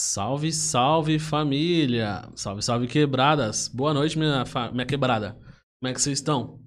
[0.00, 2.30] Salve, salve família!
[2.36, 3.66] Salve, salve quebradas!
[3.66, 5.32] Boa noite, minha, minha quebrada.
[5.32, 6.60] Como é que vocês estão?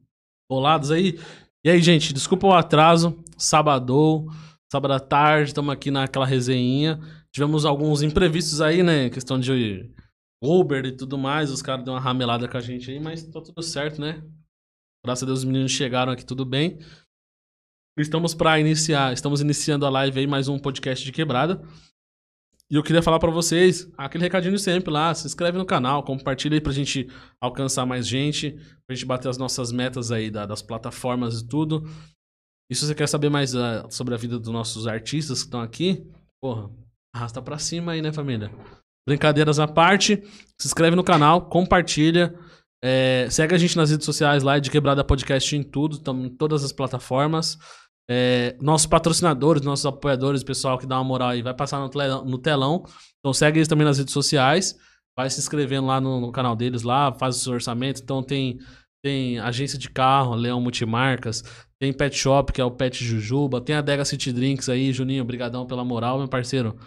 [0.51, 1.17] Bolados aí?
[1.65, 3.23] E aí, gente, desculpa o atraso.
[3.37, 4.27] Sabadou,
[4.69, 6.99] sábado à tarde, estamos aqui naquela resenhinha.
[7.33, 9.09] Tivemos alguns imprevistos aí, né?
[9.09, 9.89] Questão de
[10.43, 11.49] Uber e tudo mais.
[11.51, 14.21] Os caras deu uma ramelada com a gente aí, mas tá tudo certo, né?
[15.05, 16.79] Graças a Deus os meninos chegaram aqui tudo bem.
[17.97, 21.65] Estamos para iniciar, estamos iniciando a live aí, mais um podcast de quebrada.
[22.71, 26.03] E eu queria falar pra vocês, aquele recadinho de sempre lá, se inscreve no canal,
[26.03, 27.05] compartilha aí pra gente
[27.41, 28.51] alcançar mais gente,
[28.87, 31.83] pra gente bater as nossas metas aí da- das plataformas e tudo.
[32.71, 35.59] E se você quer saber mais ah, sobre a vida dos nossos artistas que estão
[35.59, 36.09] aqui,
[36.41, 36.69] porra,
[37.13, 38.49] arrasta pra cima aí, né, família?
[39.05, 40.23] Brincadeiras à parte,
[40.57, 42.33] se inscreve no canal, compartilha,
[42.81, 46.29] é, segue a gente nas redes sociais lá, de Quebrada Podcast em tudo, estamos em
[46.29, 47.57] todas as plataformas.
[48.09, 52.23] É, nossos patrocinadores, nossos apoiadores, pessoal que dá uma moral aí, vai passar no, tle-
[52.25, 52.83] no telão.
[53.19, 54.77] Então segue eles também nas redes sociais.
[55.17, 58.01] Vai se inscrevendo lá no, no canal deles lá, faz o seu orçamento.
[58.01, 58.59] Então tem,
[59.03, 61.43] tem agência de carro, Leão Multimarcas,
[61.79, 65.25] tem Pet Shop, que é o Pet Jujuba, tem a Dega City Drinks aí, Juninho,
[65.25, 66.77] brigadão pela moral, meu parceiro.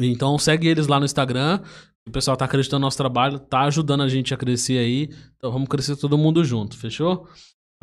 [0.00, 1.60] Então segue eles lá no Instagram.
[2.06, 5.08] O pessoal tá acreditando no nosso trabalho, tá ajudando a gente a crescer aí.
[5.36, 7.26] Então vamos crescer todo mundo junto, fechou?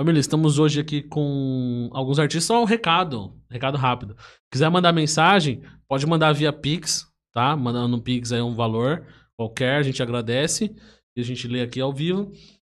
[0.01, 2.45] Família, estamos hoje aqui com alguns artistas.
[2.45, 4.17] Só um recado, recado rápido.
[4.51, 7.55] Quiser mandar mensagem, pode mandar via Pix, tá?
[7.55, 9.05] Mandando no Pix aí um valor
[9.37, 10.75] qualquer, a gente agradece.
[11.15, 12.31] E a gente lê aqui ao vivo.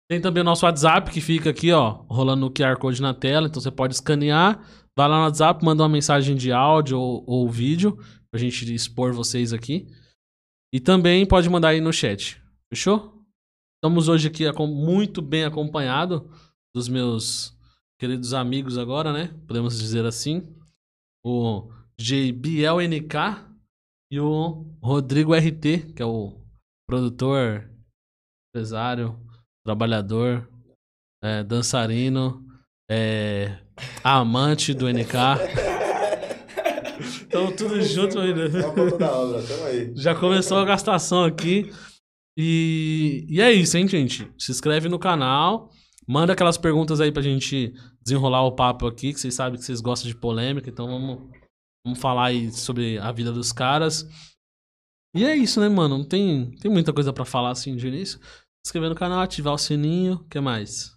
[0.07, 3.47] Tem também o nosso WhatsApp que fica aqui, ó, rolando o QR Code na tela.
[3.47, 4.63] Então você pode escanear,
[4.95, 7.97] vai lá no WhatsApp, manda uma mensagem de áudio ou, ou vídeo
[8.29, 9.87] pra gente expor vocês aqui.
[10.71, 12.39] E também pode mandar aí no chat.
[12.71, 13.15] Fechou?
[13.77, 16.29] Estamos hoje aqui muito bem acompanhado
[16.75, 17.57] dos meus
[17.97, 19.33] queridos amigos agora, né?
[19.47, 20.45] Podemos dizer assim.
[21.25, 23.15] O JBL NK
[24.11, 26.37] e o Rodrigo RT, que é o
[26.85, 27.71] produtor,
[28.49, 29.17] empresário,
[29.65, 30.47] trabalhador,
[31.23, 32.45] é, dançarino,
[32.91, 33.57] é,
[34.03, 35.15] amante do NK.
[37.25, 38.49] Então tudo junto ainda.
[39.95, 41.71] Já começou a gastação aqui.
[42.37, 44.29] E, e é isso, hein, gente?
[44.37, 45.71] Se inscreve no canal.
[46.07, 49.81] Manda aquelas perguntas aí pra gente desenrolar o papo aqui, que vocês sabem que vocês
[49.81, 51.29] gostam de polêmica, então vamos,
[51.85, 54.07] vamos falar aí sobre a vida dos caras.
[55.15, 55.97] E é isso, né, mano?
[55.97, 58.19] Não tem, tem muita coisa pra falar assim de início.
[58.19, 60.15] Se inscrever no canal, ativar o sininho.
[60.15, 60.91] O que mais?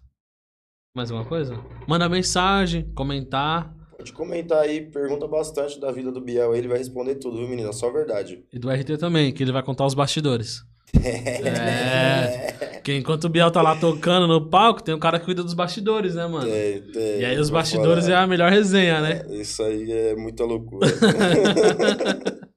[0.95, 1.55] Mais alguma coisa?
[1.87, 3.73] Manda mensagem, comentar.
[3.97, 7.73] Pode comentar aí, pergunta bastante da vida do Biel, ele vai responder tudo, viu, menina?
[7.73, 8.45] Só verdade.
[8.53, 10.63] E do RT também, que ele vai contar os bastidores.
[10.95, 12.53] É.
[12.75, 15.55] Porque enquanto o Biel tá lá tocando no palco, tem um cara que cuida dos
[15.55, 16.51] bastidores, né, mano?
[16.51, 17.21] Tem, tem.
[17.21, 18.23] E aí os bastidores é falar.
[18.23, 19.27] a melhor resenha, né?
[19.31, 20.87] Isso aí é muita loucura.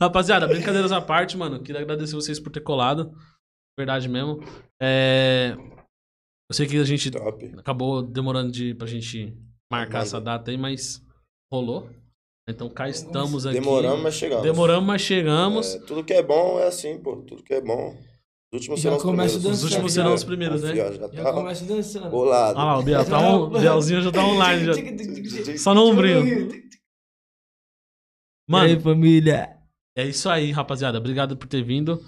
[0.00, 1.62] Rapaziada, brincadeiras à parte, mano.
[1.62, 3.12] Queria agradecer vocês por ter colado.
[3.78, 4.40] Verdade mesmo.
[4.82, 5.56] É...
[6.48, 7.54] Eu sei que a gente Top.
[7.56, 9.36] acabou demorando de, pra gente
[9.70, 11.02] marcar essa data aí, mas
[11.52, 11.90] rolou.
[12.48, 13.58] Então cá estamos aqui.
[13.58, 14.42] Demoramos, mas chegamos.
[14.44, 15.74] Demoramos, mas chegamos.
[15.74, 17.16] É, tudo que é bom é assim, pô.
[17.16, 17.96] Tudo que é bom.
[18.52, 19.44] Os últimos serão os primeiros.
[19.44, 20.76] Os últimos serão os primeiros, né?
[20.76, 22.08] Já Já tá começa dançando.
[22.08, 22.56] bolado.
[22.58, 23.42] Olha lá, o Biel tá on...
[23.42, 24.64] o Bielzinho já tá online.
[24.64, 25.58] Já...
[25.58, 26.52] Só no ombrinho.
[26.54, 26.66] E
[28.48, 29.56] Mano, aí, família?
[29.96, 30.98] É isso aí, rapaziada.
[30.98, 32.00] Obrigado por ter vindo.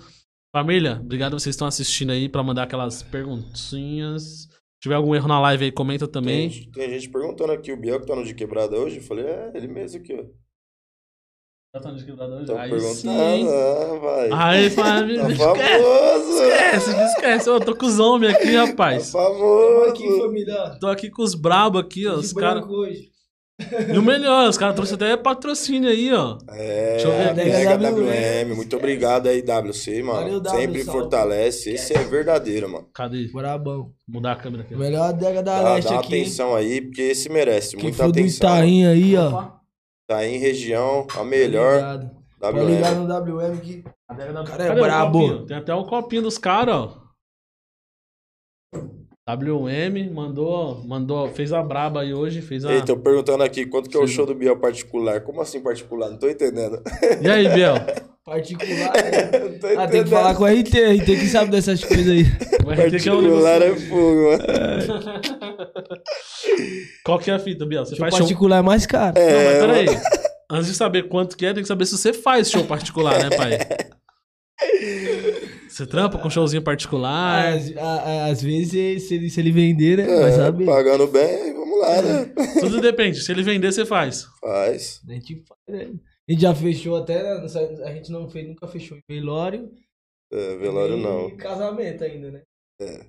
[0.55, 4.49] Família, obrigado vocês estão assistindo aí pra mandar aquelas perguntinhas.
[4.78, 6.48] Se tiver algum erro na live aí, comenta também.
[6.50, 8.98] Tem, tem gente perguntando aqui, o Biel que tá no de quebrada hoje.
[8.98, 10.24] Eu falei, é, ele mesmo aqui, ó.
[11.74, 12.42] Já tá no desquebrado hoje?
[12.44, 13.48] Estão Aí sim.
[13.48, 14.30] ah, vai.
[14.32, 15.22] Aí, família.
[15.36, 16.42] Tá famoso.
[16.44, 17.50] esquece, esquece.
[17.50, 19.10] Eu tô com os homens aqui, Tá rapaz.
[19.10, 19.90] famoso.
[19.90, 20.78] aqui, família.
[20.80, 22.14] Tô aqui com os brabo aqui, ó.
[22.14, 22.64] Os De caras.
[22.64, 23.10] hoje.
[23.92, 26.38] E o melhor, os caras trouxeram até patrocínio aí, ó.
[26.50, 27.50] É, Deixa eu ver aqui.
[27.50, 28.06] Pega WM.
[28.50, 28.54] WM.
[28.54, 30.20] Muito obrigado aí, WC, mano.
[30.20, 31.00] Valeu, W, Sempre salve.
[31.00, 31.70] fortalece.
[31.70, 32.86] Esse é verdadeiro, mano.
[32.94, 33.26] Cadê?
[33.32, 33.91] Brabão.
[34.06, 34.74] Mudar a câmera aqui.
[34.74, 34.78] ó.
[34.78, 36.14] Melhor adega da Dá, Leste dá aqui.
[36.14, 36.22] hein?
[36.22, 37.74] atenção aí, porque esse merece.
[37.76, 38.48] Quem Muita for do atenção.
[38.56, 39.28] Itaim aí, ó.
[39.28, 39.60] Opa.
[40.06, 42.10] Tá em região, a Tá melhor ligado.
[42.40, 42.99] Pode ligar WM.
[43.08, 45.19] no WM que Cadê o cara é brabo.
[45.20, 45.46] copinho?
[45.46, 47.07] Tem até o copinho dos caras, ó.
[49.36, 52.72] WM mandou, mandou, fez a braba aí hoje, fez a...
[52.72, 55.20] Ei, tô perguntando aqui, quanto que é o show do Biel particular?
[55.20, 56.08] Como assim particular?
[56.08, 56.82] Não tô entendendo.
[57.20, 57.75] E aí, Biel?
[58.25, 58.92] particular.
[59.40, 61.00] Não tô ah, tem que falar com o RT.
[61.00, 62.25] RT que sabe dessas coisas aí.
[62.64, 64.44] O RT que é Particular é fogo, mano.
[67.02, 67.86] Qual que é a fita, Biel?
[67.86, 68.20] Você Show faz show...
[68.20, 69.14] particular é mais caro.
[69.19, 69.86] Não, mas É, peraí.
[70.50, 73.34] Antes de saber quanto que é, tem que saber se você faz show particular, né,
[73.34, 73.58] pai?
[75.78, 77.54] Você trampa com showzinho particular?
[77.54, 80.04] Às, a- a- às vezes, se ele, se ele vender, né?
[80.28, 80.64] É, saber.
[80.66, 82.34] pagando bem, vamos lá, né?
[82.60, 83.20] Tudo depende.
[83.20, 84.26] Se ele vender, você faz.
[84.40, 85.00] Faz.
[85.08, 85.94] A gente faz, né?
[86.28, 87.30] A gente já fechou até.
[87.32, 89.70] A gente não fez, nunca fechou em velório.
[90.32, 91.36] É, velório e não.
[91.36, 92.42] casamento ainda, né?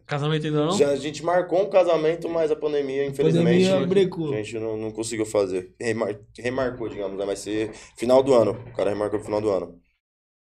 [0.05, 0.71] Casamento ainda não?
[0.77, 4.33] Já, a gente marcou um casamento, mas a pandemia, infelizmente, Pandemia brecou.
[4.33, 5.73] a gente não, não conseguiu fazer.
[5.79, 7.25] Remar- remarcou, digamos, né?
[7.25, 8.51] Vai ser final do ano.
[8.51, 9.79] O cara remarcou pro final do ano.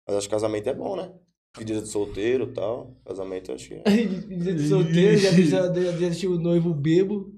[0.08, 1.12] Mas acho que casamento é bom, né?
[1.56, 2.96] Pedida de solteiro e tal.
[3.06, 3.84] Casamento acho que é.
[3.86, 7.38] De solteiro, já deixa já deixa o noivo bebo.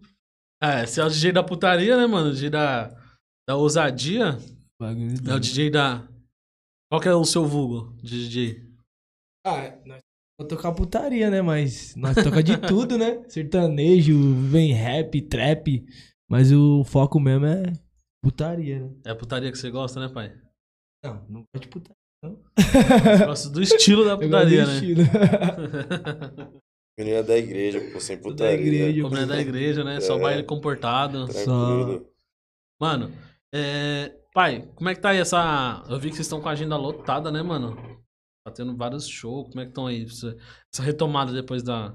[0.62, 2.30] É, você é o DJ da putaria, né, mano?
[2.30, 2.96] O DJ da,
[3.48, 4.38] da ousadia.
[4.82, 6.08] É o DJ da.
[6.90, 8.66] Qual que é o seu vulgo de DJ?
[9.46, 10.00] Ah, nós
[10.40, 11.42] vamos tocar putaria, né?
[11.42, 13.24] Mas nós toca de tudo, né?
[13.28, 15.86] Sertanejo, vem rap, trap.
[16.30, 17.74] Mas o foco mesmo é
[18.24, 18.96] putaria, né?
[19.06, 20.34] É a putaria que você gosta, né, pai?
[21.04, 22.05] Não, não gosto de putaria.
[23.26, 24.74] Gosta do estilo da gosto putaria, né?
[24.74, 25.02] estilo.
[26.98, 28.56] Menina da igreja, pô, sem putaria.
[28.56, 29.02] igreja.
[29.02, 30.00] Como é da igreja, né?
[30.00, 30.22] Só É.
[30.22, 31.26] baile comportado.
[31.28, 32.10] Tranquilo.
[32.82, 33.12] Mano,
[33.54, 34.16] é...
[34.34, 35.84] pai, como é que tá aí essa.
[35.90, 37.76] Eu vi que vocês estão com a agenda lotada, né, mano?
[38.46, 39.50] Tá tendo vários shows.
[39.50, 40.04] Como é que estão aí?
[40.06, 40.38] Essa
[40.74, 41.94] essa retomada depois da...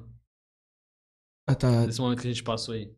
[1.49, 2.93] Ah, tá desse momento que a gente passou aí.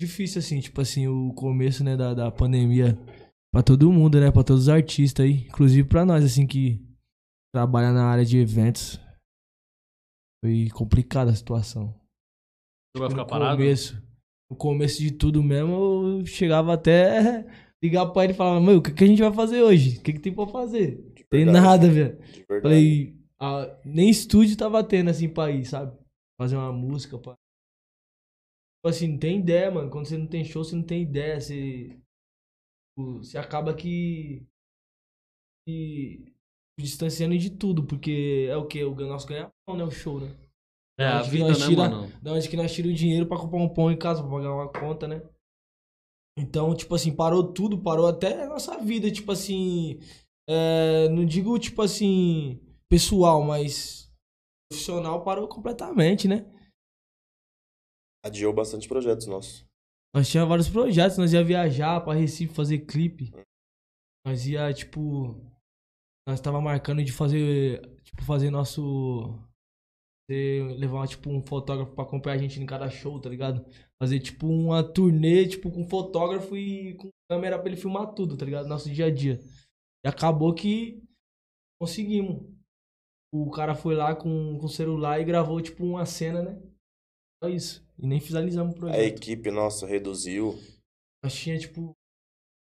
[0.00, 2.96] difícil, assim, tipo assim, o começo, né, da, da pandemia
[3.52, 4.30] pra todo mundo, né?
[4.30, 5.46] Pra todos os artistas aí.
[5.46, 6.84] Inclusive pra nós, assim, que
[7.54, 9.00] trabalha na área de eventos.
[10.44, 11.94] Foi complicada a situação.
[12.94, 13.56] Você vai ficar no parado?
[13.58, 14.02] começo,
[14.50, 17.44] no começo de tudo mesmo, eu chegava até
[17.82, 19.98] ligar pra ele e falava, meu, o que, que a gente vai fazer hoje?
[19.98, 21.12] O que, que tem pra fazer?
[21.14, 22.18] De Tem verdade, nada, velho.
[22.62, 25.96] Falei, ah, nem estúdio tava tendo assim pra ir, sabe?
[26.40, 27.34] Fazer uma música pra.
[27.34, 29.90] Tipo assim, não tem ideia, mano.
[29.90, 31.40] Quando você não tem show, você não tem ideia.
[31.40, 32.00] Você.
[32.98, 34.46] Tipo, Você acaba que.
[35.66, 36.32] que
[36.78, 38.82] distanciando de tudo, porque é o que?
[38.84, 39.84] O nosso ganha-pão, né?
[39.84, 40.36] O show, né?
[40.98, 42.20] É, a Acho que vida, né, tira- mano?
[42.22, 44.52] Da onde que nós tiramos o dinheiro pra comprar um pão em casa, pra pagar
[44.52, 45.22] uma conta, né?
[46.36, 49.98] Então, tipo assim, parou tudo, parou até a nossa vida, tipo assim.
[50.48, 54.08] é, não digo, tipo assim, pessoal, mas
[54.70, 56.46] profissional parou completamente, né?
[58.24, 59.67] Adiou bastante projetos nossos.
[60.18, 63.30] Nós tínhamos vários projetos, nós ia viajar pra Recife fazer clipe.
[64.26, 65.40] Nós ia, tipo.
[66.28, 67.80] Nós tava marcando de fazer.
[68.02, 69.38] Tipo, fazer nosso.
[70.28, 73.64] levar, tipo, um fotógrafo pra acompanhar a gente em cada show, tá ligado?
[74.02, 78.44] Fazer, tipo, uma turnê, tipo, com fotógrafo e com câmera pra ele filmar tudo, tá
[78.44, 78.66] ligado?
[78.66, 79.38] Nosso dia a dia.
[80.04, 81.00] E acabou que
[81.80, 82.42] conseguimos.
[83.32, 86.60] O cara foi lá com com o celular e gravou, tipo, uma cena, né?
[87.40, 87.87] Só isso.
[87.98, 89.00] E nem finalizamos o A projeto.
[89.00, 90.54] equipe nossa reduziu
[91.22, 91.96] Nós tinha, tipo,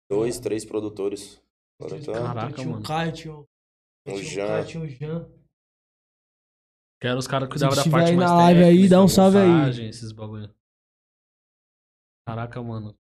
[0.10, 1.42] dois, três produtores.
[1.82, 2.14] Agora tá.
[2.14, 2.80] Caraca, tinha mano.
[2.82, 3.46] o Caio, tinha o, O
[4.06, 4.48] tinha o Jean.
[4.48, 5.40] Caio, tinha o Jean.
[7.02, 9.08] Que eram os caras que cuidavam da parte aí mais na live aí, dá um
[9.08, 9.88] salve aí.
[9.88, 10.54] esses bagulho.
[12.28, 12.94] Caraca, mano.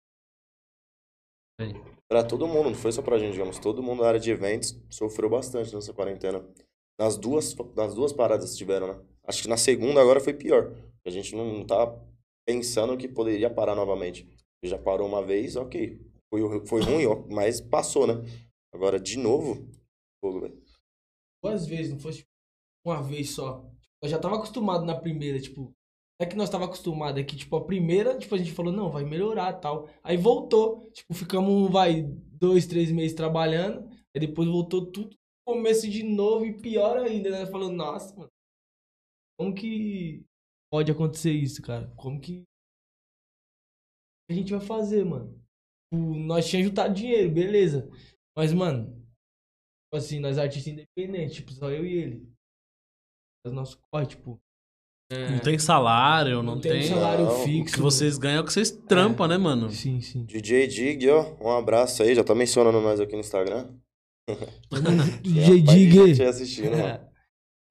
[1.61, 1.75] Bem,
[2.09, 3.59] Pra todo mundo, não foi só pra gente, digamos.
[3.59, 6.43] Todo mundo na área de eventos sofreu bastante nessa quarentena.
[6.99, 9.05] Nas duas, nas duas paradas que tiveram, né?
[9.25, 10.73] Acho que na segunda agora foi pior.
[11.05, 11.87] A gente não tá
[12.49, 14.27] pensando que poderia parar novamente.
[14.65, 16.01] Já parou uma vez, ok.
[16.31, 18.15] Foi, foi ruim, ó, mas passou, né?
[18.73, 19.69] Agora, de novo,
[20.19, 20.63] fogo, velho.
[21.45, 22.25] Duas vezes, não fosse
[22.87, 23.71] uma vez só.
[24.03, 25.75] Eu já tava acostumado na primeira, tipo.
[26.21, 28.91] É que nós tava acostumado, é que, tipo, a primeira, tipo, a gente falou, não,
[28.91, 29.89] vai melhorar tal.
[30.03, 30.91] Aí voltou.
[30.91, 33.89] Tipo, ficamos, vai, dois, três meses trabalhando.
[34.15, 35.15] Aí depois voltou tudo,
[35.47, 37.47] começo de novo e pior ainda, né?
[37.47, 38.31] Falando, nossa, mano.
[39.39, 40.25] Como que
[40.71, 41.87] pode acontecer isso, cara?
[41.97, 42.41] Como que.
[42.41, 42.45] O
[44.29, 45.33] que a gente vai fazer, mano?
[45.93, 47.89] Tipo, nós tínhamos juntado dinheiro, beleza.
[48.37, 52.33] Mas, mano, tipo assim, nós artistas independentes, tipo, só eu e ele.
[53.45, 54.39] Faz nosso corre, tipo.
[55.11, 56.73] é, Não tem salário, não, não tem.
[56.73, 57.75] tem salário Não, o O fixo.
[57.75, 59.71] que vocês ganham é o que vocês trampam, né, mano?
[59.71, 60.25] Sim, sim.
[60.27, 62.15] DJ Dig, ó, um abraço aí.
[62.15, 63.73] Já tá mencionando nós aqui no Instagram.
[65.23, 66.23] DJ Tem a gente Dig.
[66.23, 67.08] assistindo, mano.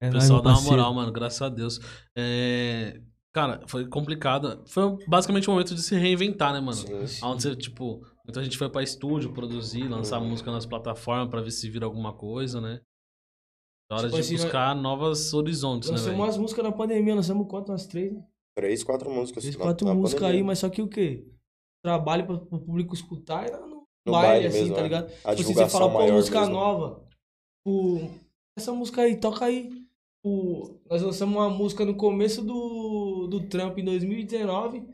[0.00, 1.80] É, é O pessoal dá uma moral, mano, graças a Deus.
[2.16, 3.00] É,
[3.30, 4.64] Cara, foi complicado.
[4.66, 7.06] Foi basicamente o momento de se reinventar, né, mano?
[7.06, 7.24] Sim.
[7.24, 10.30] Onde você, tipo, muita gente foi pra estúdio produzir, lançar Uhum.
[10.30, 12.80] música nas plataformas pra ver se vira alguma coisa, né?
[13.90, 17.46] É hora Tipo de assim, buscar novos horizontes, né, Lançamos umas músicas na pandemia, lançamos
[17.48, 17.70] quanto?
[17.70, 18.24] Umas três, né?
[18.56, 19.44] Três, quatro músicas.
[19.44, 21.24] Três, quatro na músicas aí, mas só que o quê?
[21.84, 24.88] Trabalho pra, pro público escutar era no, No baile, baile assim, mesmo, tá né?
[24.88, 25.04] ligado?
[25.24, 26.54] A Tipo assim, você fala, pô, música mesmo.
[26.54, 27.06] nova.
[27.64, 28.10] Tipo,
[28.58, 29.70] essa música aí, toca aí.
[30.18, 34.84] Tipo, nós lançamos uma música no começo do, do Trump em 2019,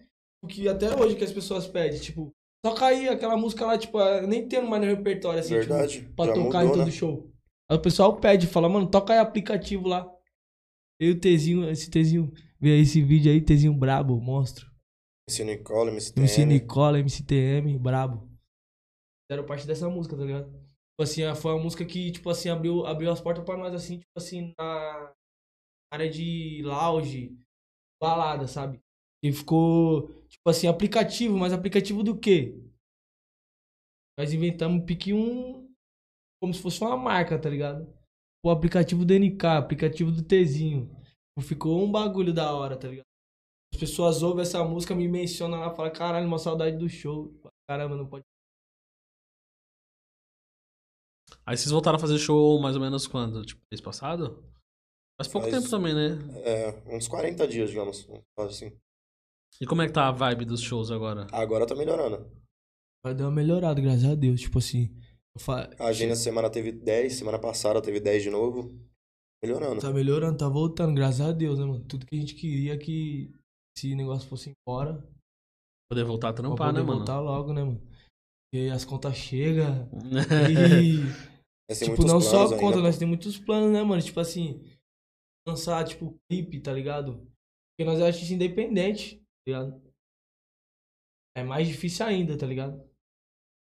[0.43, 2.31] o que até hoje que as pessoas pedem, tipo,
[2.63, 6.13] toca aí aquela música lá, tipo, ah, nem tendo mais no repertório, assim, tipo, Verdade.
[6.15, 6.91] pra já tocar mudou, em todo né?
[6.91, 7.31] show.
[7.71, 10.07] Aí o pessoal pede, fala, mano, toca aí aplicativo lá.
[11.01, 14.71] Eu e o Tezinho, esse Tezinho, vê esse vídeo aí, Tezinho brabo, monstro.
[15.29, 16.45] MC Nicole, MC MC.
[16.45, 18.29] Nicola, MC TM, brabo.
[19.27, 20.64] Fizeram parte dessa música, tá ligado?
[21.03, 24.13] Assim, foi uma música que, tipo assim, abriu, abriu as portas pra nós, assim, tipo
[24.17, 25.13] assim, na
[25.93, 27.37] área de lounge,
[28.01, 28.81] balada, sabe?
[29.23, 32.55] E ficou, tipo assim, aplicativo, mas aplicativo do quê?
[34.19, 35.69] Nós inventamos pique um.
[36.41, 37.93] Como se fosse uma marca, tá ligado?
[38.45, 40.91] O aplicativo do NK, aplicativo do Tzinho.
[41.41, 43.07] Ficou um bagulho da hora, tá ligado?
[43.73, 47.35] As pessoas ouvem essa música, me mencionam lá, falam, caralho, uma saudade do show.
[47.69, 48.25] Caramba, não pode.
[51.47, 53.45] Aí vocês voltaram a fazer show mais ou menos quando?
[53.45, 54.43] Tipo, mês passado?
[55.21, 56.19] Faz pouco Faz- tempo também, né?
[56.45, 58.09] É, uns 40 dias, digamos.
[58.39, 58.73] Assim.
[59.61, 61.27] E como é que tá a vibe dos shows agora?
[61.33, 62.31] Agora tá melhorando.
[63.05, 64.41] Vai dar uma melhorada, graças a Deus.
[64.41, 64.97] Tipo assim.
[65.37, 65.69] Eu fa...
[65.79, 68.71] A agenda semana teve 10, semana passada teve 10 de novo.
[69.43, 69.81] Melhorando.
[69.81, 71.85] Tá melhorando, tá voltando, graças a Deus, né, mano?
[71.85, 73.31] Tudo que a gente queria que
[73.77, 75.07] esse negócio fosse embora.
[75.91, 76.99] Poder voltar a trampar, poder né, mano?
[76.99, 77.81] voltar logo, né, mano?
[78.51, 79.89] Porque as contas chegam.
[80.83, 81.34] E.
[81.73, 82.59] Tipo, não só ainda.
[82.59, 84.03] conta, nós temos muitos planos, né, mano?
[84.03, 84.61] Tipo assim,
[85.49, 87.17] lançar, tipo, clipe, tá ligado?
[87.73, 89.83] Porque nós é artista independente, tá ligado?
[91.37, 92.79] É mais difícil ainda, tá ligado?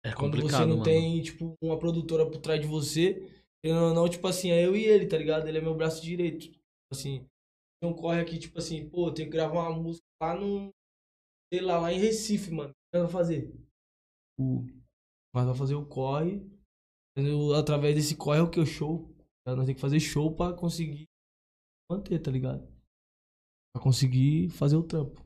[0.04, 0.84] É Quando você não mano.
[0.84, 3.22] tem, tipo, uma produtora por trás de você,
[3.64, 5.48] ou não, tipo assim, é eu e ele, tá ligado?
[5.48, 6.48] Ele é meu braço direito.
[6.48, 7.28] Tipo assim,
[7.82, 10.74] não corre aqui, tipo assim, pô, tem que gravar uma música lá no.
[11.54, 12.72] Sei lá, lá em Recife, mano.
[12.72, 13.54] O que nós vamos fazer?
[14.40, 14.64] O.
[15.34, 16.42] Nós vamos fazer o corre.
[17.58, 18.60] Através desse corre é o que?
[18.60, 19.10] O show.
[19.46, 21.08] Nós temos que fazer show pra conseguir
[21.92, 22.66] manter, tá ligado?
[23.74, 25.22] Pra conseguir fazer o trampo.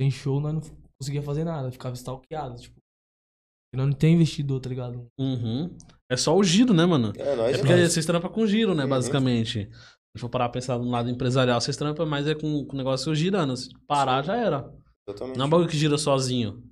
[0.00, 0.60] Sem show, nós não
[1.00, 1.70] conseguia fazer nada.
[1.70, 2.74] Ficava stalkeado, tipo.
[2.76, 5.06] Porque nós não tem investidor, tá ligado?
[5.18, 5.76] Uhum.
[6.10, 7.12] É só o giro, né, mano?
[7.16, 7.92] É, nós É e porque nós.
[7.92, 8.90] vocês trampam com giro, né, Uhum.
[8.90, 9.70] basicamente.
[10.16, 12.76] Se for parar pra pensar no lado empresarial, vocês trampam, mas é com, com o
[12.76, 13.56] negócio girando.
[13.56, 14.74] Se parar, já era.
[15.08, 15.36] Exatamente.
[15.38, 16.68] Não é um bagulho que gira sozinho.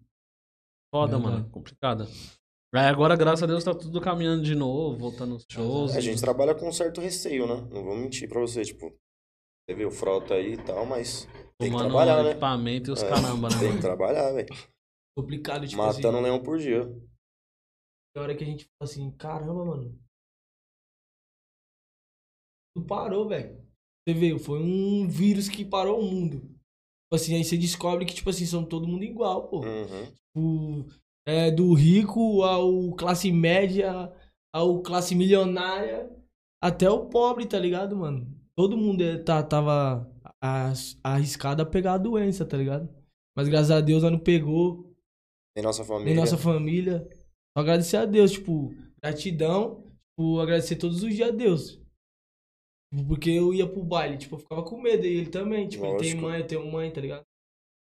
[0.92, 1.36] Foda, Verdade.
[1.42, 1.50] mano.
[1.50, 2.04] Complicado.
[2.74, 5.94] Aí agora, graças a Deus, tá tudo caminhando de novo, voltando aos shows.
[5.94, 7.66] É, a gente trabalha com um certo receio, né?
[7.72, 8.94] Não vou mentir pra você, tipo,
[9.66, 11.24] você vê o frota aí e tal, mas
[11.58, 12.30] tem que tomando trabalhar, né?
[12.30, 14.48] equipamento e os É, caramba, né, Tem que trabalhar, velho.
[15.16, 16.22] Complicado, tipo Matando assim.
[16.22, 16.84] leão por dia.
[18.14, 19.98] Tem hora que a gente fala assim, caramba, mano.
[22.74, 23.66] Tudo parou, velho.
[24.06, 26.40] Você vê, foi um vírus que parou o mundo.
[26.40, 29.60] Tipo assim, aí você descobre que, tipo assim, são todo mundo igual, pô.
[29.60, 30.06] Uhum.
[30.06, 34.10] Tipo, é, do rico ao classe média,
[34.50, 36.10] ao classe milionária,
[36.62, 38.26] até o pobre, tá ligado, mano?
[38.56, 40.10] Todo mundo é- tá, tava
[41.04, 42.88] arriscado a pegar a doença, tá ligado?
[43.36, 44.92] Mas graças a Deus, nós não pegou,
[45.54, 46.14] Tem nossa família.
[46.14, 47.06] nossa família.
[47.56, 51.80] Só agradecer a Deus, tipo, gratidão, tipo, agradecer todos os dias a Deus.
[52.92, 55.84] Tipo, Porque eu ia pro baile, tipo, eu ficava com medo, e ele também, tipo,
[55.84, 56.22] ele tem Lógico.
[56.22, 57.24] mãe, eu tenho mãe, tá ligado?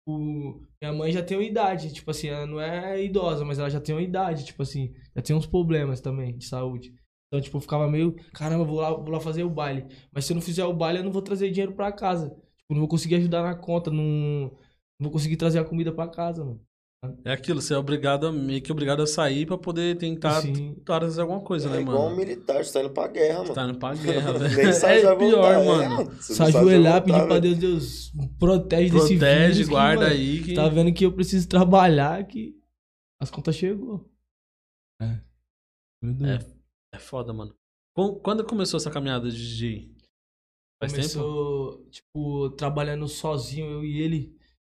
[0.06, 0.62] O...
[0.82, 3.82] Minha mãe já tem uma idade, tipo assim, ela não é idosa, mas ela já
[3.82, 6.94] tem uma idade, tipo assim, já tem uns problemas também de saúde.
[7.28, 9.86] Então, tipo, eu ficava meio, caramba, vou lá, vou lá fazer o baile.
[10.12, 12.30] Mas se eu não fizer o baile, eu não vou trazer dinheiro pra casa.
[12.30, 14.52] Tipo, não vou conseguir ajudar na conta, não, não
[15.00, 16.62] vou conseguir trazer a comida pra casa, mano.
[17.24, 20.76] É aquilo, você é obrigado, a- meio que obrigado a sair pra poder tentar Sim.
[20.86, 22.16] fazer alguma coisa, É né, igual um mano?
[22.18, 23.54] militar, você tá indo pra guerra, mano.
[23.54, 24.56] Tá indo pra guerra, velho.
[24.56, 25.52] Nem É pior, voltar,
[25.84, 26.12] é, mano.
[26.12, 27.40] Você Se ajoelhar, pedir pra.
[27.40, 29.58] Deus, Deus, protege desse Protege, vírus.
[29.68, 30.54] que, guarda mano, aí que...
[30.54, 32.56] Tá vendo que eu preciso trabalhar, que
[33.22, 34.10] as contas chegou.
[35.02, 35.20] É.
[36.94, 37.54] É foda, mano.
[38.24, 39.96] Quando começou essa caminhada de DJ?
[40.82, 41.08] Faz tempo?
[41.08, 44.36] Começou, tipo, trabalhando sozinho, eu e ele.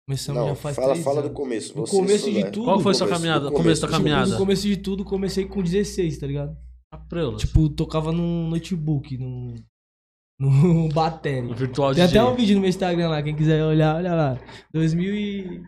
[0.08, 1.36] Começamos Não, já faz fala, três fala do anos.
[1.36, 1.76] começo.
[1.76, 2.64] No você começo de tudo.
[2.64, 3.50] Qual foi sua caminhada?
[3.50, 4.30] do começo da caminhada?
[4.30, 6.56] No começo de tudo, comecei com 16, tá ligado?
[6.92, 7.36] A preula.
[7.36, 9.56] Tipo, tocava num notebook, num,
[10.38, 11.42] num bateria.
[11.42, 12.20] no virtual Tem DJ.
[12.20, 14.38] até um vídeo no meu Instagram lá, quem quiser olhar, olha lá.
[14.72, 15.62] 2000 e...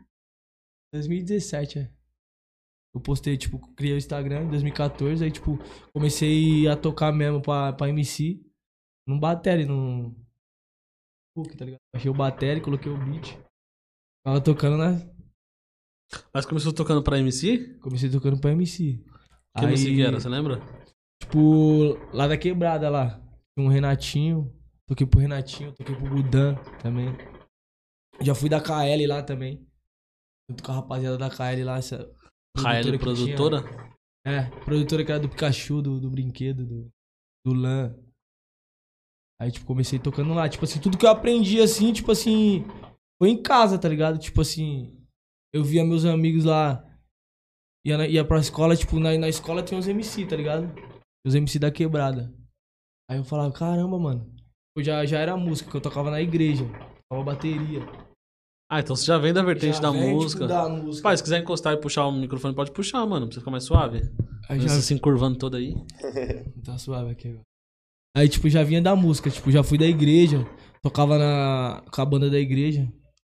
[0.95, 1.90] 2017, é.
[2.95, 5.59] Eu postei, tipo, criei o Instagram em 2014, aí, tipo,
[5.92, 8.40] comecei a tocar mesmo pra, pra MC
[9.07, 10.14] num bateria, num...
[11.37, 11.80] notebook, tá ligado?
[11.92, 13.37] Achei o bateria, coloquei o beat.
[14.29, 15.01] Tava tocando na...
[16.35, 17.79] Mas começou tocando pra MC?
[17.81, 19.03] Comecei tocando pra MC.
[19.57, 20.61] Que MC que era, você lembra?
[21.23, 23.19] Tipo, lá da quebrada lá.
[23.57, 24.55] Tinha um Renatinho.
[24.87, 27.09] Toquei pro Renatinho, toquei pro Gudan também.
[28.21, 29.67] Já fui da KL lá também.
[30.51, 31.79] Junto com a rapaziada da KL lá.
[31.79, 31.97] Essa
[32.55, 33.63] KL que produtora?
[33.63, 33.97] tinha.
[34.27, 36.91] É, produtora que era do Pikachu, do, do brinquedo, do,
[37.47, 37.97] do LAN.
[39.41, 40.47] Aí, tipo, comecei tocando lá.
[40.51, 42.67] Tipo assim, tudo que eu aprendi, assim, tipo assim,
[43.21, 44.19] foi em casa, tá ligado?
[44.19, 44.97] Tipo assim,
[45.53, 46.85] eu via meus amigos lá,
[47.87, 50.73] ia, na- ia pra escola, tipo, na, na escola tinha uns MC, tá ligado?
[51.27, 52.33] Os MC da quebrada.
[53.11, 54.31] Aí eu falava, caramba, mano.
[54.77, 56.65] Eu já, já era música, que eu tocava na igreja.
[57.11, 57.81] Tocava bateria.
[58.71, 60.47] Ah, então você já vem da vertente Já da vem, tipo, música.
[60.47, 61.03] da música.
[61.03, 63.27] Pai, se quiser encostar e puxar o microfone, pode puxar, mano.
[63.27, 64.03] Pra você ficar mais suave.
[64.49, 65.75] Aí já Você se encurvando toda aí.
[66.65, 67.43] Tá suave aqui agora.
[68.15, 70.45] Aí, tipo, já vinha da música, tipo, já fui da igreja,
[70.83, 72.93] tocava na, com a banda da igreja.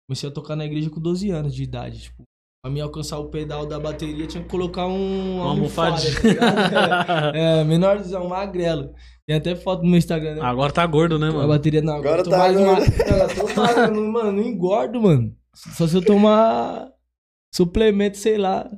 [0.09, 2.23] Comecei a tocar na igreja com 12 anos de idade, tipo.
[2.65, 6.35] Pra mim alcançar o pedal da bateria, tinha que colocar um Uma almofada, almofadinha.
[6.35, 7.33] tá?
[7.35, 8.93] É, é, menorzão, magrelo.
[9.27, 10.41] Tem até foto no meu Instagram, né?
[10.43, 11.49] Agora tá gordo, né, a mano?
[11.49, 12.81] bateria não, Agora tá mais gordo.
[12.81, 15.37] ma- Não, tô mano, não engordo, mano.
[15.55, 16.91] Só se eu tomar
[17.55, 18.69] suplemento, sei lá.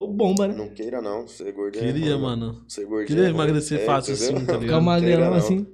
[0.00, 0.54] Ou bomba, né?
[0.54, 1.26] Não queira, não.
[1.26, 1.84] Ser gordinho.
[1.84, 2.64] Queria, é ruim, mano.
[2.68, 3.08] Ser gordinho.
[3.08, 4.60] Queria é emagrecer É, fácil assim, tá ligado?
[4.60, 5.66] Ficar magrelão assim.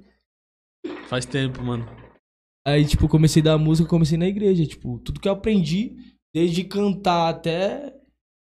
[1.07, 1.85] Faz tempo, mano.
[2.67, 4.65] Aí, tipo, comecei a dar música, comecei na igreja.
[4.65, 5.95] Tipo, tudo que eu aprendi,
[6.33, 7.91] desde cantar até.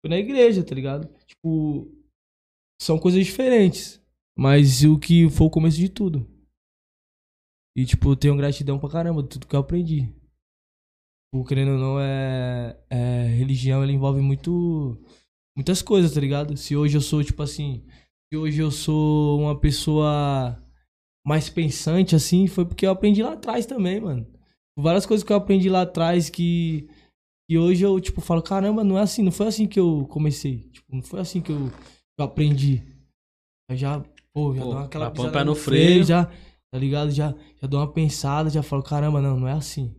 [0.04, 1.12] Foi na igreja, tá ligado?
[1.26, 1.92] Tipo,
[2.80, 4.02] são coisas diferentes.
[4.38, 6.30] Mas o que foi o começo de tudo.
[7.76, 10.14] E, tipo, eu tenho gratidão pra caramba de tudo que eu aprendi.
[11.34, 12.80] Tipo, querendo ou não, é.
[12.90, 15.02] é religião, ela envolve muito.
[15.56, 16.56] Muitas coisas, tá ligado?
[16.56, 17.84] Se hoje eu sou, tipo assim.
[18.32, 20.61] Se hoje eu sou uma pessoa
[21.26, 24.28] mais pensante, assim, foi porque eu aprendi lá atrás também, mano.
[24.78, 26.90] Várias coisas que eu aprendi lá atrás que,
[27.50, 30.70] que hoje eu, tipo, falo, caramba, não é assim, não foi assim que eu comecei.
[30.70, 31.72] Tipo, não foi assim que eu,
[32.18, 32.84] eu aprendi.
[33.70, 36.04] Eu já, pô, já Pô, dou aquela já põe o pisada pé no freio.
[36.04, 37.12] já, tá ligado?
[37.12, 39.96] Já, já dou uma pensada, já falo, caramba, não, não é assim.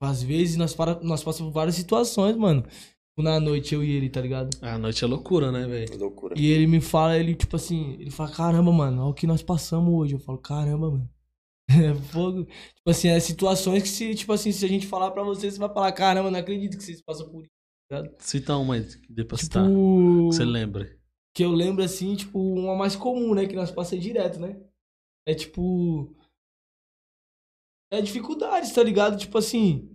[0.00, 2.64] Às vezes nós, para, nós passamos por várias situações, mano.
[3.18, 4.50] Na noite, eu e ele, tá ligado?
[4.60, 5.90] A noite é loucura, né, velho?
[5.90, 6.38] Que loucura.
[6.38, 9.42] E ele me fala, ele, tipo assim, ele fala, caramba, mano, olha o que nós
[9.42, 10.14] passamos hoje.
[10.14, 11.10] Eu falo, caramba, mano.
[11.90, 12.44] É fogo.
[12.44, 15.58] Tipo assim, é situações que se, tipo assim, se a gente falar pra você, você
[15.58, 17.50] vai falar, caramba, não acredito que vocês passam por isso.
[18.18, 19.64] Cita uma aí, citar.
[19.66, 20.96] Tipo, Que você lembra.
[21.34, 24.60] que eu lembro assim, tipo, uma mais comum, né, que nós passamos direto, né?
[25.26, 26.14] É tipo
[27.92, 29.16] é dificuldades, tá ligado?
[29.16, 29.88] Tipo assim,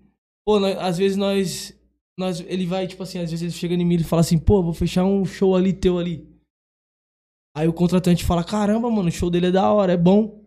[0.45, 1.77] pô, nós- às vezes nós
[2.21, 4.63] nós ele vai, tipo assim, às vezes ele chega em mim e fala assim, pô,
[4.63, 6.25] vou fechar um show ali teu ali.
[7.55, 10.41] Aí o contratante fala, caramba, mano, o show dele é da hora, é bom.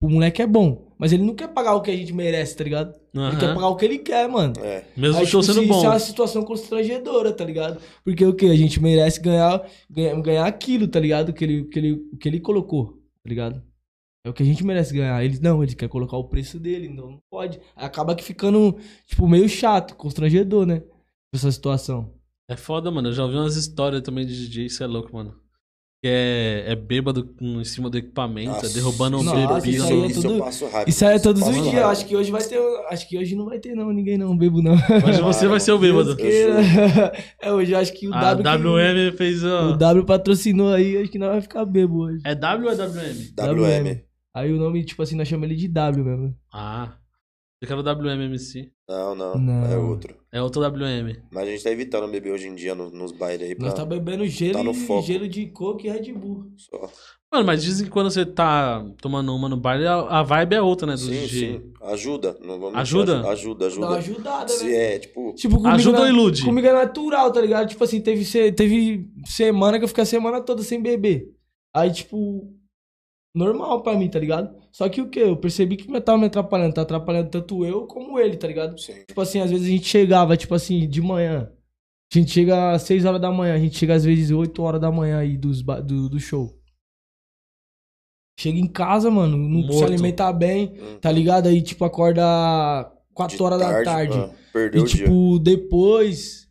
[0.00, 0.92] O moleque é bom.
[0.98, 2.94] Mas ele não quer pagar o que a gente merece, tá ligado?
[3.12, 3.38] Ele Aham.
[3.38, 4.54] quer pagar o que ele quer, mano.
[4.62, 4.84] É.
[4.96, 5.84] Mesmo Aí, o show tipo, sendo isso bom.
[5.84, 7.80] é uma situação constrangedora, tá ligado?
[8.04, 8.46] Porque o que?
[8.46, 11.32] A gente merece ganhar, ganhar, ganhar aquilo, tá ligado?
[11.32, 13.62] Que ele, que, ele, que ele colocou, tá ligado?
[14.24, 15.22] É o que a gente merece ganhar.
[15.24, 17.60] Ele não, ele quer colocar o preço dele, então não pode.
[17.76, 20.82] Acaba que ficando, tipo, meio chato, constrangedor, né?
[21.34, 22.12] Essa situação.
[22.48, 23.08] É foda, mano.
[23.08, 25.34] Eu já ouvi umas histórias também de DJ, isso é louco, mano.
[26.02, 29.58] Que é, é bêbado em cima do equipamento, é Nossa, derrubando um bebida.
[29.70, 30.88] isso aí é isso tudo- eu passo rápido.
[30.90, 31.82] Isso aí é todos os dias.
[31.82, 32.58] Acho que hoje vai ter.
[32.90, 33.90] Acho que hoje não vai ter, não.
[33.90, 34.76] Ninguém não, bebo, não.
[35.02, 36.14] Mas você vai ser o bêbado.
[36.14, 36.56] Queira.
[37.40, 38.42] É, hoje eu acho que o A W.
[38.42, 38.68] que-
[39.10, 39.76] WM fez O.
[39.78, 42.20] W patrocinou aí, acho que não vai ficar bebo hoje.
[42.24, 43.32] É W ou é WM?
[43.34, 44.00] WM.
[44.34, 46.34] Aí o nome, tipo assim, nós chamamos ele de W mesmo.
[46.52, 46.92] Ah.
[47.64, 48.70] Eu quero WMMC.
[48.88, 49.64] Não, não, Não.
[49.72, 50.14] É outro.
[50.32, 51.16] É outro WM.
[51.32, 53.66] Mas a gente tá evitando beber hoje em dia no- nos bailes aí pra...
[53.66, 55.06] Nós tá bebendo gelo, tá no e- foco.
[55.06, 56.46] gelo de coco e Red Bull.
[56.56, 56.90] só.
[57.32, 60.62] Mano, mas dizem que quando você tá tomando uma no baile, a, a vibe é
[60.62, 60.92] outra, né?
[60.92, 61.28] Do Sim, DJ.
[61.58, 61.72] sim.
[61.82, 62.36] Ajuda.
[62.40, 63.28] Não vamos Ajuda?
[63.28, 63.96] Ajuda, Dá uma ajuda.
[63.98, 64.94] ajudada, Se né?
[64.94, 65.34] é, tipo...
[65.34, 66.44] Tipo, comigo Ajuda ou na- ilude?
[66.44, 67.68] Comigo é natural, tá ligado?
[67.68, 71.26] Tipo assim, teve, se- teve semana que eu fiquei a semana toda sem beber.
[71.74, 72.52] Aí, tipo,
[73.34, 74.54] normal pra mim, tá ligado?
[74.70, 75.20] Só que o que?
[75.20, 76.74] Eu percebi que tava me atrapalhando.
[76.74, 78.78] Tá atrapalhando tanto eu como ele, tá ligado?
[78.80, 78.94] Sim.
[79.06, 81.50] Tipo assim, às vezes a gente chegava, tipo assim, de manhã.
[82.12, 84.80] A gente chega às 6 horas da manhã, a gente chega às vezes 8 horas
[84.80, 86.56] da manhã aí dos, do, do show.
[88.38, 89.84] Chega em casa, mano, não se Morto.
[89.84, 90.98] alimenta bem, Hum.
[91.00, 91.48] tá ligado?
[91.48, 92.22] Aí, tipo, acorda
[93.14, 94.16] 4 De horas da tarde.
[94.52, 95.04] perdeu E, o dia.
[95.04, 96.48] tipo, depois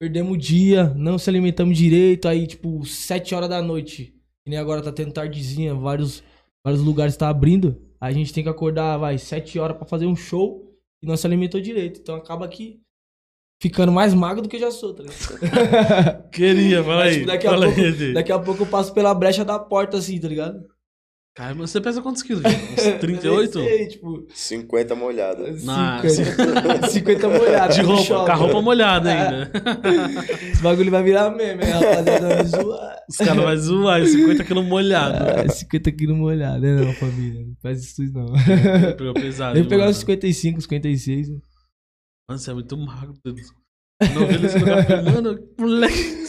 [0.00, 2.26] perdemos o dia, não se alimentamos direito.
[2.28, 4.12] Aí, tipo, 7 horas da noite,
[4.50, 6.22] nem agora tá tendo tardezinha, vários,
[6.64, 7.80] vários lugares tá abrindo.
[8.00, 11.26] A gente tem que acordar, vai, 7 horas pra fazer um show e não se
[11.26, 12.00] alimentou direito.
[12.00, 12.80] Então acaba que
[13.62, 16.28] ficando mais magro do que eu já sou, tá ligado?
[16.32, 17.14] Queria, fala Mas, aí.
[17.14, 18.12] tipo, daqui a fala pouco- aí.
[18.14, 20.66] Daqui a pouco eu passo pela brecha da porta, assim, tá ligado?
[21.40, 22.42] Caramba, você pesa quantos quilos?
[22.42, 22.72] gente?
[22.72, 23.24] Uns 38?
[23.58, 25.56] Eu nem sei, tipo, 50 molhada.
[25.56, 27.76] 50, 50 molhados.
[27.76, 29.50] De roupa, com a roupa molhada ainda.
[30.52, 32.28] Esse bagulho vai virar meme, hein, rapaziada.
[32.28, 32.96] Vai me zoar.
[33.08, 35.16] Os caras vão zoar, 50 quilos molhado.
[35.16, 37.46] Ah, 50 quilos molhado, né, não, família?
[37.46, 38.26] Não faz isso não.
[38.98, 39.54] Pegou pesado.
[39.54, 41.30] Deve pegar uns 55, 56.
[41.30, 41.38] né?
[42.28, 43.14] Mano, você é muito magro.
[43.24, 46.20] Não vê esse lugar, mano, moleque.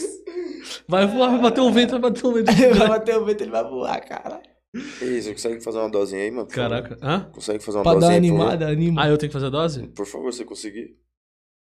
[0.88, 2.52] Vai voar, vai bater um vento, vai bater um vento.
[2.78, 4.42] Vai bater o vento, ele vai voar, cara.
[4.74, 6.48] Isso, você consegue fazer uma dosinha aí, mano?
[6.48, 6.98] Caraca.
[7.02, 7.30] Hã?
[7.32, 8.42] Consegue fazer uma Pra dar dosinha, por favor?
[8.44, 9.04] animada, anima.
[9.04, 9.88] Ah, eu tenho que fazer a dose?
[9.90, 10.98] Por favor, você conseguir?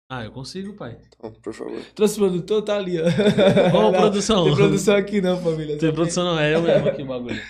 [0.09, 1.01] Ah, eu consigo, pai.
[1.07, 1.81] Então, por favor.
[1.95, 3.05] Trouxe produtor, tá ali, ó.
[3.77, 4.45] Ô, Não, produção.
[4.45, 5.79] Tem produção aqui não, família.
[5.79, 7.41] Tem produção não, é eu mesmo aqui o bagulho.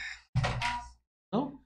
[1.33, 1.59] Não?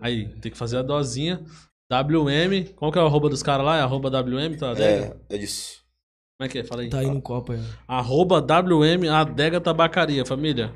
[0.00, 1.44] Aí, tem que fazer a dosinha.
[1.92, 2.72] WM.
[2.76, 3.76] Qual que é o arroba dos caras lá?
[3.78, 4.72] É arroba WM, tá?
[4.78, 5.80] É, é isso.
[6.40, 6.64] Como é que é?
[6.64, 6.88] Fala aí.
[6.88, 7.60] Tá aí no copo aí.
[7.86, 10.72] Arroba WM Adega Tabacaria, família.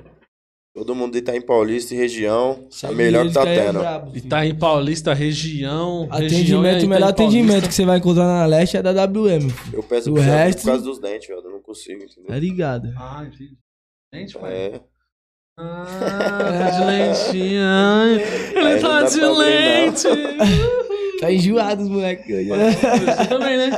[0.75, 2.67] Todo mundo de Itaim Paulista e região.
[2.69, 3.79] Segue a melhor que tá é tendo.
[3.79, 4.15] brabo.
[4.15, 6.07] Itaim Paulista, região.
[6.11, 7.69] Atendimento, o melhor atendimento Paulista.
[7.69, 9.49] que você vai encontrar na Leste é da WM.
[9.49, 9.79] filho.
[9.79, 11.41] Eu peço O resto- por causa dos dentes, velho.
[11.43, 12.27] Eu não consigo, entendeu?
[12.27, 12.93] Tá ligado?
[12.99, 13.57] Ah, entendi.
[14.13, 14.53] Gente, pai.
[14.53, 14.81] É.
[15.59, 15.87] Ah,
[16.59, 17.63] tá de lentinho.
[17.65, 18.13] Ai,
[18.55, 20.09] Ele tá de abrir, lente.
[21.21, 22.49] Tá enjoado os moleques hoje.
[22.49, 23.71] Você também, né?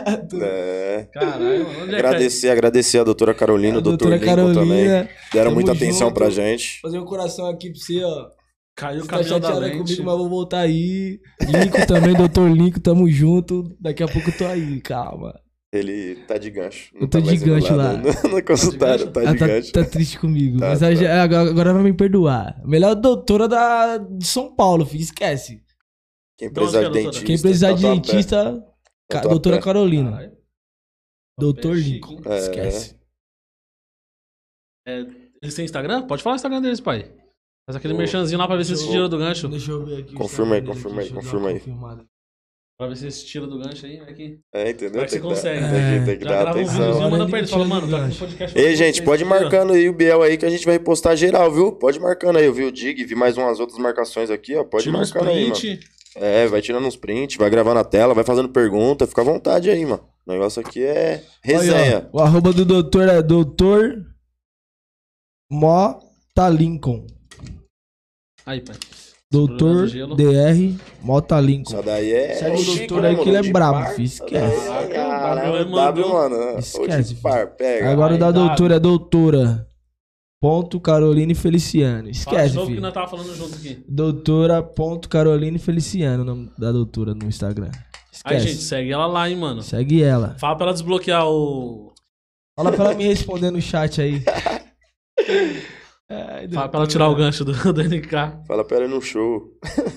[0.43, 1.09] É.
[1.13, 1.83] Caralho, mano.
[1.83, 4.55] Onde é que Agradecer, agradecer a doutora Carolina, A o doutor Lincoln também.
[4.55, 5.09] Carolina.
[5.33, 6.15] Deram tamo muita atenção junto.
[6.19, 6.81] pra gente.
[6.81, 8.27] Fazer um coração aqui pra você, ó.
[8.75, 9.79] caiu o tá caminhão da chateada lente?
[9.85, 11.21] comigo, mas vou voltar aí.
[11.43, 13.77] Linko também, doutor Linko, tamo junto.
[13.81, 15.35] Daqui a pouco eu tô aí, calma.
[15.73, 16.91] Ele tá de gancho.
[16.95, 17.93] Não Eu tô tá de gancho lá.
[17.93, 19.13] No, no consultório, gancho?
[19.13, 19.73] tá Ela de tá, gancho.
[19.73, 20.59] tá triste comigo.
[20.59, 21.23] Tá, mas tá.
[21.23, 22.57] agora vai me perdoar.
[22.65, 25.03] Melhor doutora da, de São Paulo, filho.
[25.03, 25.61] Esquece.
[26.39, 27.27] Quem De precisar de que é, dentista.
[27.27, 28.75] Quem precisar de dentista,
[29.11, 30.11] ca- doutora Carolina.
[30.13, 30.37] Caralho.
[31.39, 32.17] Doutor Pé Lincoln.
[32.17, 32.29] chique.
[32.29, 32.39] É.
[32.39, 32.97] Esquece.
[34.87, 34.99] É,
[35.43, 36.07] eles têm Instagram?
[36.07, 37.03] Pode falar o Instagram deles, pai.
[37.69, 39.49] Faz aquele Ô, merchanzinho lá pra ver se se deixa eu- tira do gancho.
[39.49, 40.15] Deixa eu ver aqui.
[40.15, 41.61] Confirma aí, confirma aí, confirma aí.
[42.79, 43.99] Pra ver se se tira do gancho aí.
[44.01, 44.39] Aqui.
[44.55, 45.03] É, entendeu?
[45.03, 45.61] É que você Tem que dar- consegue?
[45.61, 46.91] Tem que, tem que Já dar um atenção.
[46.91, 47.51] Agora manda ele pra eles.
[47.51, 48.59] tira Fala, mano, tá podcast.
[48.59, 49.73] Ei, gente, pode ir marcando.
[49.73, 51.73] aí o Biel aí que a gente vai repostar geral, viu?
[51.73, 52.45] Pode marcando aí.
[52.45, 54.63] Eu vi o Dig, vi mais umas outras marcações aqui, ó.
[54.65, 55.57] Pode uns marcando aí, mano.
[56.19, 59.07] É, vai tirando uns prints, vai gravando a tela, vai fazendo pergunta.
[59.07, 60.03] Fica à vontade aí, mano.
[60.27, 61.99] O negócio aqui é resenha.
[61.99, 64.05] Aí, ó, o arroba do doutor é doutor
[65.51, 67.07] Mota Lincoln.
[68.45, 68.77] Aí, pai.
[69.31, 69.89] Doutor.
[69.89, 71.75] DR Mota Lincoln.
[71.75, 72.35] Isso daí é.
[72.35, 74.69] Segue o Chico, doutor né, aí que ele é brabo, filho, esquece.
[74.69, 76.59] Ah, Caraca, Caralho, o o W, mano.
[76.59, 77.91] Esquece, O par, pega.
[77.91, 79.69] Agora o da doutora é doutora.
[80.41, 81.97] Ponto Caroline Feliciano.
[81.99, 83.83] Fala de Esquece, novo que nós tava falando junto aqui.
[83.89, 87.71] Doutora ponto Caroline Feliciano, o nome da doutora no Instagram.
[88.25, 88.49] Aí, Esquece.
[88.49, 89.63] gente, segue ela lá, hein, mano.
[89.63, 90.37] Segue ela.
[90.39, 91.93] Fala pra ela desbloquear o.
[92.59, 94.23] Fala pra ela me responder no chat aí.
[96.09, 98.11] Ai, Fala pra ela tirar o gancho do, do NK.
[98.47, 99.51] Fala pra ela ir no show.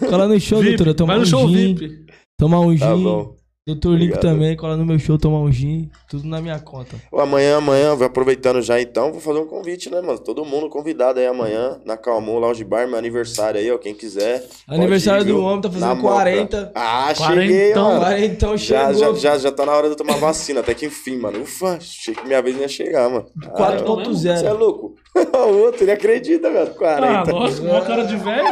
[0.10, 0.94] Cola no show, VIP, doutora.
[0.96, 1.76] Tomar vai no um show gin.
[1.76, 2.06] VIP.
[2.38, 3.04] Tomar um Tá gin.
[3.04, 3.36] bom.
[3.74, 4.20] Doutor Obrigado.
[4.22, 4.56] também.
[4.56, 5.90] Cola no meu show, tomar um gin.
[6.10, 6.96] Tudo na minha conta.
[7.12, 10.18] Ô, amanhã, amanhã, aproveitando já então, vou fazer um convite, né, mano?
[10.20, 13.78] Todo mundo convidado aí amanhã na Calmon Lounge Bar, meu aniversário aí, ó.
[13.78, 14.46] Quem quiser.
[14.68, 16.14] Aniversário ir, do homem, tá fazendo Moca.
[16.14, 16.72] 40.
[16.76, 17.84] Ah, cheguei, Quarentão.
[17.88, 18.00] mano.
[18.02, 19.16] 40 então Já, chegou.
[19.16, 21.42] já, já, já tá na hora de eu tomar vacina, até que enfim, mano.
[21.42, 23.26] Ufa, achei que minha vez ia chegar, mano.
[23.54, 23.72] Ah,
[24.12, 24.58] Você é 4.0.
[24.58, 24.96] louco?
[25.34, 26.74] o outro, ele acredita, velho.
[26.76, 27.08] 40.
[27.08, 28.48] Ah, nossa, mó cara de velho.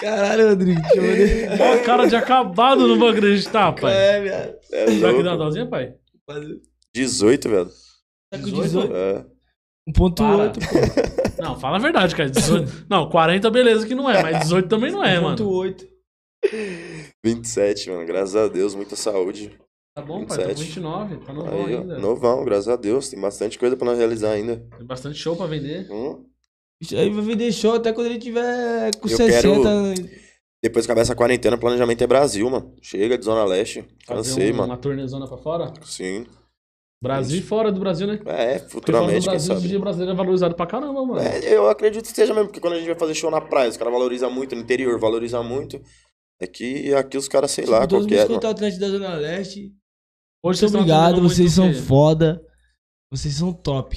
[0.00, 0.80] Caralho, Rodrigo.
[0.94, 1.56] Ver.
[1.56, 3.94] Mó cara de acabado, não vou acreditar, pai.
[3.94, 4.54] É, viado.
[4.72, 5.94] É Vai que dá uma dosinha, pai?
[6.94, 7.70] 18, velho.
[8.30, 8.92] Tá com 18.
[8.94, 9.24] É.
[9.88, 11.16] 1.8, pô.
[11.42, 12.30] Não, fala a verdade, cara.
[12.30, 12.86] 18.
[12.88, 15.36] Não, 40 beleza que não é, mas 18 também não é, mano.
[15.36, 15.86] 1.8.
[17.22, 18.06] 27, mano.
[18.06, 19.56] Graças a Deus, muita saúde.
[19.96, 20.66] Tá bom, pai, tá com 27.
[20.74, 21.98] 29, tá novão Aí, ainda.
[21.98, 23.08] novão, graças a Deus.
[23.08, 24.62] Tem bastante coisa pra nós realizar ainda.
[24.76, 25.90] Tem bastante show pra vender.
[25.90, 26.22] Hum.
[26.92, 29.42] Aí vai vender show até quando ele tiver com Eu 60.
[29.42, 30.10] quero-
[30.62, 32.74] Depois que acabar essa quarentena, o planejamento é Brasil, mano.
[32.82, 33.86] Chega de Zona Leste.
[34.06, 34.72] Fazer Cansei, um- mano.
[34.72, 35.72] uma turnezona pra fora.
[35.82, 36.26] Sim.
[37.02, 38.20] Brasil e fora do Brasil, né?
[38.26, 39.66] É, do futuramente, quem Brasil, o sabe.
[39.66, 41.20] DJ brasileiro é valorizado pra caramba, mano.
[41.20, 43.70] É, eu acredito que seja mesmo, porque quando a gente vai fazer show na praia,
[43.70, 45.80] os caras valorizam muito, no interior valoriza muito.
[46.38, 48.28] É que aqui os caras, sei lá, Tipo, todos os qualquer.
[48.28, 48.34] mano.
[48.34, 49.72] contratantes da Zona Leste.
[50.42, 52.40] Hoje Muito estão obrigado, vocês muito são foda.
[53.10, 53.96] Vocês são top.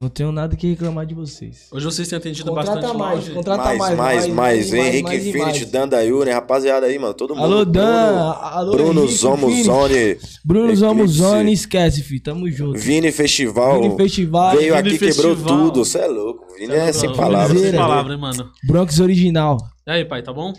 [0.00, 1.68] Não tenho nada que reclamar de vocês.
[1.72, 3.30] Hoje vocês têm atendido Contrata bastante mais, lounge.
[3.34, 5.70] contrata Mais, mais, mais, mais, Henrique mais e Infinity, mais.
[5.70, 7.14] Dandayune, rapaziada aí, mano.
[7.14, 7.44] Todo mundo.
[7.44, 7.82] Alô, Dan.
[7.82, 10.18] Bruno, Alô, Bruno Zomuzone.
[10.44, 10.74] Bruno.
[10.74, 12.18] Zomuzone, esquece, fi.
[12.18, 12.78] Tamo junto.
[12.80, 13.80] Vini Festival.
[13.80, 14.56] Vini Festival.
[14.56, 15.58] Veio Vini aqui, quebrou Festival.
[15.58, 15.84] tudo.
[15.84, 16.52] Você é louco.
[16.58, 17.60] Vini é Não, sem palavras.
[17.60, 18.50] Sem palavras, hein, mano.
[18.66, 19.56] Bronx original.
[19.86, 20.52] E aí, pai, tá bom?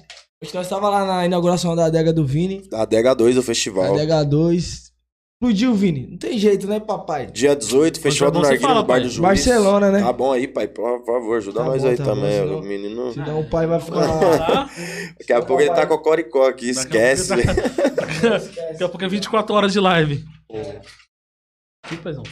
[0.54, 2.68] Nós tava lá na inauguração da adega do Vini.
[2.70, 3.94] Da Adega 2 do A festival.
[3.94, 4.92] adega 2.
[5.42, 6.08] Explodiu, Vini.
[6.12, 7.26] Não tem jeito, né, papai?
[7.28, 9.02] Dia 18, Festival do é bom Narguilha fala, no Bar pai.
[9.02, 9.20] do Juiz.
[9.20, 10.00] Barcelona, né?
[10.02, 10.68] Tá bom aí, pai.
[10.70, 12.32] Por favor, ajuda Tá nós bom, aí tá bom, também.
[12.32, 13.12] senão- O menino.
[13.14, 14.08] Senão o pai vai ficar.
[14.08, 14.70] Tá?
[15.20, 17.36] Daqui a pouco ele tá com o Coricó aqui, Daqui a esquece.
[17.36, 18.38] pouco tá-
[18.72, 20.24] Daqui a pouco é 24 horas de live.
[21.90, 22.24] Que paizão.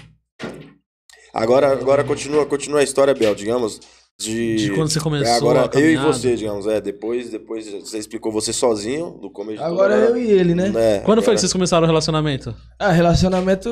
[1.34, 3.80] Agora, agora continua, continua a história, Bel, digamos.
[4.24, 6.80] De, De quando você começou É, agora a eu e você, digamos, é.
[6.80, 10.68] Depois, depois você explicou você sozinho, do começo de Agora eu e ele, né?
[10.76, 12.54] É, Quando foi agora- que vocês começaram o relacionamento?
[12.80, 13.70] Ah, relacionamento.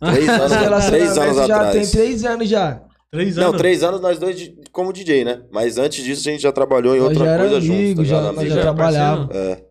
[0.00, 1.72] Três anos, relacionamento três anos já atrás.
[1.90, 2.82] tem três anos já.
[3.10, 3.50] Três anos?
[3.52, 5.42] Não, três anos nós dois de- como DJ, né?
[5.52, 8.22] Mas antes disso a gente já trabalhou em Nós outra já coisa amigo, juntos, já,
[8.22, 9.36] tá nós já trabalhávamos.
[9.36, 9.62] É.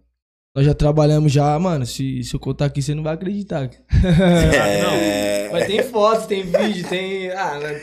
[0.56, 1.86] Nós já trabalhamos já, mano.
[1.86, 3.70] Se, se eu contar aqui, você não vai acreditar.
[4.04, 5.50] É.
[5.52, 7.30] Mas tem fotos, tem vídeo, tem.
[7.32, 7.82] Ah, nós,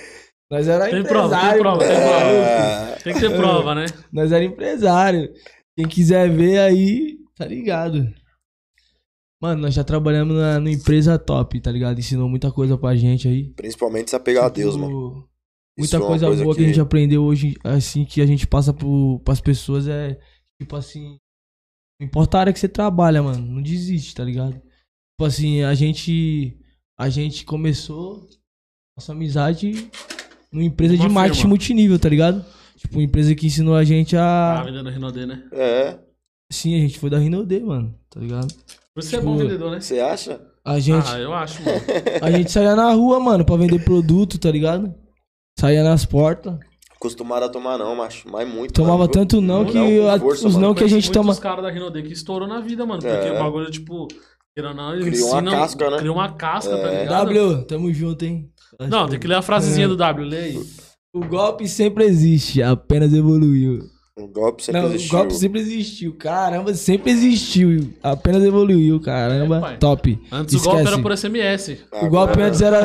[0.51, 1.61] nós era Tem prova, tem empresário.
[1.61, 2.03] prova, tem pô.
[2.03, 2.25] prova.
[2.25, 2.97] É.
[2.97, 3.87] Tem que ter prova, né?
[4.13, 5.33] Nós era empresário.
[5.77, 8.13] Quem quiser ver aí, tá ligado.
[9.41, 11.99] Mano, nós já trabalhamos na, numa empresa top, tá ligado?
[11.99, 13.51] Ensinou muita coisa pra gente aí.
[13.55, 15.29] Principalmente se apegar a Deus, Tipo, mano.
[15.79, 16.65] Muita Isso é uma coisa, boa que...
[16.65, 20.19] a gente aprendeu hoje, assim, que a gente passa pro, pras pessoas é,
[20.61, 21.17] tipo assim,
[22.01, 24.55] não importa a área que você trabalha, mano, não desiste, tá ligado?
[24.55, 26.59] Tipo assim, a gente,
[26.99, 28.29] a gente começou
[28.99, 29.89] nossa amizade
[30.53, 31.49] numa empresa Uma de marketing firma.
[31.51, 32.45] multinível, tá ligado?
[32.77, 34.63] Tipo, uma empresa que ensinou a gente Ah, a...
[34.65, 35.43] vendendo Rinodê, né?
[35.53, 35.99] É.
[36.51, 38.49] Sim, a gente foi da Rinode, mano, tá ligado?
[38.95, 39.81] Por isso você é Tipo, bom vendedor, né?
[39.81, 40.41] Você acha?
[40.65, 41.79] A gente, Ah, eu acho, mano.
[42.23, 44.95] a gente saía na rua, mano, pra vender produto, tá ligado?
[45.59, 46.59] Saía nas portas.
[46.95, 48.29] Acostumado a tomar não, macho.
[48.31, 48.73] Mas muito.
[48.75, 49.11] Tomava mano.
[49.11, 50.67] tanto não Não, que com a- força, os mano.
[50.69, 51.27] não que a gente toma.
[51.27, 53.01] muitos caras da Rinodê que estourou na vida, mano.
[53.01, 53.33] Porque É.
[53.33, 54.09] o bagulho, tipo,
[54.55, 55.97] queira ou não, eles Cria uma casca, né?
[55.99, 57.03] Cria uma casca, tá É.
[57.03, 57.27] ligado?
[57.35, 58.51] W, tamo junto, hein?
[58.81, 59.89] Não, tem que ler a frasezinha É.
[59.89, 60.61] do W, lê aí.
[61.13, 63.81] O golpe sempre existe, apenas evoluiu.
[64.17, 65.09] O golpe sempre não, existiu.
[65.17, 66.15] o golpe sempre existiu.
[66.17, 67.91] Caramba, sempre existiu.
[68.03, 69.57] Apenas evoluiu, caramba.
[69.59, 69.77] É, pai.
[69.79, 70.19] Top.
[70.33, 70.75] Antes o Esquece.
[70.77, 71.79] golpe era por SMS.
[72.03, 72.81] O golpe antes era,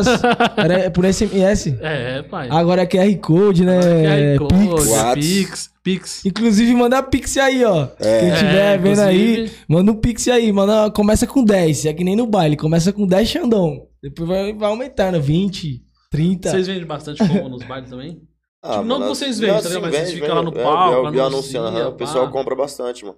[0.58, 1.76] era por SMS.
[1.82, 2.50] É, pai.
[2.52, 3.80] Agora é QR Code, né?
[3.80, 4.88] QR Code, Pix.
[4.92, 5.26] Whats.
[5.28, 6.26] Pix, Pix.
[6.26, 7.88] Inclusive, manda Pix aí, ó.
[7.88, 10.52] Quem estiver É, vendo aí, inclusive- manda um Pix aí.
[10.54, 11.86] Manda, começa com 10.
[11.88, 12.56] É que nem no baile.
[12.56, 13.88] Começa com 10 Xandão.
[14.04, 15.20] Depois vai, vai aumentando.
[15.20, 15.82] 20,
[16.14, 16.50] 30.
[16.52, 18.22] Vocês vendem bastante combo nos bailes também?
[18.62, 19.64] Ah, Tipo, não mano, que vocês vendem, tá?
[19.64, 20.52] Mas vocês vende, ficam lá no.
[20.58, 23.18] É, palco, eu- eu anuncia, anunciando, aham, o pessoal compra bastante, mano.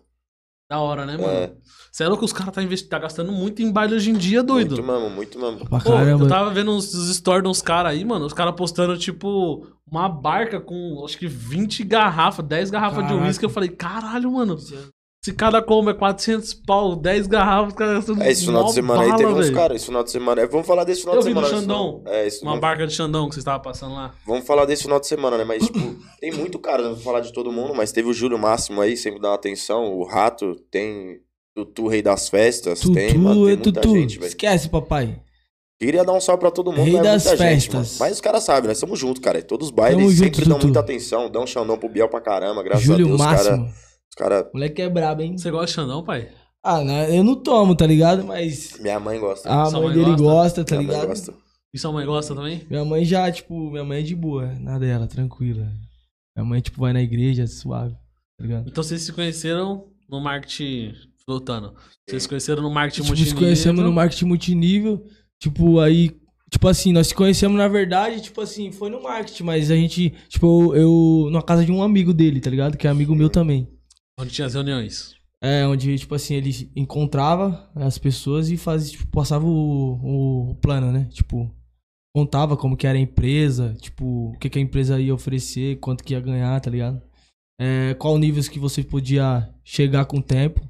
[0.67, 1.29] Da hora, né, mano?
[1.29, 1.53] É.
[1.91, 4.41] Você é louco, os caras tá, investi- tá gastando muito em baile hoje em dia,
[4.41, 4.75] doido.
[4.77, 5.59] Muito mesmo, muito mesmo.
[5.69, 6.23] Pô, caramba.
[6.23, 8.25] eu tava vendo uns uns stories de uns caras aí, mano.
[8.25, 13.25] Os caras postando, tipo, uma barca com acho que 20 garrafas, 10 garrafas de Caraca.
[13.27, 13.45] uísque.
[13.45, 14.57] Eu falei, caralho, mano.
[15.25, 19.01] Se cada combo é 400 pau, 10 garrafas, os caras É, esse final de semana
[19.01, 19.75] aí bala, teve uns caras.
[19.77, 20.41] Esse final de semana.
[20.41, 21.55] é, Vamos falar desse final Eu de vi no semana.
[21.57, 22.03] esse Xandão.
[22.05, 24.13] É, esse, Uma vamos, barca de Xandão que vocês estavam passando lá.
[24.23, 25.43] vamos falar desse final de semana, né?
[25.43, 25.79] Mas, tipo,
[26.21, 28.95] tem muito cara, não vou falar de todo mundo, mas teve o Júlio Máximo aí,
[28.95, 29.95] sempre dá uma atenção.
[29.95, 31.17] O Rato, tem
[31.55, 32.81] Tutu, Rei das Festas.
[32.81, 33.95] Tutu tem, mano, tem é muita Tutu.
[33.95, 34.27] gente, velho.
[34.29, 35.19] Esquece, papai.
[35.81, 37.73] Queria dar um salve pra todo mundo, Rei mas é das muita gente, festas.
[37.73, 37.87] mano.
[37.99, 39.41] Mas os caras sabem, nós estamos juntos, cara.
[39.41, 40.65] Todos os bailes Tamo junto, sempre dão Tutu.
[40.67, 43.19] muita atenção, dão um Xandão pro Biel pra caramba, graças Júlio a Deus.
[43.19, 43.57] Máximo.
[43.57, 43.84] caras.
[44.17, 45.37] Os cara, Moleque é brabo, hein?
[45.37, 46.29] Você gosta de Xandão, pai?
[46.63, 48.23] Ah, não, eu não tomo, tá ligado?
[48.23, 49.47] Mas minha mãe gosta.
[49.49, 50.23] a Sua mãe mãe dele gosta?
[50.23, 51.09] gosta, tá minha mãe ligado?
[51.09, 51.33] gosta.
[51.73, 52.65] E sua mãe gosta também?
[52.69, 55.67] Minha mãe já, tipo, minha mãe é de boa, nada dela, tranquila.
[56.35, 57.93] Minha mãe, tipo, vai na igreja, suave,
[58.37, 58.67] tá ligado?
[58.67, 60.93] Então vocês se conheceram no marketing.
[61.27, 61.73] Voltando.
[62.07, 63.39] Vocês se conheceram no marketing Tipo, se multinível.
[63.43, 65.03] conhecemos no marketing multinível,
[65.39, 66.11] tipo, aí,
[66.51, 70.13] tipo assim, nós se conhecemos na verdade, tipo assim, foi no marketing, mas a gente,
[70.29, 72.77] tipo, eu, eu na casa de um amigo dele, tá ligado?
[72.77, 73.67] Que é amigo meu também.
[74.19, 75.15] Onde tinha as reuniões.
[75.41, 80.91] É, onde, tipo assim, ele encontrava as pessoas e fazia, tipo, passava o, o plano,
[80.91, 81.05] né?
[81.11, 81.51] Tipo,
[82.15, 86.03] contava como que era a empresa, tipo, o que, que a empresa ia oferecer, quanto
[86.03, 87.01] que ia ganhar, tá ligado?
[87.59, 90.61] É, qual níveis que você podia chegar com o tempo.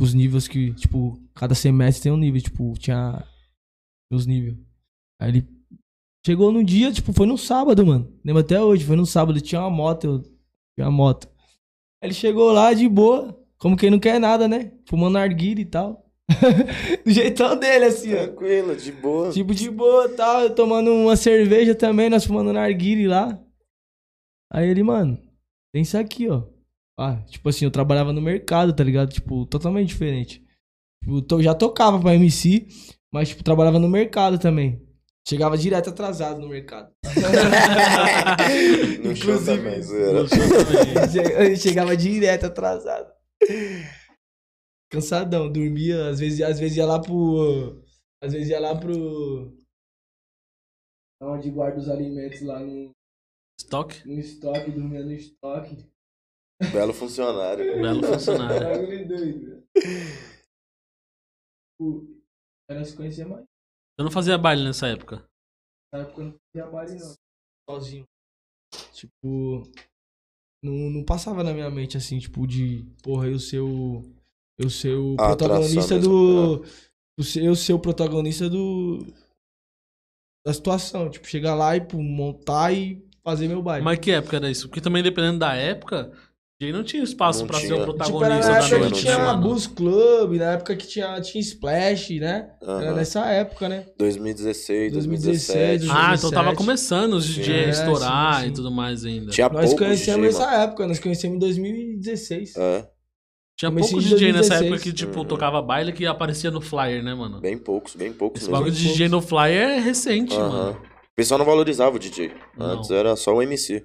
[0.00, 3.22] Os níveis que, tipo, cada semestre tem um nível, tipo, tinha
[4.10, 4.56] os níveis.
[5.20, 5.48] Aí ele
[6.24, 8.10] chegou no dia, tipo, foi no sábado, mano.
[8.24, 11.28] Lembro até hoje, foi no sábado, tinha uma moto, eu tinha uma moto.
[12.02, 14.72] Ele chegou lá de boa, como quem não quer nada, né?
[14.88, 16.06] Fumando narguilha e tal.
[17.04, 18.18] Do jeitão dele, assim, ó.
[18.26, 19.30] Tranquilo, de boa.
[19.30, 23.38] Tipo, de boa e tal, eu tomando uma cerveja também, nós fumando narguile lá.
[24.52, 25.18] Aí ele, mano,
[25.72, 26.44] tem isso aqui, ó.
[26.98, 29.12] Ah, tipo assim, eu trabalhava no mercado, tá ligado?
[29.12, 30.44] Tipo, totalmente diferente.
[31.02, 32.66] Tipo, to- já tocava pra MC,
[33.12, 34.80] mas, tipo, trabalhava no mercado também.
[35.28, 36.92] Chegava direto atrasado no mercado.
[39.04, 40.20] No show também, zoeira.
[40.28, 43.12] Che- Chegava direto atrasado.
[44.90, 47.82] Cansadão, dormia, às vezes, às vezes ia lá pro.
[48.22, 49.56] Às vezes ia lá pro.
[51.22, 52.90] Onde guarda os alimentos lá no,
[53.58, 54.06] Estoque?
[54.08, 55.86] no estoque, dormia no estoque.
[56.72, 57.80] Belo funcionário.
[57.80, 58.68] Belo funcionário.
[58.68, 59.62] Bagulho doido.
[61.78, 62.20] Tipo,
[62.68, 63.44] Era se conhecer mais.
[64.00, 65.22] Eu não fazia baile nessa época.
[65.92, 67.14] Na época eu não fazia baile, não.
[67.68, 68.04] Sozinho.
[68.94, 69.62] Tipo.
[70.64, 72.86] Não, não passava na minha mente assim, tipo, de.
[73.02, 74.02] Porra, eu ser o.
[74.58, 76.64] Eu ser o A protagonista do.
[77.18, 79.04] o ser- Eu ser o protagonista do.
[80.46, 81.10] Da situação.
[81.10, 83.84] Tipo, chegar lá e pô, montar e fazer meu baile.
[83.84, 84.66] Mas que época era isso?
[84.66, 86.10] Porque também dependendo da época,
[86.60, 88.94] ele não tinha espaço Não pra ser o Tipo, era protagonista na da época noite,
[88.94, 89.40] que tinha mano.
[89.42, 92.50] Blues Club, na época que tinha, tinha Splash, né?
[92.62, 92.94] Era Aham.
[92.94, 93.86] nessa época, né?
[93.98, 95.86] 2016, 2016, 2017.
[95.90, 96.56] Ah, então tava 2017.
[96.56, 97.40] começando os Sim.
[97.40, 98.48] DJs a É, estourar sim, sim.
[98.48, 99.30] e tudo mais ainda.
[99.32, 100.62] Tinha Nós conhecemos DJ, nessa mano.
[100.64, 102.56] época, nós conhecemos em 2016.
[102.56, 102.88] É,
[103.56, 104.62] Tinha Comecinho poucos DJ nessa 2016.
[104.72, 105.24] época que, tipo, Uhum.
[105.24, 107.40] tocava baile que aparecia no flyer, né, mano?
[107.40, 108.88] bem poucos, bem poucos Esse bagulho de.
[108.88, 110.48] DJ no flyer é recente, Aham.
[110.48, 110.82] mano.
[110.82, 112.32] O pessoal não valorizava o DJ.
[112.56, 112.66] Não.
[112.66, 113.82] Antes era só o MC.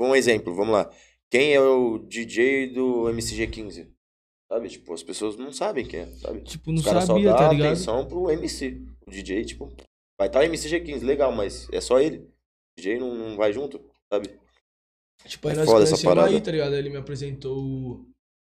[0.00, 0.88] Um exemplo, vamos lá.
[1.30, 3.86] Quem é o DJ do MCG15?
[4.50, 4.68] Sabe?
[4.68, 6.40] Tipo, as pessoas não sabem quem é, sabe?
[6.40, 7.66] Tipo, não Os caras só sabia, dão tá ligado?
[7.66, 8.82] atenção pro MC.
[9.06, 9.66] O DJ, tipo,
[10.18, 12.18] vai estar tá MC G15, legal, mas é só ele.
[12.18, 13.78] O DJ não, não vai junto,
[14.10, 14.30] sabe?
[15.26, 16.28] Tipo, aí É nós conhecemos parada.
[16.30, 16.74] aí, tá ligado?
[16.74, 18.06] Ele me apresentou,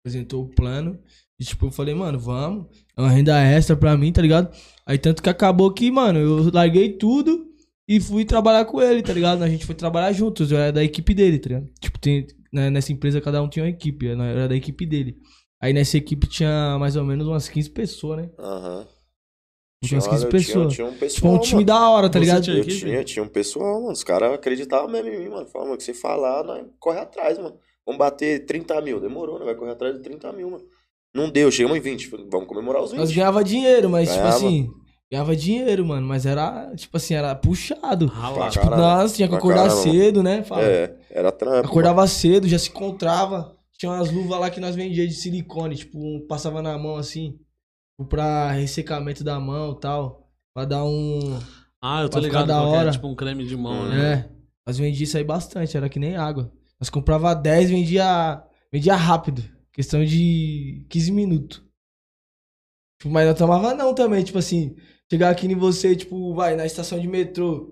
[0.02, 1.00] apresentou o plano.
[1.40, 2.68] E tipo, eu falei, mano, vamos.
[2.98, 4.56] É uma renda extra pra mim, tá ligado?
[4.86, 7.52] Aí tanto que acabou que, mano, eu larguei tudo
[7.88, 9.44] e fui trabalhar com ele, tá ligado?
[9.44, 11.70] A gente foi trabalhar juntos, eu era da equipe dele, tá ligado?
[11.80, 15.18] Tipo, tem, né, nessa empresa cada um tinha uma equipe, eu era da equipe dele.
[15.62, 18.30] Aí nessa equipe tinha mais ou menos umas 15 pessoas, né?
[18.40, 18.88] Aham.
[19.84, 20.74] Tinha umas 15 olha, pessoas.
[20.74, 21.66] Tinha, tinha um pessoal, Tipo, um time mano.
[21.66, 22.44] da hora, tá Você ligado?
[22.44, 23.92] tinha- Eu tinha, tinha um pessoal, mano.
[23.92, 25.46] Os caras acreditavam mesmo em mim, mano.
[25.48, 27.58] Falavam, mano, que você falar, nós corre atrás, mano.
[27.86, 29.02] Vamos bater 30 mil.
[29.02, 29.46] Demorou, né?
[29.46, 30.64] Vai correr atrás de 30 mil, mano.
[31.14, 32.08] Não deu, chegamos em 20.
[32.08, 33.00] Falei, Vamos comemorar os 20.
[33.00, 34.32] Nós ganhava dinheiro, mas Ganhava.
[34.36, 34.70] tipo assim,
[35.14, 38.10] ganhava dinheiro, mano, mas era, tipo assim, era puxado.
[38.10, 38.82] Pra Tipo, caralho.
[38.82, 39.82] nós tinha que acordar caramba.
[39.82, 40.44] cedo, né?
[40.44, 40.64] Fala.
[40.64, 41.68] É, era trampo.
[41.68, 43.56] Acordava cedo, já se encontrava.
[43.78, 47.32] Tinha umas luvas lá que nós vendíamos de silicone, tipo, um- passava na mão assim,
[47.92, 50.30] tipo, pra ressecamento da mão e tal.
[50.56, 51.40] Pra dar um.
[51.82, 52.92] Ah, eu tô ligado da que é, hora.
[52.92, 53.90] tipo um creme de mão, Hum.
[53.90, 54.14] né?
[54.14, 54.30] É.
[54.66, 56.52] Nós vendíamos isso aí bastante, era que nem água.
[56.80, 59.44] Nós comprava 10, vendia, vendia rápido.
[59.74, 61.62] Questão de 15 minutos.
[63.00, 64.76] Tipo, mas não tomava não também, tipo assim,
[65.14, 67.70] chegar aqui em você, tipo, vai, na estação de metrô.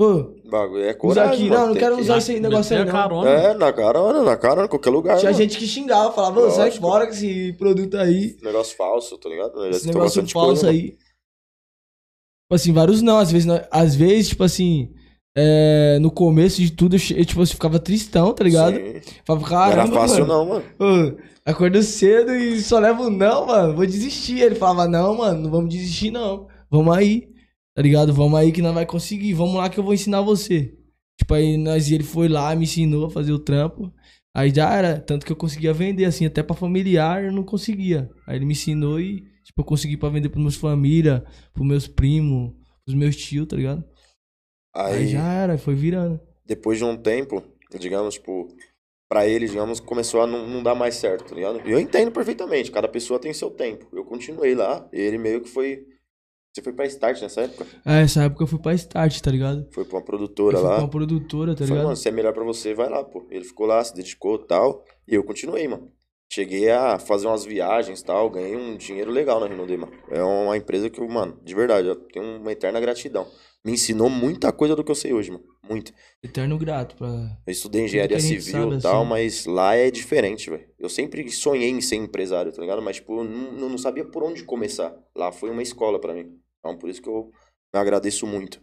[0.00, 1.48] Ô, O bagulho é coragem, aqui.
[1.50, 1.60] mano.
[1.60, 2.90] Não, não quero que- usar esse negócio aí não.
[2.92, 3.30] carona.
[3.30, 5.18] É, na carona, na carona, qualquer lugar.
[5.18, 5.42] Tinha mano.
[5.42, 6.86] gente que xingava, falava, ô, sai Lógico.
[6.86, 8.36] fora com esse produto aí.
[8.42, 9.66] Negócio falso, tá ligado?
[9.66, 10.92] Esse negócio falso coisa, aí.
[10.92, 13.18] Tipo assim, vários não.
[13.18, 14.92] Às vezes, nós- às vezes tipo assim,
[15.36, 18.74] é, no começo de tudo, eu, tipo, eu ficava tristão, tá ligado?
[18.76, 19.00] Sim.
[19.26, 20.62] Falava, Não era caramba, fácil, mano.
[20.78, 21.18] não, mano.
[21.44, 23.74] Acordo cedo e só levo não, mano.
[23.74, 24.40] Vou desistir.
[24.40, 26.46] Ele falava, não, mano, não vamos desistir, não.
[26.72, 27.28] Vamos aí.
[27.74, 28.12] Tá ligado?
[28.12, 29.34] Vamos aí que nós vai conseguir.
[29.34, 30.74] Vamos lá que eu vou ensinar você.
[31.18, 33.92] Tipo, aí nós, ele foi lá, me ensinou a fazer o trampo.
[34.34, 34.98] Aí já era.
[35.00, 38.10] Tanto que eu conseguia vender, assim, até pra familiar eu não conseguia.
[38.26, 41.86] Aí ele me ensinou e, tipo, eu consegui pra vender pros meus família, pros meus
[41.86, 42.52] primos,
[42.84, 43.84] pros meus tios, tá ligado?
[44.74, 46.18] Aí, Aí, já era, foi virando.
[46.46, 47.42] depois de um tempo,
[47.78, 48.48] digamos, tipo,
[49.08, 51.60] pra ele, digamos, começou a não, não dar mais certo, tá ligado?
[51.68, 53.86] E eu entendo perfeitamente, cada pessoa tem seu tempo.
[53.92, 55.86] Eu continuei lá, e ele meio que foi.
[56.54, 57.66] Você foi pra Start nessa época?
[57.82, 59.66] Aí, essa época eu fui pra Start, tá ligado?
[59.72, 60.82] Foi pra uma Eu produtora fui pra lá.
[60.82, 61.84] uma produtora, tá Falei, ligado?
[61.84, 63.26] mano, se é melhor pra você, vai lá, pô.
[63.30, 64.84] Ele ficou lá, se dedicou e tal.
[65.08, 65.90] E eu continuei, mano.
[66.30, 69.92] Cheguei a fazer umas viagens e tal, ganhei um dinheiro legal na Rinode, mano.
[70.10, 73.26] É uma empresa que eu, mano, de verdade, eu tenho uma eterna gratidão.
[73.64, 75.44] Me ensinou muita coisa do que eu sei hoje, mano.
[75.68, 75.92] Muita.
[76.22, 77.06] Eterno grato pra.
[77.46, 79.08] Eu estudei engenharia civil e tal, assim.
[79.10, 80.64] mas lá é diferente, velho.
[80.78, 82.82] Eu sempre sonhei em ser empresário, tá ligado?
[82.82, 84.92] Mas, tipo, eu não, não sabia por onde começar.
[85.14, 86.32] Lá foi uma escola pra mim.
[86.64, 87.30] Então, por isso que eu
[87.74, 88.60] me agradeço muito.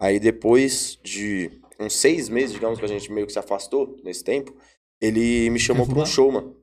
[0.00, 4.22] Aí, depois de uns seis meses, digamos, que a gente meio que se afastou nesse
[4.22, 4.56] tempo,
[5.00, 6.56] ele me chamou pra um show, mano.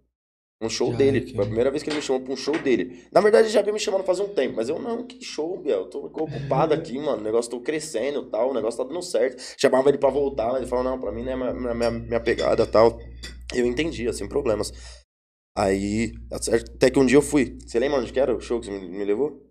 [0.61, 1.21] Um show Já, dele.
[1.21, 3.05] que- Foi a primeira vez que ele me chamou pra um show dele.
[3.13, 5.57] Na verdade, ele já vinha me chamando faz um tempo, mas eu não, que show,
[5.57, 5.79] Biel.
[5.81, 7.21] Eu tô ocupado aqui, mano.
[7.21, 9.41] O negócio tô crescendo e tal, o negócio tá dando certo.
[9.57, 12.19] Chamava ele pra voltar, mas ele falou, não, pra mim não é minha, minha, minha-
[12.19, 12.99] pegada e tal.
[13.55, 14.71] Eu entendia, sem problemas.
[15.57, 17.57] Aí, até que um dia eu fui.
[17.65, 19.48] Você lembra onde que era o show que você me, me levou?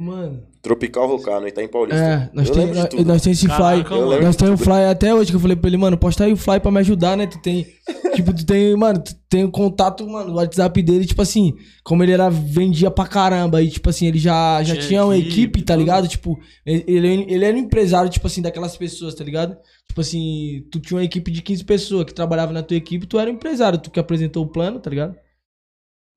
[0.00, 0.42] Mano.
[0.62, 2.02] Tropical Rocar, no Itaim Paulista.
[2.02, 3.04] É, nós eu tem, lembro de nós, tudo.
[3.04, 4.00] nós tem esse Caraca, fly.
[4.00, 4.22] mano.
[4.22, 4.64] Nós temos um tudo.
[4.64, 6.78] fly até hoje que eu falei pra ele, mano, posta aí o fly pra me
[6.78, 7.26] ajudar, né?
[7.26, 7.66] Tu tem.
[8.14, 11.52] tipo, tu tem, mano, tu tem o contato, mano, o WhatsApp dele, tipo assim,
[11.84, 13.62] como ele era, vendia pra caramba.
[13.62, 16.08] E, tipo assim, ele já, já Tinha tinha uma equipe, equipe, tá ligado?
[16.08, 19.54] Tipo, ele, ele, ele era um empresário, tipo assim, daquelas pessoas, tá ligado?
[19.86, 23.18] Tipo assim, tu tinha uma equipe de 15 pessoas que trabalhava na tua equipe, tu
[23.18, 25.14] era um empresário, tu que apresentou o plano, tá ligado?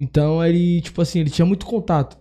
[0.02, 2.18] Então ele, tipo assim, ele tinha muito contato.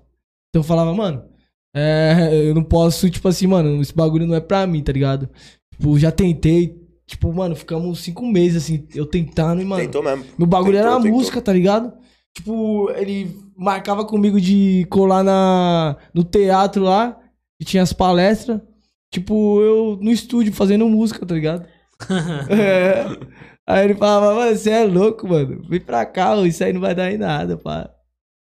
[0.50, 1.31] Então eu falava, mano,
[1.74, 5.28] é, eu não posso, tipo assim, mano, esse bagulho não é pra mim, tá ligado?
[5.74, 10.24] Tipo, já tentei, tipo, mano, ficamos cinco meses, assim, eu tentando e, mano, Tentou mesmo.
[10.38, 11.18] meu bagulho Tentou, era a tentou.
[11.18, 11.92] música, tá ligado?
[12.36, 17.18] Tipo, ele marcava comigo de colar na, no teatro lá,
[17.60, 18.60] que tinha as palestras.
[19.12, 21.66] Tipo, eu no estúdio fazendo música, tá ligado?
[22.50, 23.04] É.
[23.66, 25.62] Aí ele falava, mano, você é louco, mano.
[25.68, 27.88] Vem pra cá, isso aí não vai dar em nada, pá.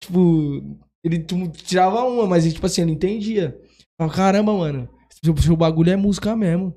[0.01, 3.59] Tipo, ele tirava uma, mas tipo assim, ele entendia.
[3.97, 4.89] Falava, caramba, mano,
[5.23, 6.75] seu, seu bagulho é música mesmo.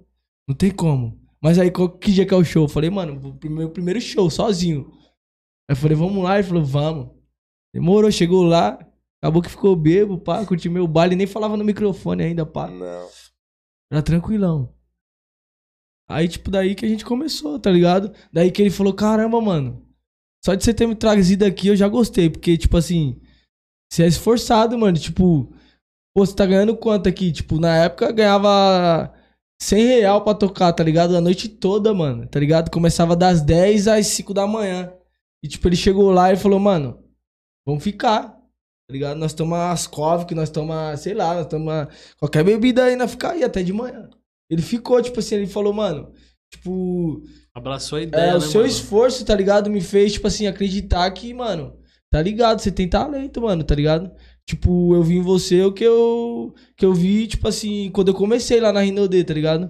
[0.48, 1.20] Não tem como.
[1.42, 2.64] Mas aí, qual- que dia que é o show?
[2.64, 4.90] Eu falei, mano, primeiro, primeiro show, sozinho.
[5.68, 6.38] Aí eu falei, vamos lá.
[6.38, 7.10] Ele falou, vamos.
[7.74, 8.78] Demorou, chegou lá.
[9.22, 11.16] Acabou que ficou bebo, pá, curtiu meu baile.
[11.16, 12.68] Nem falava no microfone ainda, pá.
[12.68, 13.08] Não.
[13.90, 14.74] Era tranquilão.
[16.08, 18.12] Aí, tipo, daí que a gente começou, tá ligado?
[18.32, 19.82] Daí que ele falou, caramba, mano.
[20.44, 22.28] Só de você ter me trazido aqui, eu já gostei.
[22.28, 23.18] Porque, tipo assim,
[23.94, 24.98] você é esforçado, mano.
[24.98, 25.52] Tipo,
[26.14, 27.30] pô, você tá ganhando quanto aqui?
[27.30, 29.14] Tipo, na época eu ganhava
[29.62, 31.16] 100 real pra tocar, tá ligado?
[31.16, 32.70] A noite toda, mano, tá ligado?
[32.70, 34.92] Começava das 10 às 5 da manhã.
[35.42, 37.04] E, tipo, ele chegou lá e falou, mano,
[37.66, 38.30] vamos ficar.
[38.86, 39.16] Tá ligado?
[39.16, 43.30] Nós tomamos as que nós tomamos, sei lá, nós tomamos qualquer bebida aí, nós ficar
[43.30, 44.10] aí até de manhã.
[44.50, 46.12] Ele ficou, tipo assim, ele falou, mano,
[46.52, 47.22] tipo.
[47.54, 48.22] Abraçou a ideia.
[48.22, 48.72] É, né, o seu mano?
[48.72, 49.70] esforço, tá ligado?
[49.70, 51.78] Me fez, tipo assim, acreditar que, mano,
[52.14, 52.60] tá ligado?
[52.60, 54.08] Você tem talento, mano, tá ligado?
[54.46, 58.14] Tipo, eu vi em você o que eu, que eu vi, tipo assim, quando eu
[58.14, 59.68] comecei lá na Rinode, tá ligado?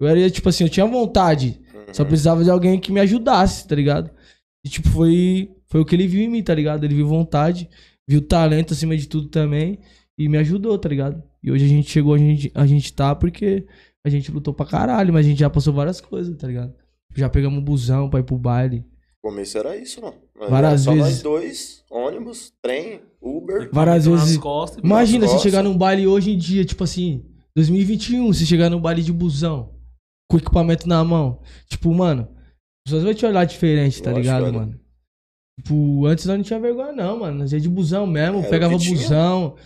[0.00, 1.60] Eu era, tipo assim, eu tinha vontade.
[1.92, 2.08] Só Uhum.
[2.08, 4.10] precisava de alguém que me ajudasse, tá ligado?
[4.64, 6.82] E, tipo, foi, foi o que ele viu em mim, tá ligado?
[6.82, 7.68] Ele viu vontade,
[8.08, 9.78] viu talento acima de tudo também
[10.18, 11.22] e me ajudou, tá ligado?
[11.40, 13.64] E hoje a gente chegou, a gente, a gente tá porque
[14.04, 16.74] a gente lutou pra caralho, mas a gente já passou várias coisas, tá ligado?
[17.14, 18.84] Já pegamos um busão pra ir pro baile.
[19.26, 20.14] Começo era isso, mano.
[20.48, 21.04] Várias Só vezes.
[21.14, 23.68] nós dois, ônibus, trem, Uber.
[23.72, 27.24] Várias vezes- costas e Imagina se chegar num baile hoje em dia, tipo assim,
[27.56, 29.70] 2021, se chegar num baile de busão,
[30.30, 31.40] com equipamento na mão.
[31.68, 34.78] Tipo, mano, as pessoas vão te olhar diferente, tá ligado, mano?
[35.58, 37.38] Tipo, antes nós não tinha vergonha, não, mano.
[37.38, 39.56] Nós ia de busão mesmo, Era pegava busão.
[39.56, 39.62] Se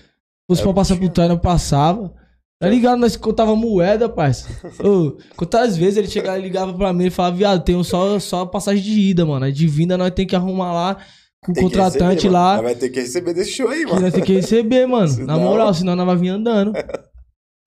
[0.48, 2.14] fosse Era pra passar pro nós passava.
[2.60, 2.98] Tá ligado?
[2.98, 4.46] Nós contava moeda, parça.
[4.86, 8.44] Ô, quantas vezes ele chegava e ligava pra mim e falava, viado, tem só, só
[8.44, 9.46] passagem de ida, mano.
[9.46, 10.96] Aí de vinda nós tem que arrumar lá
[11.42, 12.56] com o Tem contratante receber, lá.
[12.56, 14.02] Nós Vai ter que receber desse show aí, mano.
[14.02, 15.24] nós tem que receber, mano.
[15.24, 16.76] Na moral, senão nós vai vir andando.
[16.76, 16.84] Aí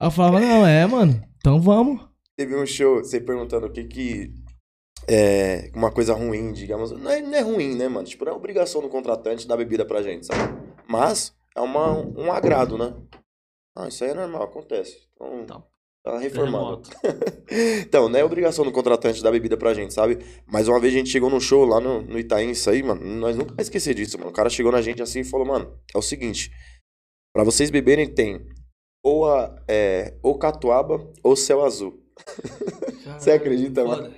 [0.07, 1.19] eu falava, não, é, mano.
[1.37, 1.99] Então vamos.
[2.37, 4.31] Teve um show, você perguntando o que que.
[5.07, 5.71] É.
[5.75, 6.91] Uma coisa ruim, digamos.
[6.91, 8.07] Não é, não é ruim, né, mano?
[8.07, 10.53] Tipo, não é obrigação do contratante dar bebida pra gente, sabe?
[10.87, 12.93] Mas é uma, um agrado, né?
[13.75, 15.07] Ah, isso aí é normal, acontece.
[15.13, 15.41] Então.
[15.41, 16.81] Então, Tá reformado.
[16.81, 17.43] terremoto.
[17.85, 20.19] Então, não é obrigação do contratante dar bebida pra gente, sabe?
[20.45, 23.01] Mas uma vez a gente chegou num show lá no, no Itaim, isso aí, mano,
[23.01, 24.29] nós nunca vai esquecer disso, mano.
[24.29, 26.51] O cara chegou na gente assim e falou, mano, é o seguinte,
[27.33, 28.45] pra vocês beberem tem
[29.03, 32.01] ou a, é, ou catuaba ou céu azul.
[33.17, 34.13] Você acredita, mano?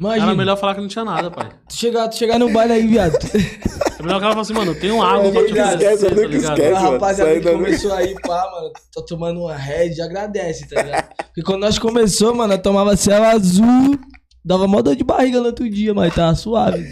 [0.00, 1.48] Imagina, Era melhor falar que não tinha nada, pai.
[1.68, 3.14] tu, chegar, tu chegar no baile aí, viado.
[3.98, 6.04] É melhor o cara falar assim, mano, tem um água pra te nunca oferecer, esquece,
[6.04, 6.58] tá nunca ligado?
[6.58, 6.74] esquece.
[6.76, 6.92] A mano.
[6.92, 11.08] rapaziada que começou aí, pá, mano, tá tomando uma red, agradece, tá ligado?
[11.26, 13.98] Porque quando nós começou, mano, nós tomava céu azul,
[14.44, 16.86] dava mó dor de barriga no outro dia, mas tava suave.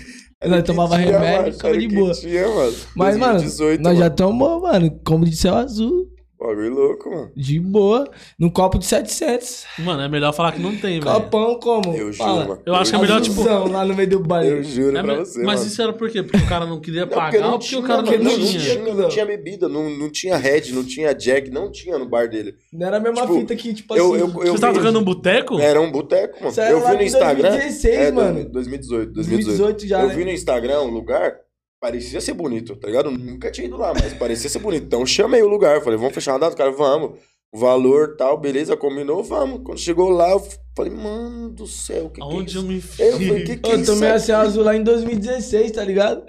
[0.44, 2.12] Nós que tomava tinha, remédio mano, e ficava de que boa.
[2.12, 2.74] tinha, mano.
[2.96, 6.08] Mas, mano, 2018, nós já tomamos, mano, como de céu azul,
[6.46, 7.30] Bagulho louco, mano.
[7.36, 9.64] de boa, num copo de 700.
[9.80, 11.04] Mano, é melhor falar que não tem, velho.
[11.04, 11.92] Copão como?
[11.94, 12.44] Eu juro, Fala.
[12.46, 12.62] mano.
[12.64, 14.62] Eu acho que é melhor, tipo- lá no meio do Eu baile.
[14.64, 15.66] juro É, pra mas você, mas mano.
[15.70, 16.22] isso era por quê?
[16.22, 18.18] Porque o cara não queria Não, porque pagar não ou porque tinha, o cara mano,
[18.18, 18.60] não, não, tinha?
[18.60, 22.28] tinha, não tinha bebida, não, não tinha Red, não tinha Jack, não tinha no bar
[22.28, 22.54] dele.
[22.72, 24.20] Não era a mesma Tipo, fita que, tipo eu- assim.
[24.22, 25.58] eu- eu- Você tava vi- tocando um boteco?
[25.58, 26.54] Era um boteco, mano.
[26.60, 27.50] Eu vi no Instagram.
[27.50, 28.44] 2016, é, mano.
[28.50, 29.14] 2018, 2018.
[29.14, 30.14] 2018 já, Eu né?
[30.14, 31.34] vi no Instagram um lugar,
[31.80, 33.10] parecia ser bonito, tá ligado?
[33.10, 34.84] Nunca tinha ido lá, mas parecia ser bonito.
[34.84, 36.54] Então eu chamei o lugar, falei, vamos fechar uma data?
[36.54, 37.18] O cara, vamos.
[37.52, 39.62] O valor tal, beleza, combinou, vamos.
[39.62, 40.42] Quando chegou lá, eu
[40.76, 43.60] falei, mano do céu, o que, que é Aonde eu me Eu falei, que fiz?
[43.60, 46.22] que é Eu isso tomei a céu azul lá em 2016, tá ligado?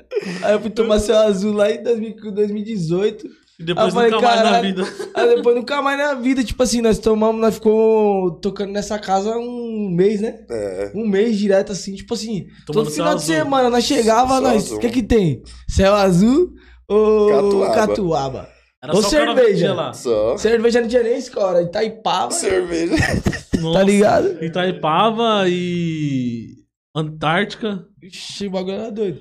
[0.44, 3.47] Aí eu fui tomar céu azul lá em 2000 2018.
[3.60, 4.84] E depois falei, nunca mais na vida.
[5.16, 9.36] Aí depois nunca mais na vida, tipo assim, nós tomamos, nós ficamos tocando nessa casa
[9.36, 10.46] um mês, né?
[10.50, 12.46] É, Um mês direto, assim, tipo assim.
[12.68, 13.36] Tomando todo final de azul.
[13.36, 14.64] semana nós chegava, Céu nós.
[14.66, 14.78] azul.
[14.78, 15.42] O que que tem?
[15.68, 16.54] Céu azul
[16.88, 17.74] ou Catuaba.
[17.88, 18.50] catuaba?
[18.84, 19.74] Era Ou só o cara cerveja.
[19.74, 19.92] lá.
[19.92, 22.94] só Cerveja não tinha nem escola, Itaipava, cerveja.
[23.52, 23.84] tá Nossa.
[23.84, 24.44] ligado?
[24.44, 26.58] Itaipava e
[26.96, 27.88] Antártica.
[28.04, 29.20] Ixi, o bagulho era doido.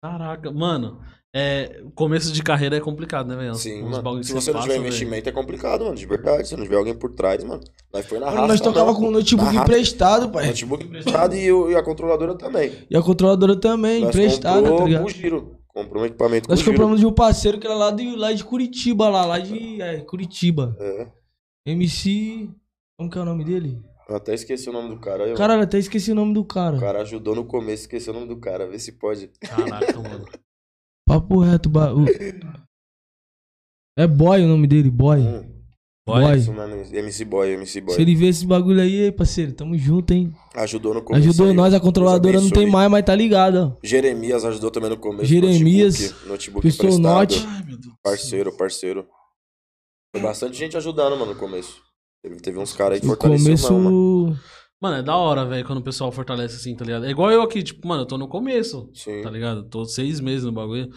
[0.00, 1.00] Caraca, mano.
[1.36, 3.54] É, começo de carreira é complicado, né, velho?
[3.56, 4.22] Sim, mano.
[4.22, 6.46] Se você não passa, tiver investimento, é complicado, mano, de verdade.
[6.46, 7.60] Se não tiver alguém por trás, mano.
[7.92, 8.48] Nós foi na Mano, raça.
[8.52, 9.00] nós tocava não.
[9.00, 9.72] com o notebook Na raça.
[9.72, 10.46] emprestado, pai.
[10.46, 12.72] Notebook emprestado e, e a controladora também.
[12.88, 15.02] E a controladora também, Nós emprestada, comprou tá ligado?
[15.02, 15.56] com giro.
[15.74, 19.08] Comprou um equipamento Nós compramos de um parceiro que era lá de, lá de Curitiba,
[19.08, 20.76] lá, lá de é, Curitiba.
[20.78, 21.08] É.
[21.66, 22.48] MC.
[22.96, 23.82] Como que é o nome dele?
[24.08, 25.26] Eu até esqueci o nome do cara.
[25.26, 26.76] Eu, Caralho, até esqueci o nome do cara.
[26.76, 28.68] O cara ajudou no começo, esqueci o nome do cara.
[28.68, 29.32] Vê se pode.
[29.40, 30.24] Caraca, mano.
[31.24, 31.92] Papo reto, ba...
[31.94, 32.04] o-
[33.96, 35.20] É Boy o nome dele, Boy.
[35.20, 35.62] Hum,
[36.06, 36.36] Boy.
[36.36, 37.94] isso mesmo, MC Boy, MC Boy.
[37.94, 40.34] Se ele ver esse bagulho aí, parceiro, tamo junto, hein?
[40.54, 41.28] Ajudou no começo.
[41.28, 43.86] Ajudou aí, nós, a controladora não tem mais, mas tá ligado, ó.
[43.86, 45.24] Jeremias ajudou também no começo.
[45.26, 46.98] Jeremias, Notebook, notebook.
[46.98, 47.46] Note.
[48.02, 49.06] Parceiro, parceiro.
[50.14, 51.80] Foi bastante gente ajudando, mano, no começo.
[52.22, 53.72] Teve, teve uns caras aí que No fortaleceram começo.
[53.72, 53.90] mesmo,
[54.28, 54.40] mano.
[54.82, 57.06] Mano, é da hora, velho, quando o pessoal fortalece assim, tá ligado?
[57.06, 59.22] É igual eu aqui, tipo, mano, eu tô no começo, Sim.
[59.22, 59.64] tá ligado?
[59.68, 60.90] Tô seis meses no bagulho.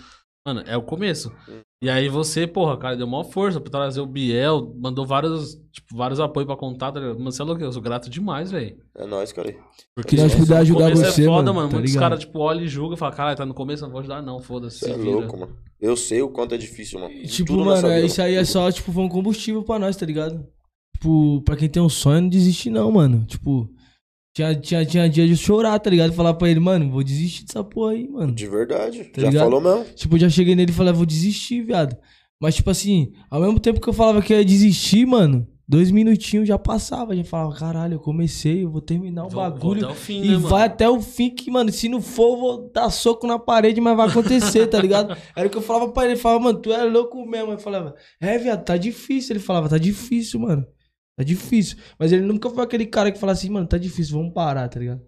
[0.48, 1.30] Mano, é o começo.
[1.50, 1.60] Hum.
[1.84, 5.95] E aí você, porra, cara, deu maior força pra trazer o Biel, mandou vários, tipo,
[5.95, 7.20] vários apoios pra contar, tá ligado?
[7.20, 8.78] Mano, você é louco, eu sou grato demais, velho.
[8.95, 9.54] É nóis, cara.
[9.93, 11.70] Porque Que nós tipo, puder o ajudar começo você, é foda, mano, mano.
[11.70, 13.91] tá Muitos caras, tipo, olham e julgam e falam, caralho, tá no começo, eu não
[13.91, 15.12] vou ajudar não, foda-se, Você é vira.
[15.18, 15.56] louco, mano.
[15.82, 17.14] Eu sei o quanto é difícil, mano.
[17.14, 19.78] E, Tipo, Tudo mano, é, vida, isso aí é só, tipo, foi um combustível pra
[19.78, 20.48] nós, tá ligado?
[20.95, 23.24] Tipo, pra quem tem um sonho, não desiste não, mano.
[23.26, 23.70] Tipo,
[24.38, 26.14] Tinha, tinha, tinha dia de chorar, tá ligado?
[26.14, 28.32] Falar pra ele, mano, vou desistir dessa porra aí, mano.
[28.36, 29.06] De verdade.
[29.06, 29.44] Tá Já ligado?
[29.46, 29.86] falou mesmo.
[29.96, 31.98] Tipo, eu já cheguei nele e falei, vou desistir, viado.
[32.40, 35.90] Mas, tipo assim, ao mesmo tempo que eu falava que eu ia desistir, mano, dois
[35.90, 37.16] minutinhos já passava.
[37.16, 39.86] Já falava, caralho, eu comecei, eu vou terminar o Vou- vou bagulho.
[39.86, 40.48] até o fim, e né, mano?
[40.50, 43.82] vai até o fim que, mano, se não for, eu vou dar soco na parede,
[43.82, 45.18] mas vai acontecer, tá ligado?
[45.36, 46.14] Era o que eu falava pra ele.
[46.14, 47.54] Ele falava, mano, tu é louco mesmo.
[47.54, 49.34] Eu falava, é, viado, tá difícil.
[49.34, 50.64] Ele falava, tá difícil, mano.
[51.18, 51.78] Tá difícil.
[51.97, 54.80] Mas ele nunca foi aquele cara que falava assim, mano, tá difícil, vamos parar, tá
[54.80, 55.01] ligado?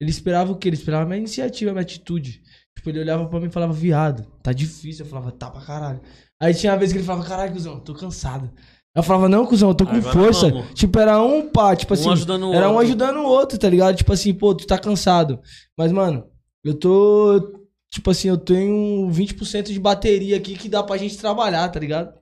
[0.00, 0.68] Ele esperava o quê?
[0.68, 2.42] Ele esperava minha iniciativa, minha atitude.
[2.76, 5.04] Tipo, ele olhava pra mim e falava, viado, tá difícil.
[5.04, 6.00] Eu falava, tá pra caralho.
[6.40, 8.50] Aí tinha vez que ele falava, caralho, cuzão, tô cansado.
[8.96, 10.48] Eu falava, não, cuzão, eu tô com Agora força.
[10.48, 10.72] vamos.
[10.74, 12.10] Tipo, era um pá, tipo Um assim.
[12.12, 12.86] ajudando o era um outro.
[12.86, 13.96] ajudando o outro, tá ligado?
[13.96, 15.40] Tipo assim, pô, tu tá cansado.
[15.76, 16.26] Mas, mano,
[16.64, 17.60] eu tô.
[17.92, 22.12] Tipo assim, eu tenho 20% de bateria aqui que dá pra gente trabalhar, tá ligado?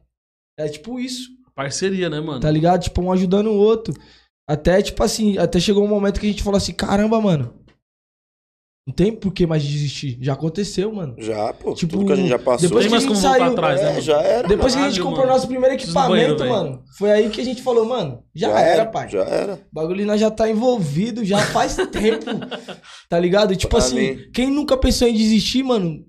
[0.58, 1.28] É tipo isso.
[1.54, 2.40] Parceria, né, mano?
[2.40, 2.82] Tá ligado?
[2.82, 3.94] Tipo, um ajudando o outro.
[4.48, 7.54] Até, tipo assim, até chegou um momento que a gente falou assim, caramba, mano.
[8.84, 10.18] Não tem por que mais desistir.
[10.20, 11.14] Já aconteceu, mano.
[11.16, 11.72] Já, pô.
[11.72, 12.68] Tipo, tudo que a gente já passou.
[12.68, 13.44] depois que a mais gente saiu.
[13.44, 14.00] atrás, né, É, mano?
[14.02, 14.48] já era.
[14.48, 15.32] Depois que a gente comprou mano.
[15.34, 16.50] nosso primeiro banheiro, equipamento, velho.
[16.50, 19.08] mano, foi aí que a gente falou, mano, já, era, pai.
[19.08, 19.54] Já era.
[19.54, 22.24] O bagulho nós já tá envolvido já faz tempo.
[23.08, 23.54] Tá ligado?
[23.54, 24.30] Tipo Pra assim, mim.
[24.34, 26.04] quem nunca pensou em desistir, mano,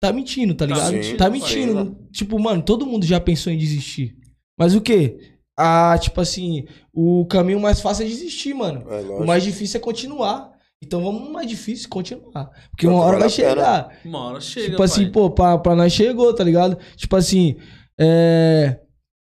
[0.00, 0.92] tá mentindo, tá ligado?
[0.92, 1.74] mentindo, tá sim, mentindo.
[1.74, 1.98] mano.
[2.12, 4.16] Tipo, mano, todo mundo já pensou em desistir.
[4.60, 5.18] Mas o quê?
[5.58, 8.84] Ah, tipo assim, o caminho mais fácil é desistir, mano.
[8.90, 10.50] É, O mais difícil é continuar.
[10.82, 12.50] Então vamos no mais difícil continuar.
[12.70, 13.98] Porque uma hora vai chegar.
[14.04, 15.12] Uma hora chega, Tipo assim, pai.
[15.12, 16.78] pô, pra, pra nós chegou, tá ligado?
[16.96, 17.56] Tipo assim,
[17.98, 18.80] é,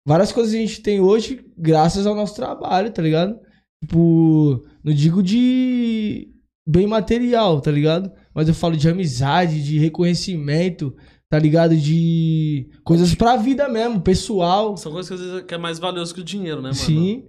[0.07, 3.39] várias coisas a gente tem hoje graças ao nosso trabalho, tá ligado?
[3.83, 6.31] Tipo, não digo de
[6.67, 8.11] bem material, tá ligado?
[8.33, 10.95] Mas eu falo de amizade, de reconhecimento,
[11.29, 11.75] tá ligado?
[11.75, 14.77] De coisas pra vida mesmo, pessoal.
[14.77, 16.73] São coisas que às vezes que é mais valioso que o dinheiro, né, mano?
[16.75, 17.25] Sim.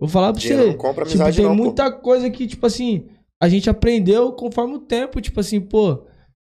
[0.00, 0.68] Vou falar pra Dinheiro você.
[0.70, 1.62] não compra Tipo, amizade, tem não, pô.
[1.64, 3.08] muita coisa que, tipo assim,
[3.42, 5.20] a gente aprendeu conforme o tempo.
[5.20, 6.06] Tipo assim, pô,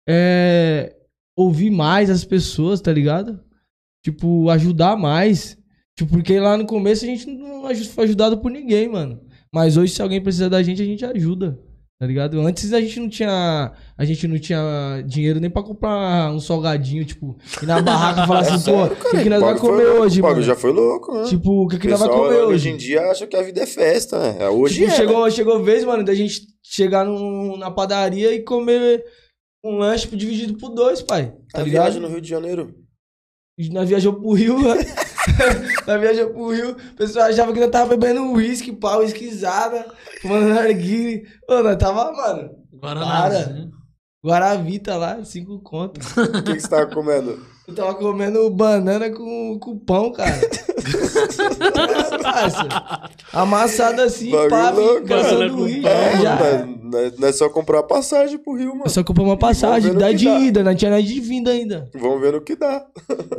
[0.08, 0.96] é.
[1.38, 3.40] Ouvir mais as pessoas, tá ligado?
[4.06, 5.58] Tipo, ajudar mais.
[5.98, 9.22] Tipo, porque lá no começo a gente não aju- foi ajudado por ninguém, mano.
[9.54, 11.60] Mas hoje, se alguém precisa da gente, a gente ajuda.
[12.02, 12.42] Tá ligado?
[12.42, 13.72] Antes a gente não tinha.
[13.96, 18.28] A gente não tinha dinheiro nem pra comprar um salgadinho, tipo, ir na barraca e
[18.28, 20.42] falar assim, pô, o que, que nós vamos comer louco, hoje, mano?
[20.42, 21.26] já foi louco, né?
[21.30, 22.70] Tipo, o que, que nós vamos comer hoje hoje?
[22.72, 24.44] em dia acha que a vida é festa, né?
[24.46, 24.96] É, Hoje Tipo, é.
[24.96, 29.06] chegou, chegou vez, mano, da gente chegar num- na padaria e comer
[29.64, 31.32] um lanche dividido por dois, pai.
[31.54, 31.84] Tá a ligado?
[31.84, 32.74] viagem no Rio de Janeiro.
[33.72, 34.74] Nós viajamos pro Rio, né?
[35.88, 36.72] nós viajamos pro Rio.
[36.72, 39.86] O pessoal achava que nós tava bebendo uísque, pau, uísquezada,
[40.22, 41.24] fumando narguile.
[41.50, 43.72] Ô, nós tava, mano, Guaranazinho.
[44.24, 46.08] Guaravita lá, cinco contos.
[46.18, 47.44] O que, que você tava comendo?
[47.68, 50.36] Eu tava comendo banana com, com pão, cara.
[50.36, 50.42] é.
[53.34, 55.82] Amassado assim, Bagulho pá, louco, com uísque.
[55.82, 55.92] pão.
[55.92, 58.84] É, já mano, nós, nós só comprar a passagem pro Rio, mano.
[58.86, 60.40] Eu só comprei uma passagem, que de dá.
[60.40, 61.90] ida, não tinha nada de vinda ainda.
[61.96, 62.86] Vamos ver no que dá.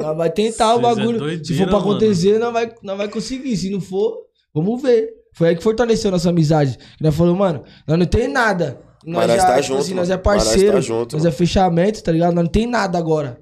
[0.00, 1.12] Nós vai tentar o é bagulho.
[1.12, 3.55] Se doideira, for pra acontecer, nós vai, nós vai conseguir.
[3.57, 4.16] Se não for,
[4.55, 5.11] vamos ver.
[5.34, 6.78] Foi aí que fortaleceu nossa amizade.
[7.00, 8.80] Nós falou, mano, nós não tem nada.
[9.05, 10.16] Nós Mas nós já, tá tipo junto, assim, nós é.
[10.16, 11.32] Mas nós parceiro, tá nós, junto, é mano.
[11.32, 12.34] fechamento, tá ligado?
[12.34, 13.38] Nós não tem nada agora.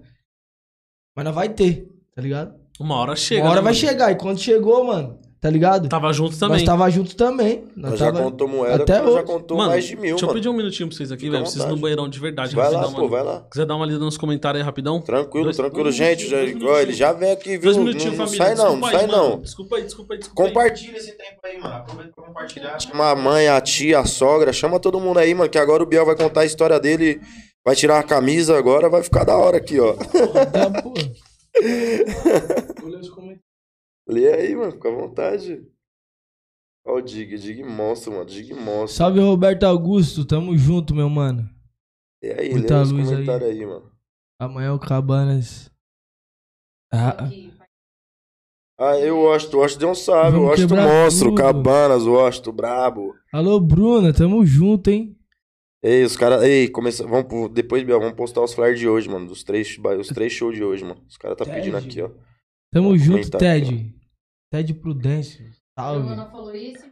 [1.15, 2.55] Mas nós vai ter, tá ligado?
[2.81, 3.43] Uma hora chega.
[3.43, 3.87] Uma hora né, vai mano?
[3.87, 4.11] chegar.
[4.11, 5.89] E quando chegou, mano, tá ligado?
[5.89, 6.57] Tava junto também.
[6.59, 7.65] Nós tava junto também.
[7.77, 8.25] Nós Nós já tava...
[8.25, 10.35] contou moeda, até nós já contou Mano, mais de mil, deixa eu mano.
[10.39, 11.45] pedir um minutinho pra vocês aqui, Fica velho.
[11.51, 11.71] vontade.
[11.71, 12.55] no beirão de verdade.
[12.55, 13.09] Vai lá, pô, mano.
[13.09, 13.47] vai lá.
[13.51, 15.01] Quiser dar uma lida nos comentários aí rapidão?
[15.01, 16.29] Tranquilo, Dois- tranquilo, dois gente.
[16.29, 16.79] Já, dois minutinhos.
[16.81, 17.63] ele já vem aqui, viu?
[17.63, 18.47] Dois Não, minutinhos, não família.
[18.47, 19.29] sai não, Desculpa não aí, sai mano.
[19.31, 19.41] não.
[19.41, 20.49] Desculpa aí, desculpa aí, desculpa aí.
[20.49, 21.75] Compartilha esse tempo aí, mano.
[21.75, 22.79] Aproveita pra compartilhar.
[22.81, 25.87] Chama a mãe, a tia, a sogra, chama todo mundo aí, mano, que agora o
[25.87, 27.21] Biel vai contar a história dele,
[27.65, 29.95] vai tirar a camisa agora, vai ficar da hora aqui, ó.
[29.95, 30.93] Tá, pô.
[32.81, 33.41] Vou ler os comentários.
[34.11, 35.65] Lê aí, mano, fica à vontade.
[36.87, 38.97] Ó o Dig, Dig monstro, mano, Dig monstro.
[38.97, 40.25] Salve, Roberto Augusto.
[40.25, 41.49] Tamo junto, meu mano.
[42.23, 43.29] E aí, Muita lê luz aí.
[43.31, 43.67] aí.
[43.67, 43.91] mano.
[44.41, 45.71] Amanhã o Cabanas.
[46.93, 47.29] Ah,
[48.79, 51.37] Ah, eu Washington, o Washington deu um salve, o Vamos Washington quebrar monstro, tudo.
[51.37, 53.15] Cabanas, o Washington, brabo.
[53.33, 54.13] alô, Bruna.
[54.13, 55.17] Tamo junto, hein?
[55.83, 59.27] Ei, os caras, ei, começa, vamos, depois, Biel, vamos postar os flyers de hoje, mano,
[59.27, 61.03] dos três, os três shows de hoje, mano.
[61.07, 61.57] Os caras tá Ted.
[61.59, 62.11] pedindo aqui, ó.
[62.73, 63.95] Tamo Vou junto, comentar aqui,
[64.51, 64.75] Ted.
[64.75, 65.45] Prudêncio.
[65.79, 66.01] Salve.
[66.09, 66.85] Giovana falou isso.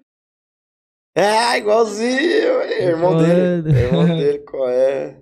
[1.16, 3.80] É, igualzinho, é, irmão Qual dele, é?
[3.80, 5.20] é irmão dele, qual é?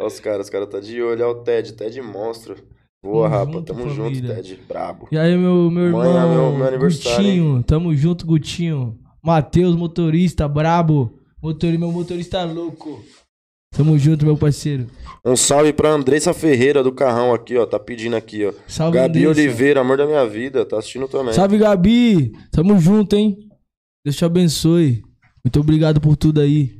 [0.00, 2.56] Ó os caras, os caras tá de olho, ó o Ted, Ted monstro.
[3.02, 4.34] Boa, Tamo rapa, junto, tamo junto, família.
[4.34, 5.08] Ted, brabo.
[5.12, 7.62] E aí, meu, meu irmão, é meu- meu aniversário, Gutinho.
[7.62, 8.98] Tamo junto, Gutinho.
[9.22, 11.20] Matheus, motorista, brabo.
[11.40, 13.04] Motor, meu motorista louco.
[13.76, 14.86] Tamo junto, meu parceiro.
[15.22, 18.52] Um salve pra Andressa Ferreira do Carrão aqui, ó, tá pedindo aqui, ó.
[18.66, 19.40] Salve, Gabi Andressa.
[19.40, 21.34] Oliveira, amor da minha vida, tá assistindo também.
[21.34, 22.32] Salve, Gabi.
[22.50, 23.36] Tamo junto, hein?
[24.04, 25.02] Deus te abençoe.
[25.44, 26.78] Muito obrigado por tudo aí.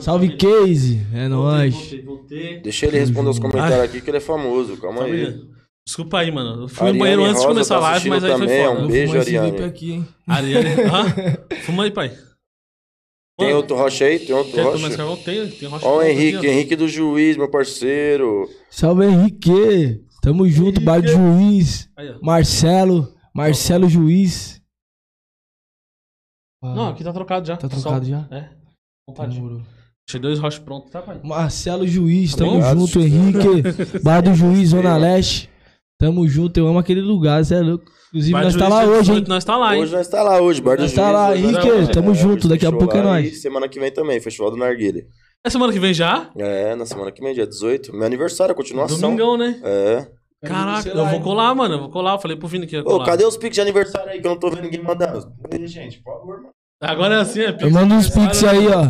[0.00, 1.00] Salve, Case!
[1.12, 1.74] É nóis.
[1.74, 2.60] Voltei, voltei.
[2.60, 4.76] Deixa ele responder os comentários aqui que ele é famoso.
[4.76, 5.40] Calma aí.
[5.86, 6.62] Desculpa aí, mano.
[6.62, 8.48] Eu fui no Ariane banheiro antes de Rosa começar a tá live, mas aí assistindo
[8.48, 8.86] foi também, foda.
[8.86, 9.62] um beijo, Ariane.
[9.64, 10.08] aqui, hein?
[10.26, 10.68] Ariane.
[10.82, 11.56] Hã?
[11.62, 12.12] Fuma aí, pai.
[13.40, 14.18] Tem outro rocha aí?
[14.18, 15.16] Tem outro Quer rocha?
[15.24, 16.50] tem, tem rocha Ó o Henrique, aqui, ó.
[16.50, 18.48] Henrique do Juiz, meu parceiro.
[18.70, 20.04] Salve, Henrique!
[20.22, 21.88] Tamo junto, bar do juiz.
[21.96, 22.18] Aí, ó.
[22.20, 24.60] Marcelo, Marcelo Juiz.
[26.62, 27.56] Não, aqui tá trocado já.
[27.56, 28.28] Tá trocado já?
[28.30, 28.50] É.
[29.08, 29.34] Vontade.
[29.34, 29.62] Demorou.
[30.06, 31.20] Deixei dois rochos prontos, tá, pai?
[31.22, 33.00] Marcelo Juiz, tamo Obrigado, junto.
[33.00, 34.00] Henrique.
[34.02, 35.48] Bar do Juiz, Zona Leste.
[36.00, 37.84] Tamo junto, eu amo aquele lugar, cê é louco.
[38.08, 39.20] Inclusive, Vai nós tá lá hoje, hein?
[39.22, 39.82] 18 Nós tá lá, hein?
[39.82, 41.00] Hoje nós tá lá hoje, Bar do Nós Juiz.
[41.00, 43.20] tá lá, Henrique, nós- tamo junto, daqui a pouco é.
[43.22, 45.04] E semana que vem também, Festival do Narguile.
[45.46, 46.28] É semana que vem já?
[46.36, 47.92] É, na semana que vem, dia 18.
[47.94, 48.98] Meu aniversário, continuação.
[48.98, 49.60] Domingão, né?
[49.62, 50.06] É.
[50.44, 51.74] Caraca, eu vou colar, mano.
[51.74, 52.14] Eu vou colar.
[52.14, 53.04] Eu falei pro Vini que ia Ô, colar.
[53.06, 55.30] cadê os piques de aniversário aí que eu não tô vendo ninguém mandando?
[55.66, 56.02] Gente?
[56.02, 56.48] Por favor, mano.
[56.82, 58.88] Agora é assim, é Eu mando uns pix aí, ó.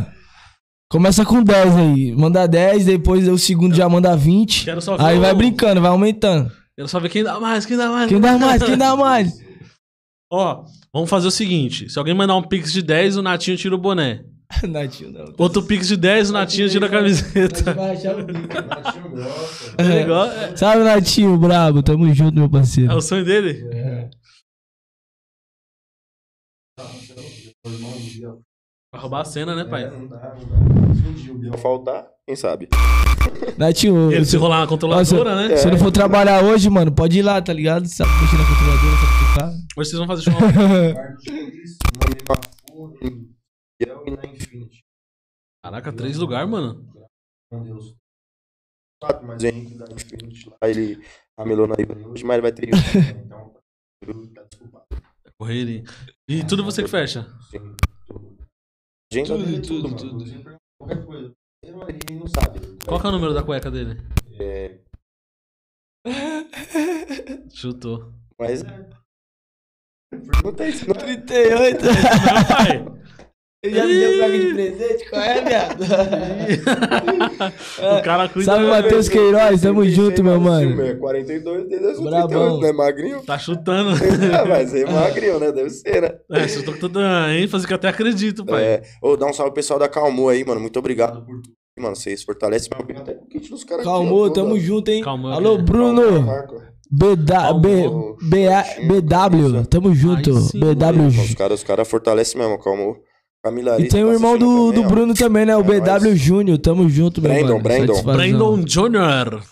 [0.91, 2.15] Começa com 10 aí.
[2.17, 4.65] Manda 10, depois o segundo já manda 20.
[4.65, 6.51] Quero só ver Aí o- vai brincando, vai aumentando.
[6.81, 8.09] Quero só ver quem dá mais, quem dá mais.
[8.09, 9.39] Quem dá mais, quem dá mais?
[10.33, 11.91] Ó, vamos fazer o seguinte.
[11.91, 14.25] Se alguém mandar um pix de 10, o Natinho tira o boné.
[14.67, 15.35] Natinho, não.
[15.37, 17.77] Outro pix de 10, o Natinho tira a camiseta.
[19.77, 21.83] É igual- é- Salve, Natinho, brabo.
[21.83, 22.97] Tamo junto, meu É parceiro.
[22.97, 23.63] o sonho dele?
[28.91, 29.91] Vai roubar a cena, né, pai?
[29.91, 32.69] Vai faltar, quem sabe?
[33.59, 35.57] Natinho, Ele se se, rolar na controladora, né?
[35.57, 37.89] se eu não for trabalhar hoje, mano, pode ir lá, tá ligado?
[37.89, 39.51] Sabe mexer na controladora, sabe tocar?
[39.77, 40.35] Hoje vocês vão fazer show.
[45.65, 46.89] Caraca, três lugares, mano.
[47.51, 47.97] Com Deus.
[49.03, 51.03] Quatro, mas o Henrique da Infinity lá, ele
[51.39, 53.53] ramelou na Ivan hoje, mas ele vai ter então.
[54.35, 54.87] tá desculpado.
[55.39, 55.83] Correria.
[56.29, 57.27] E tudo você que fecha.
[57.51, 57.77] Sim,
[58.07, 58.39] tudo.
[59.13, 60.25] Agenda Tudo, tudo, tudo.
[60.25, 61.40] Você Qualquer coisa.
[61.63, 62.61] Ele não sabe.
[62.87, 64.01] Qual que é o número da cueca dele?
[64.39, 64.79] É,
[67.53, 68.13] Chutou.
[68.39, 68.89] mas é.
[70.11, 71.85] Pergunta aí, senão 38.
[71.85, 71.93] Meu
[72.49, 72.85] pai.
[73.63, 75.11] Ele já me deu placa de presente?
[75.11, 75.85] Qual é, viado?
[77.99, 78.45] o cara cuida.
[78.47, 80.71] Salve, Matheus Queiroz, tamo 36 junto, meu mano.
[80.71, 82.59] 5, é 42, dele é Brabão.
[82.59, 82.73] 38, né?
[82.73, 83.23] Magrinho?
[83.23, 83.91] Tá chutando.
[84.03, 85.53] É, mas é magrinho, né?
[85.53, 86.11] Deve ser, né?
[86.33, 88.65] É, chutou com toda ênfase que eu até acredito, pai.
[88.65, 88.83] É.
[89.03, 90.59] Ô, dá um salve pro pessoal da Calmo aí, mano.
[90.59, 91.51] Muito obrigado por tudo.
[91.79, 93.85] Mano, vocês fortalecem meu até o kit dos caras.
[93.85, 95.03] Calmou, tamo junto, hein?
[95.03, 95.59] Calmou, Alô?
[95.59, 96.27] Bruno.
[96.91, 98.17] BW, B, Calmou.
[98.21, 100.33] B, BW, tamo junto.
[100.33, 101.09] BW.
[101.09, 102.97] Os caras, os caras fortalecem mesmo, calmo.
[103.43, 104.89] Camila E tem o tá irmão assistindo do, também, do.
[104.89, 105.57] Bruno também, né?
[105.57, 106.19] O É BW nóis.
[106.21, 106.59] Júnior.
[106.59, 107.63] Tamo junto, meu Brandon, mano.
[107.63, 108.03] Brandon.
[108.03, 109.43] Brandon Jr.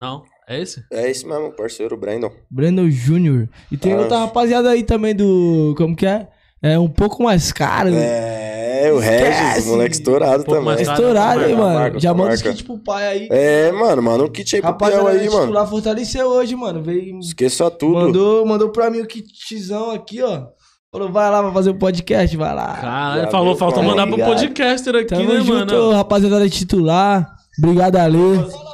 [0.00, 0.82] Não, é esse?
[0.90, 2.30] É esse mesmo, parceiro, Brandon.
[2.50, 3.48] Brandon Júnior.
[3.70, 3.98] E tem Ah.
[3.98, 5.74] outra rapaziada aí também do.
[5.76, 6.28] Como que é?
[6.62, 7.90] É um pouco mais caro.
[7.92, 9.68] É, o Regis, Esquece.
[9.68, 10.62] o moleque estourado Um também.
[10.64, 10.80] mais.
[10.80, 11.74] Estourado, hein, Marca, mano?
[11.78, 13.28] marca, Já manda os kits pro pai aí.
[13.30, 15.40] É, mano, manda um kit aí pro Rapaziada, aí, mano.
[15.42, 16.82] titular fortaleceu hoje, mano.
[16.82, 17.18] Veio.
[17.18, 17.92] Esqueça tudo.
[17.96, 20.46] Mandou, mandou pra mim o kitzão aqui, ó.
[20.94, 22.76] Falou, vai lá, vai fazer o podcast, vai lá.
[22.76, 23.82] Caralho, Já falou, pai?
[23.84, 25.90] mandar pro podcaster aqui, Tamo né, junto, mano?
[25.90, 27.36] rapaziada da titular.
[27.58, 28.16] Obrigado, Ale.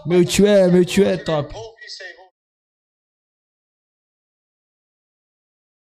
[0.04, 1.54] Meu tio é, meu tio é top.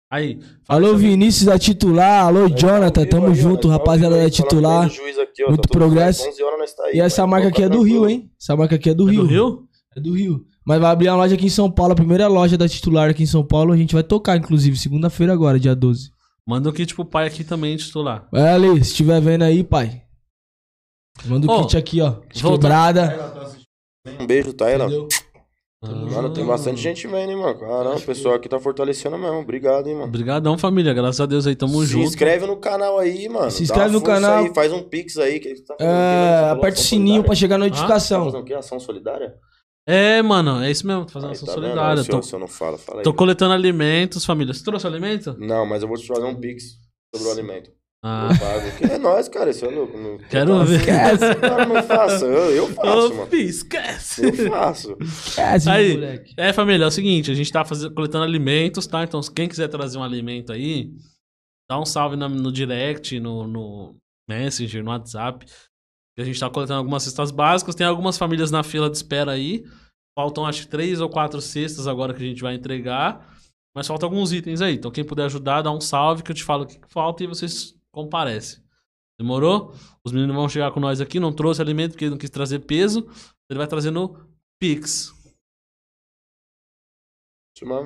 [0.08, 0.38] Aí.
[0.68, 2.26] Alô, Vinícius da titular.
[2.26, 3.06] Alô, Jonathan.
[3.06, 4.88] Tamo junto, rapaziada da titular.
[5.48, 6.22] Muito progresso.
[6.76, 8.30] tá E essa marca aqui é do Rio, hein?
[8.40, 9.22] Essa marca aqui é do É Rio.
[9.22, 9.68] do Rio?
[9.96, 10.44] É do Rio.
[10.64, 13.24] Mas vai abrir uma loja aqui em São Paulo, a primeira loja da titular aqui
[13.24, 13.72] em São Paulo.
[13.72, 16.12] A gente vai tocar, inclusive, segunda-feira agora, dia 12.
[16.46, 18.28] Manda um kit pro pai aqui também, titular.
[18.32, 20.02] Vai ali, se estiver vendo aí, pai.
[21.26, 22.16] Manda o Ô, kit aqui, ó.
[22.32, 23.54] De quebrada.
[24.18, 24.88] Um beijo, Taylor.
[24.88, 25.08] Entendeu?
[25.82, 27.58] Mano, tem bastante gente vendo, hein, mano.
[27.58, 29.38] Caramba, o pessoal aqui tá fortalecendo mesmo.
[29.38, 30.08] Obrigado, hein, mano.
[30.08, 30.92] Obrigadão, família.
[30.92, 32.04] Graças a Deus aí, tamo Se junto.
[32.06, 33.50] inscreve no canal aí, mano.
[33.50, 34.44] Se Dá inscreve uma no força canal.
[34.44, 35.40] Aí, faz um pix aí.
[35.40, 37.36] Que tá fazendo É, falou aperta o ação sininho pra solidária?
[37.36, 38.24] chegar a Tá notificação.
[38.26, 38.54] fazendo o quê?
[38.54, 39.34] Ação solidária?
[39.90, 41.04] É, mano, é isso mesmo.
[41.04, 41.62] Tô fazendo Aí, ação tá vendo?
[41.64, 42.02] solidária.
[42.02, 43.04] Se Tô, eu, se eu não falo, fala aí.
[43.04, 44.54] tô coletando alimentos, família.
[44.54, 45.36] Você trouxe alimento?
[45.38, 46.78] Não, mas eu vou te fazer um pix
[47.14, 47.70] sobre o alimento.
[48.02, 48.28] Ah.
[48.32, 48.76] Eu pago.
[48.78, 49.50] Que é nóis, cara.
[49.50, 50.78] Isso eu não, não- Quero não ver.
[50.80, 52.24] Esquece, cara, não faça.
[52.24, 53.26] Eu, eu faço, Ô, mano.
[53.26, 54.24] fi, esquece.
[54.24, 54.96] Eu faço.
[55.00, 56.34] Esquece, Aí, moleque.
[56.36, 59.02] é, família, é o seguinte, a gente tá fazendo, coletando alimentos, tá?
[59.04, 60.90] Então, quem quiser trazer um alimento aí,
[61.68, 63.96] dá um salve na- no, direct, no, no
[64.28, 65.44] Messenger, no WhatsApp.
[66.22, 67.74] A gente tá coletando algumas cestas básicas.
[67.74, 69.64] Tem algumas famílias na fila de espera aí.
[70.18, 73.34] Faltam, acho que, três ou quatro cestas agora que a gente vai entregar.
[73.74, 74.74] Mas faltam alguns itens aí.
[74.74, 77.26] Então, quem puder ajudar, dá um salve que eu te falo o que falta e
[77.26, 78.62] vocês comparecem.
[79.18, 79.74] Demorou?
[80.04, 81.20] Os meninos vão chegar com nós aqui.
[81.20, 83.06] Não trouxe alimento porque não quis trazer peso.
[83.48, 84.16] Ele vai trazer no
[84.58, 85.14] Pix.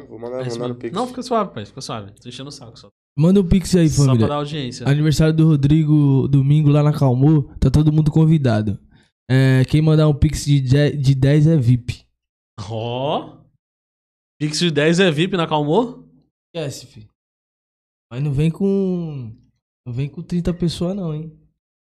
[0.08, 0.94] Vou mandar, É mandar no pix.
[0.94, 1.66] Não, fica suave, pai.
[1.66, 2.12] Fica suave.
[2.12, 2.90] Tô enchendo o saco só.
[3.16, 4.28] Manda um pix aí, Só pra família.
[4.28, 4.88] dar audiência.
[4.88, 7.42] Aniversário do Rodrigo domingo lá na Calmô.
[7.60, 8.78] Tá todo mundo convidado.
[9.30, 12.04] É, quem mandar um pix de, de de 10 é VIP.
[12.68, 13.38] Ó.
[14.40, 16.04] Pix de 10 é VIP na Calmô?
[16.54, 17.08] Esquece, filho.
[18.12, 19.32] Mas não vem com.
[19.86, 21.32] Não vem com 30 pessoas, não, hein?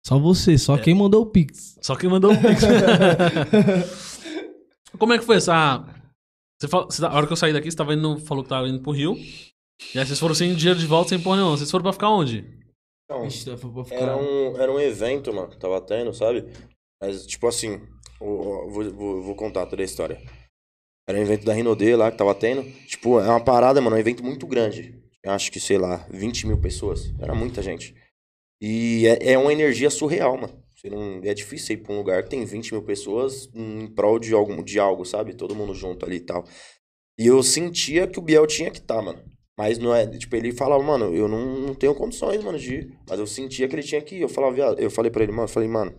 [0.06, 0.80] Só você, só É.
[0.80, 1.76] quem mandou o pix.
[1.82, 2.62] Só quem mandou o Pix.
[4.98, 5.84] Como é que foi essa.
[6.60, 8.68] Você fala, tá- a hora que eu saí daqui, você tava indo, falou que tava
[8.68, 9.16] indo pro Rio.
[9.94, 11.56] E aí vocês foram sem dinheiro de volta, sem porra nenhuma.
[11.56, 12.44] Vocês foram pra ficar onde?
[13.04, 16.44] Então, Ixi, foi pra ficar- Era um, era um evento, mano, que tava tendo, sabe?
[17.00, 17.80] Mas, tipo assim,
[18.18, 20.20] vou, vou, vou contar toda a história.
[21.08, 22.62] Era um evento da Rinodê lá que tava tendo.
[22.86, 25.00] Tipo, é uma parada, mano, um evento muito grande.
[25.22, 27.12] Eu acho que, sei lá, 20 mil pessoas.
[27.20, 27.94] Era muita gente.
[28.60, 30.62] E é, é uma energia surreal, mano.
[30.74, 34.18] Você não, é difícil ir pra um lugar que tem 20 mil pessoas em prol
[34.18, 35.34] de algo, de algo, sabe?
[35.34, 36.44] Todo mundo junto ali e tal.
[37.18, 39.22] E eu sentia que o Biel tinha que estar, mano.
[39.58, 42.98] Mas não é, tipo, ele falava, mano, eu não, não tenho condições, mano, de ir.
[43.08, 44.20] Mas eu sentia que ele tinha que ir.
[44.22, 45.94] Eu falava, viado, eu falei pra ele, mano, eu falei, mano,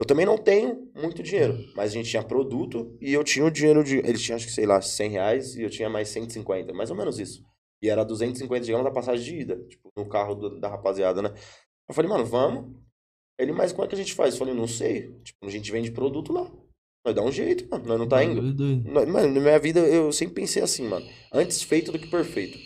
[0.00, 3.50] eu também não tenho muito dinheiro, mas a gente tinha produto e eu tinha o
[3.50, 3.98] dinheiro de.
[3.98, 6.96] Ele tinha, acho que, sei lá, 100 reais e eu tinha mais 150, mais ou
[6.96, 7.42] menos isso.
[7.82, 11.32] E era 250, digamos, da passagem de ida, tipo, no carro do- da rapaziada, né?
[11.88, 12.74] Eu falei, mano, vamos.
[13.38, 14.34] Ele, mas como é que a gente faz?
[14.34, 15.12] Eu falei, não sei.
[15.22, 16.50] Tipo, a gente vende produto lá.
[17.04, 17.84] Nós dá um jeito, mano.
[17.86, 18.40] Nós não tá indo.
[18.84, 21.06] Mano, na minha vida eu sempre pensei assim, mano.
[21.32, 22.58] Antes feito do que perfeito.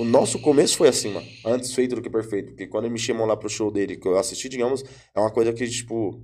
[0.00, 1.26] O nosso começo foi assim, mano.
[1.44, 2.48] Antes feito do que perfeito.
[2.52, 4.82] Porque quando me chamam lá pro show dele, que eu assisti, digamos,
[5.14, 6.22] é uma coisa que, tipo.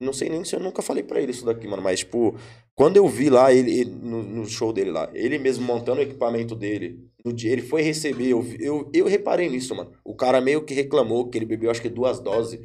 [0.00, 1.82] Não sei nem se eu nunca falei pra ele isso daqui, mano.
[1.82, 2.36] Mas, tipo,
[2.74, 6.02] quando eu vi lá ele, ele- no, no show dele lá, ele mesmo montando o
[6.02, 9.92] equipamento dele, no dia ele foi receber, eu, eu, eu reparei nisso, mano.
[10.04, 12.60] O cara meio que reclamou que ele bebeu, acho que duas doses.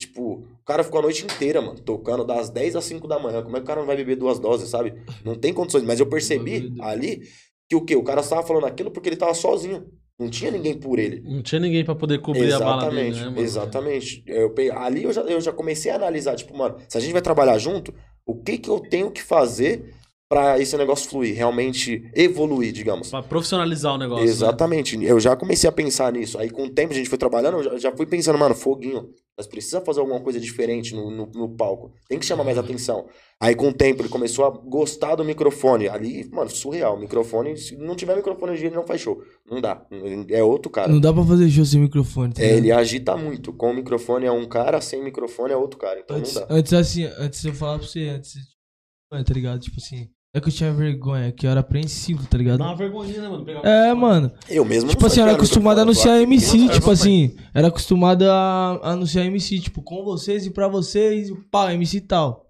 [0.00, 3.42] Tipo, o cara ficou a noite inteira, mano, tocando das 10 às 5 da manhã.
[3.42, 4.94] Como é que o cara não vai beber duas doses, sabe?
[5.24, 5.82] Não tem condições.
[5.82, 7.22] Mas eu percebi ali
[7.68, 7.94] que o quê?
[7.96, 9.86] O cara estava falando aquilo porque ele tava sozinho.
[10.18, 11.20] Não tinha ninguém por ele.
[11.20, 13.40] Não tinha ninguém pra poder cobrir a bala dele, Exatamente, né, mano?
[13.40, 14.24] exatamente.
[14.26, 17.22] Eu, ali eu já, eu já comecei a analisar, tipo, mano, se a gente vai
[17.22, 17.94] trabalhar junto,
[18.26, 19.94] o que que eu tenho que fazer
[20.28, 23.10] pra esse negócio fluir, realmente evoluir, digamos.
[23.10, 24.24] Pra profissionalizar o negócio.
[24.24, 24.30] né?
[24.30, 25.02] Exatamente.
[25.02, 26.38] Eu já comecei a pensar nisso.
[26.38, 29.08] Aí, com o tempo, a gente foi trabalhando, eu já, já fui pensando, mano, foguinho.
[29.38, 31.92] Nós precisamos fazer alguma coisa diferente no, no, no palco.
[32.08, 33.06] Tem que chamar mais atenção.
[33.40, 35.88] Aí, com o tempo, ele começou a gostar do microfone.
[35.88, 36.98] Ali, mano, surreal.
[36.98, 39.22] Microfone, se não tiver microfone, ele não faz show.
[39.50, 39.86] Não dá.
[40.28, 40.88] É outro cara.
[40.92, 43.52] Não dá pra fazer show sem microfone, tá É, ele agita muito.
[43.52, 46.00] Com o microfone é um cara, sem microfone é outro cara.
[46.00, 46.54] Então Antes, não dá.
[46.54, 49.60] antes assim, antes eu falar pra você, antes, tipo, tá ligado?
[49.60, 52.58] Tipo assim, é que eu tinha vergonha, que eu era apreensivo, tá ligado?
[52.58, 53.44] Dá uma vergonhinha, né, mano?
[53.44, 54.30] Pegar É, mano.
[54.48, 58.22] Eu mesmo Tipo assim, sei era pegar acostumado a anunciar MC, tipo assim, era acostumado
[58.30, 62.46] a anunciar MC, tipo, com vocês e pra vocês, e pá, MC tal.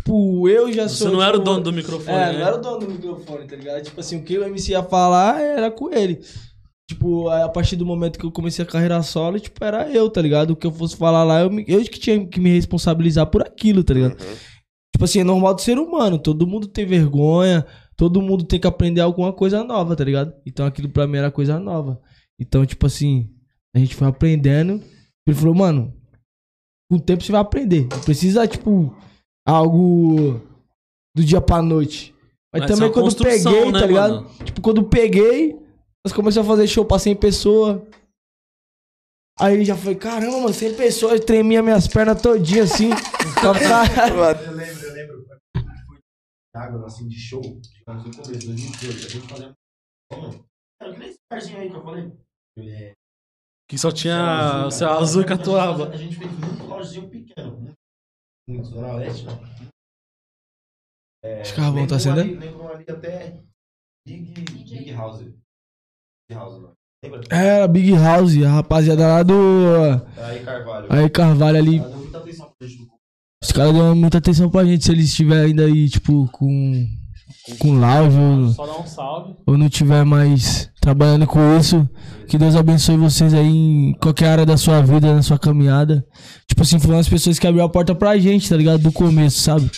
[0.00, 1.12] Tipo, eu já Você sou.
[1.12, 2.38] não era o tipo, dono do microfone, É, né?
[2.38, 3.82] não era o dono do microfone, tá ligado?
[3.84, 6.20] Tipo assim, o que o MC ia falar era com ele.
[6.90, 10.20] Tipo, a partir do momento que eu comecei a carreira solo, tipo, era eu, tá
[10.20, 10.50] ligado?
[10.50, 13.40] O que eu fosse falar lá, eu, me- eu que tinha que me responsabilizar por
[13.42, 14.20] aquilo, tá ligado?
[14.20, 14.36] Uhum.
[14.94, 16.18] Tipo assim, é normal do ser humano.
[16.18, 17.66] Todo mundo tem vergonha.
[17.96, 20.34] Todo mundo tem que aprender alguma coisa nova, tá ligado?
[20.46, 22.00] Então aquilo pra mim era coisa nova.
[22.40, 23.30] Então, tipo assim,
[23.74, 24.82] a gente foi aprendendo.
[25.26, 25.94] Ele falou, mano,
[26.90, 27.86] com o tempo você vai aprender.
[27.90, 28.94] Não precisa, tipo,
[29.46, 30.40] algo
[31.16, 32.14] do dia pra noite.
[32.52, 34.14] Mas, Mas é também uma quando peguei, né, tá ligado?
[34.24, 34.30] mano?
[34.44, 35.56] Tipo, quando peguei,
[36.04, 37.80] nós começamos a fazer show pra 100 pessoas.
[39.40, 42.90] Aí ele já foi, caramba, mano, 100 pessoas, eu tremia minhas pernas todinhas assim.
[43.40, 45.24] Pra ficar- Eu lembro, eu lembro.
[45.26, 45.98] Foi
[46.54, 47.40] água, assim, de show.
[47.40, 49.06] Digamos, no começo, 2018.
[49.06, 49.54] A gente fazia.
[50.80, 52.12] Era que nem esse barzinho aí que eu falei.
[52.58, 52.92] É,
[53.68, 55.88] Que só tinha céu azul e catuaba.
[55.88, 57.56] A gente fez muito lojazinho pequeno.
[57.58, 57.72] muito-
[58.48, 59.40] Muito Zona Leste, não.
[61.24, 62.20] É, Os carros vão tá lembram acendendo?
[62.20, 63.42] ali- Lembram ali até
[64.06, 65.20] Big, Big House.
[65.22, 65.36] Big
[66.32, 66.74] House.
[67.04, 67.20] Lembra?
[67.30, 69.32] Era Big House, a rapaziada lá do.
[70.20, 70.92] Aí Carvalho.
[70.92, 71.78] Aí Carvalho ali.
[71.78, 72.91] Ela deu muita atenção pra gente no.
[73.42, 76.86] Os caras dão muita atenção pra gente se eles estiverem ainda aí, tipo, com.
[77.58, 79.34] Com lounge ou, Só dá um salve.
[79.44, 81.88] ou não tiver mais trabalhando com isso.
[82.28, 86.04] Que Deus abençoe vocês aí em qualquer área da sua vida, na sua caminhada.
[86.46, 88.80] Tipo assim, foram as pessoas que abriram a porta pra gente, tá ligado?
[88.82, 89.68] Do começo, sabe?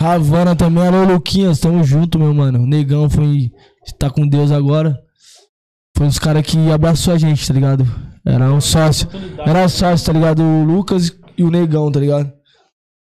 [0.00, 2.60] Havana também, alô Luquinhas, tamo junto, meu mano.
[2.60, 3.50] O Negão foi.
[3.98, 4.96] Tá com Deus agora.
[5.96, 7.84] Foi os caras que abraçou a gente, tá ligado?
[8.24, 9.08] Era um sócio.
[9.44, 10.40] Era um sócio, tá ligado?
[10.40, 12.32] O Lucas e o Negão, tá ligado?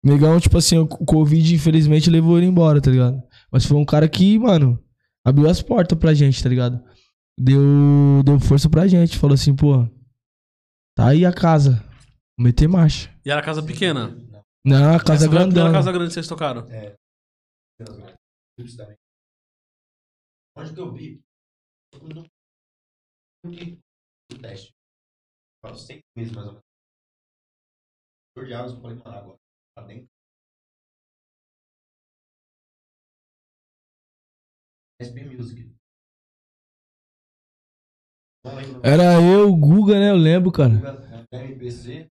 [0.03, 3.23] O Negão, tipo assim, o Covid infelizmente levou ele embora, tá ligado?
[3.53, 4.83] Mas foi um cara que, mano,
[5.25, 6.83] abriu as portas pra gente, tá ligado?
[7.39, 9.19] Deu, deu força pra gente.
[9.19, 9.87] Falou assim, pô,
[10.97, 11.83] tá aí a casa.
[12.37, 13.15] Vou meter marcha.
[13.25, 14.09] E era casa pequena.
[14.65, 16.67] Não, a casa Essa foi a casa grande que vocês tocaram.
[16.67, 18.15] Também.
[20.57, 21.21] Onde que eu vi?
[23.45, 23.79] fiquei
[24.33, 24.73] no teste.
[25.63, 26.64] Foram seis meses mais ou menos.
[28.37, 29.39] Águas, eu falei, mano, agora
[29.77, 30.09] tá dentro.
[35.01, 35.71] SP Music.
[38.45, 38.55] Não.
[38.83, 40.11] Era eu, o Guga, né?
[40.11, 40.75] Eu lembro, cara.
[40.75, 42.07] Guga, MPC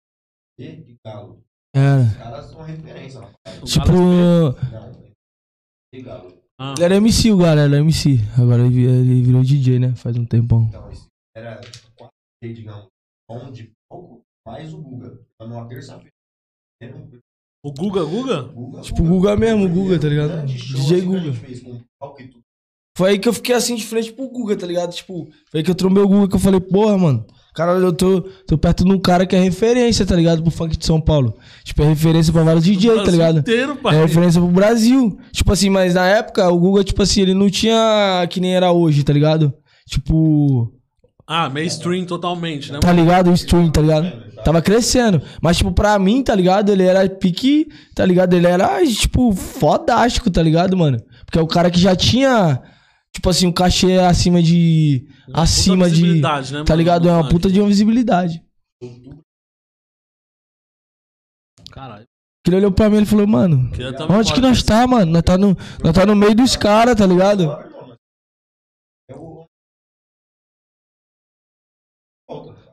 [0.58, 1.40] e Galo.
[1.74, 2.02] Era.
[2.02, 3.20] Os caras são referência
[3.64, 4.56] Tipo, Galo Não,
[5.94, 6.38] e Galo.
[6.60, 8.18] Ah, ele era MC, o ele era MC.
[8.36, 9.94] Agora ele ele virou DJ, né?
[9.94, 10.66] Faz um tempão.
[10.68, 11.06] Então, esse
[11.36, 11.60] era
[11.96, 12.88] quase, digamos,
[13.30, 15.18] um de pouco, mais o Guga.
[15.34, 16.12] Então, numa terça-feira.
[17.62, 18.42] O Guga Guga?
[18.42, 18.80] Guga.
[18.80, 20.46] Tipo, o Guga mesmo, o Guga, tá ligado?
[20.46, 21.32] DJ Guga.
[22.96, 24.92] Foi aí que eu fiquei assim de frente pro Guga, tá ligado?
[24.92, 27.24] Tipo, foi aí que eu trombei o Guga que eu falei, porra, mano.
[27.54, 30.42] Caralho, eu tô, tô perto de um cara que é referência, tá ligado?
[30.42, 31.36] Pro funk de São Paulo.
[31.64, 33.40] Tipo, é referência pra vários DJ, tá ligado?
[33.40, 33.96] inteiro, pai.
[33.96, 35.18] É referência pro Brasil.
[35.32, 38.70] Tipo assim, mas na época o Guga, tipo assim, ele não tinha que nem era
[38.72, 39.52] hoje, tá ligado?
[39.88, 40.72] Tipo,
[41.26, 42.78] Ah, mainstream totalmente, né?
[42.78, 43.30] tá ligado?
[43.30, 44.27] O stream, tá ligado?
[44.48, 45.20] Tava crescendo.
[45.42, 46.72] Mas, tipo, pra mim, tá ligado?
[46.72, 48.32] Ele era pique, tá ligado?
[48.32, 50.96] Ele era, tipo, fodástico, tá ligado, mano?
[51.26, 52.58] Porque é o cara que já tinha,
[53.12, 55.06] tipo assim, um cachê acima de.
[55.28, 56.02] Uma acima de.
[56.50, 57.02] né, Tá mano, ligado?
[57.04, 58.42] no É uma puta de uma visibilidade.
[61.70, 62.04] Caralho.
[62.42, 63.70] Que ele olhou pra mim e falou, mano,
[64.08, 65.12] onde que nós tá, mano?
[65.12, 67.54] Nós tá no, nós tá no meio dos caras, tá ligado?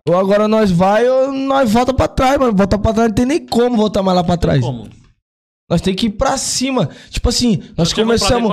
[0.07, 2.55] Ou agora nós vai ou nós volta pra trás, mano.
[2.55, 4.61] Volta pra trás não tem nem como voltar mais lá pra trás.
[4.61, 4.87] Como?
[5.69, 6.89] Nós tem que ir pra cima.
[7.09, 8.51] Tipo assim, nós começamos.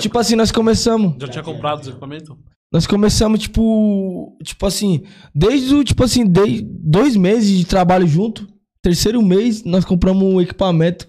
[0.00, 1.14] Tipo assim, nós começamos.
[1.20, 2.36] Já tinha comprado os equipamentos?
[2.72, 4.36] Nós começamos, tipo.
[4.42, 8.48] Tipo assim, desde o, tipo assim, desde dois meses de trabalho junto.
[8.82, 11.06] Terceiro mês, nós compramos um equipamento.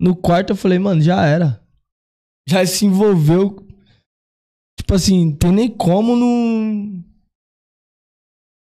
[0.00, 1.62] No quarto eu falei, mano, já era.
[2.46, 3.66] Já se envolveu.
[4.78, 7.02] Tipo assim, tem nem como não.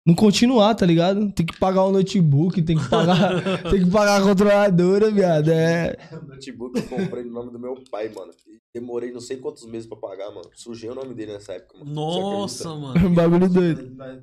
[0.06, 1.32] Não continuar, tá ligado?
[1.32, 3.42] Tem que pagar o notebook, tem que pagar.
[3.68, 5.50] tem que pagar a controladora, viado.
[5.50, 5.96] É.
[6.12, 8.32] O notebook eu comprei no nome do meu pai, mano.
[8.46, 10.48] E demorei não sei quantos meses pra pagar, mano.
[10.54, 11.92] Sujei o nome dele nessa época, mano.
[11.92, 12.94] Nossa, mano.
[13.04, 13.96] Um bagulho doido.
[13.96, 14.22] Pra.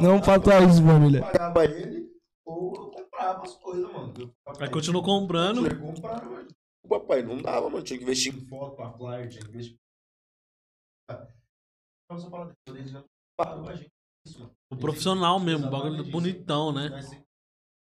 [0.00, 0.24] Não mano.
[0.24, 1.18] faça isso, família.
[1.18, 2.10] Eu pagava ele,
[2.46, 4.34] ou eu comprava as coisas, mano.
[4.58, 5.66] Aí continuou comprando.
[5.66, 6.48] Eu comprava, mano.
[6.82, 7.84] O papai não dava, mano.
[7.84, 8.32] Tinha que investir.
[8.32, 9.76] Tinha foto pra flyer, tinha que investir.
[12.14, 13.04] Você fala, "Deus, eles não
[13.36, 13.90] pagam a gente
[14.26, 16.78] isso, mano." O profissional mesmo, o bagulho bonitão, isso.
[16.78, 16.88] né?
[16.88, 17.22] Vai ser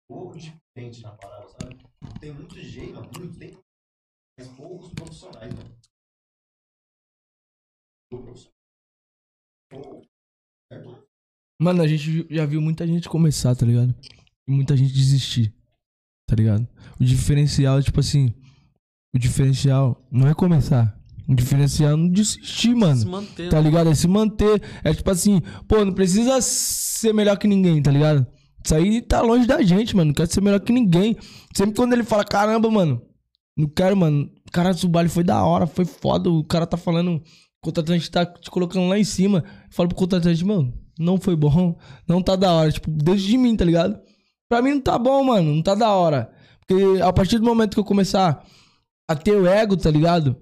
[0.09, 1.77] pouco diferente na parada, sabe?
[2.19, 3.09] Tem muito jeito, mano.
[3.17, 3.57] Muito, tem.
[4.37, 5.75] Mas poucos profissionais, mano.
[10.71, 11.07] Certo?
[11.61, 13.95] Mano, a gente já viu muita gente começar, tá ligado?
[14.47, 15.53] E muita gente desistir,
[16.27, 16.67] tá ligado?
[16.99, 18.33] O diferencial, tipo assim,
[19.15, 20.99] o diferencial não é começar.
[21.27, 23.05] O diferencial é não desistir, Se mano.
[23.09, 23.49] manter.
[23.49, 23.63] Tá né?
[23.69, 23.89] ligado?
[23.89, 24.61] É se manter.
[24.83, 28.25] É tipo assim, pô, não precisa ser melhor que ninguém, tá ligado?
[28.63, 30.07] Isso aí tá longe da gente, mano.
[30.07, 31.15] Não quero ser melhor que ninguém.
[31.55, 33.01] Sempre quando ele fala, caramba, mano,
[33.57, 34.29] não quero, mano.
[34.51, 36.29] Cara, o baile foi da hora, foi foda.
[36.29, 37.21] O cara tá falando, o
[37.61, 39.39] contratante tá te colocando lá em cima.
[39.39, 42.71] Eu falo pro contratante, mano, não foi bom, não tá da hora.
[42.71, 43.99] Tipo, desde de mim, tá ligado?
[44.49, 46.29] Pra mim não tá bom, mano, não tá da hora.
[46.65, 48.45] Porque a partir do momento que eu começar
[49.09, 50.37] a ter o ego, tá ligado?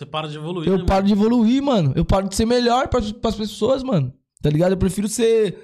[0.00, 0.66] Você para de evoluir.
[0.66, 1.92] Eu né, paro de evoluir, mano.
[1.94, 4.10] Eu paro de ser melhor pras, pras pessoas, mano.
[4.40, 4.72] Tá ligado?
[4.72, 5.62] Eu prefiro ser.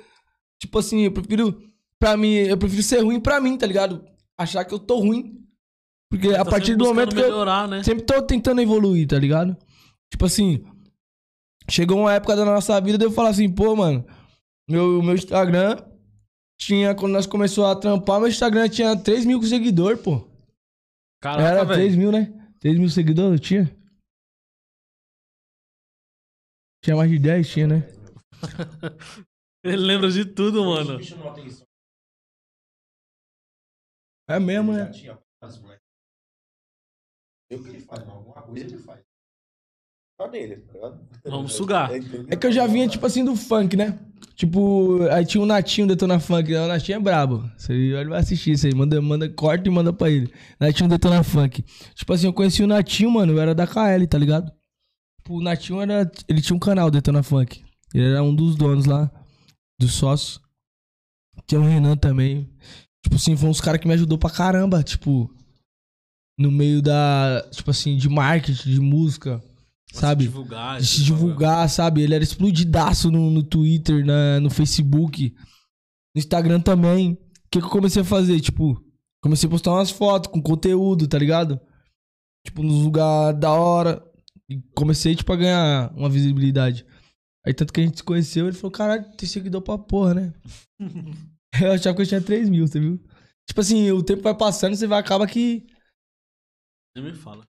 [0.60, 1.58] Tipo assim, eu prefiro.
[1.98, 4.04] Pra mim, eu prefiro ser ruim pra mim, tá ligado?
[4.38, 5.42] Achar que eu tô ruim.
[6.10, 6.42] Porque mano?
[6.42, 7.82] a Tá partir do momento que eu melhorar, né?
[7.82, 9.56] sempre tô tentando evoluir, tá ligado?
[10.12, 10.62] Tipo assim.
[11.70, 14.04] Chegou uma época da nossa vida de eu falar assim, pô, mano.
[14.68, 15.78] Meu, meu Instagram
[16.60, 16.94] tinha.
[16.94, 20.28] Quando nós começamos a trampar, meu Instagram tinha 3 mil seguidores, pô.
[21.22, 21.80] Caraca, Era velho.
[21.80, 22.34] 3 mil, né?
[22.60, 23.76] 3 mil seguidores eu tinha?
[26.86, 27.82] Tinha mais de 10, tinha, né?
[29.64, 31.00] Ele lembra de tudo, mano.
[34.30, 34.88] É mesmo, né?
[37.50, 39.00] Eu que ele faz, mas alguma coisa ele faz.
[40.30, 41.08] Nele, tá ligado?
[41.24, 41.92] Vamos sugar.
[41.92, 42.26] entendeu?
[42.30, 43.98] É que eu já vinha, tipo assim, do funk, né?
[44.36, 46.52] Tipo, aí tinha o Natinho Detona Funk.
[46.52, 46.66] né?
[46.66, 47.50] O Natinho é brabo.
[47.56, 48.74] Você ele vai assistir isso aí.
[48.74, 50.32] Manda, manda, corta e manda pra ele.
[50.60, 51.64] Natinho Detona Funk.
[51.96, 53.32] Tipo assim, eu conheci o Natinho, mano.
[53.32, 54.55] Eu era da KL, tá ligado?
[55.26, 56.08] Tipo, o Natinho era.
[56.28, 57.64] Ele tinha um canal, Detona Funk.
[57.92, 59.10] Ele era um dos donos lá,
[59.78, 60.40] dos sócios.
[61.48, 62.48] Tinha o Renan também.
[63.02, 64.84] Tipo assim, foi uns caras que me ajudou pra caramba.
[64.84, 65.28] Tipo,
[66.38, 67.44] no meio da.
[67.50, 69.42] Tipo assim, de marketing, de música.
[69.90, 70.24] Pra Sabe?
[70.24, 70.80] Se divulgar.
[70.80, 72.02] de se divulgar, sabe?
[72.02, 75.34] Ele era explodidaço no, no Twitter, na, no Facebook,
[76.14, 77.12] no Instagram também.
[77.14, 77.18] O
[77.50, 78.38] que, que eu comecei a fazer?
[78.40, 78.80] Tipo,
[79.20, 81.60] comecei a postar umas fotos com conteúdo, tá ligado?
[82.44, 84.05] Tipo, nos lugares da hora.
[84.48, 86.86] E comecei, tipo, a ganhar uma visibilidade.
[87.44, 90.34] Aí tanto que a gente se conheceu, ele falou, caralho, tem seguidor pra porra, né?
[91.62, 92.98] eu achava que eu tinha 3 mil, você viu?
[93.48, 95.66] Tipo assim, o tempo vai passando, você vai, acaba que...
[96.96, 97.44] Nem me fala.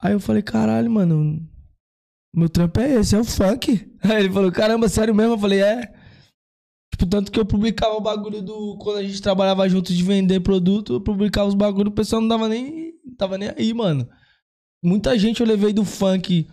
[0.00, 1.38] Aí eu falei, caralho, mano,
[2.34, 3.96] meu trampo é esse, é o funk.
[4.02, 5.34] Aí ele falou, caramba, sério mesmo?
[5.34, 5.92] Eu falei, é.
[6.92, 8.76] Tipo, tanto que eu publicava o bagulho do.
[8.78, 12.28] Quando a gente trabalhava junto de vender produto, eu publicava os bagulhos, o pessoal não
[12.28, 12.94] dava nem.
[13.16, 14.08] tava nem aí, mano.
[14.82, 16.48] Muita gente eu levei do funk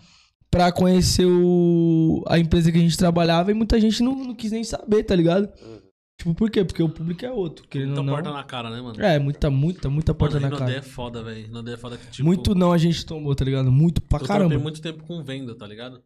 [0.49, 4.51] pra conhecer o, a empresa que a gente trabalhava e muita gente não, não quis
[4.51, 5.49] nem saber, tá ligado?
[5.61, 5.81] Uhum.
[6.17, 6.63] Tipo, por quê?
[6.63, 8.13] Porque o público é outro, querendo Muita não.
[8.13, 9.01] porta na cara, né, mano?
[9.01, 10.77] É, muita, muita, muita porta Mano, na Nodé cara.
[10.77, 11.51] é foda, velho.
[11.51, 12.25] Nodé é foda que, tipo...
[12.25, 13.71] Muito não a gente tomou, tá ligado?
[13.71, 14.49] Muito pra eu caramba.
[14.49, 16.01] trampei muito tempo com venda, tá ligado?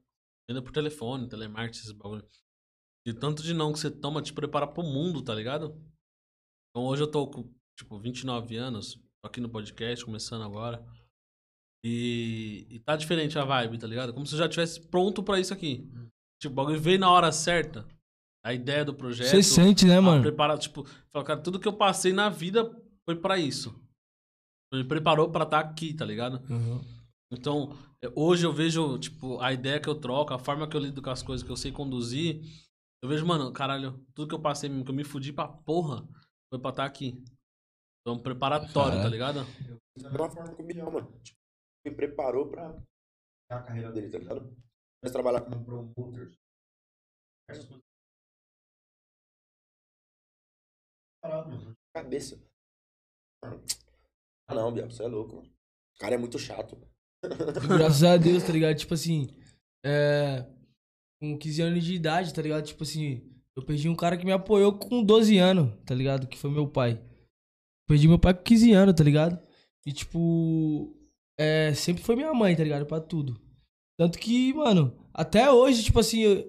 [0.50, 2.26] Venda por telefone, telemarketing, esses bagulho.
[3.06, 5.80] E tanto de não que você toma te prepara pro mundo, tá ligado?
[6.72, 7.48] Então hoje eu tô com,
[7.78, 10.84] tipo, 29 anos, tô aqui no podcast, começando agora.
[11.84, 14.14] E, e tá diferente a vibe, tá ligado?
[14.14, 15.90] Como se eu já tivesse pronto pra isso aqui.
[16.42, 17.88] Tipo, o bagulho veio na hora certa.
[18.44, 19.30] A ideia do projeto.
[19.30, 20.22] Você sente, né, mano?
[20.22, 22.70] Prepara, tipo, fala, cara, tudo que eu passei na vida
[23.06, 23.80] foi pra isso.
[24.74, 26.42] Me preparou pra estar aqui, tá ligado?
[26.50, 26.82] Uhum.
[27.32, 30.82] Então, é, hoje eu vejo, tipo, a ideia que eu troco, a forma que eu
[30.82, 32.42] lido com as coisas, que eu sei conduzir.
[33.04, 36.08] Eu vejo, mano, caralho, tudo que eu passei, mesmo, que eu me fudi pra porra,
[36.52, 37.22] foi pra estar aqui.
[38.02, 39.46] Então, preparatório, tá ligado?
[39.98, 41.12] Da mesma forma que o Biel, mano.
[41.86, 42.82] Me preparou pra
[43.52, 44.56] a carreira dele, tá ligado?
[45.02, 46.32] Mas trabalhar como promotor.
[51.94, 52.42] Cabeça.
[54.48, 55.48] Ah, não, Biel, você é louco, mano.
[55.48, 56.78] O cara é muito chato.
[57.68, 58.78] Graças a Deus, tá ligado?
[58.78, 59.28] Tipo assim,
[59.86, 60.46] é.
[61.22, 62.66] Com 15 anos de idade, tá ligado?
[62.66, 66.28] Tipo assim, eu perdi um cara que me apoiou com 12 anos, tá ligado?
[66.28, 67.04] Que foi meu pai.
[67.88, 69.42] Perdi meu pai com 15 anos, tá ligado?
[69.86, 70.96] E tipo.
[71.40, 72.86] É, sempre foi minha mãe, tá ligado?
[72.86, 73.40] Pra tudo.
[73.98, 76.44] Tanto que, mano, até hoje, tipo assim,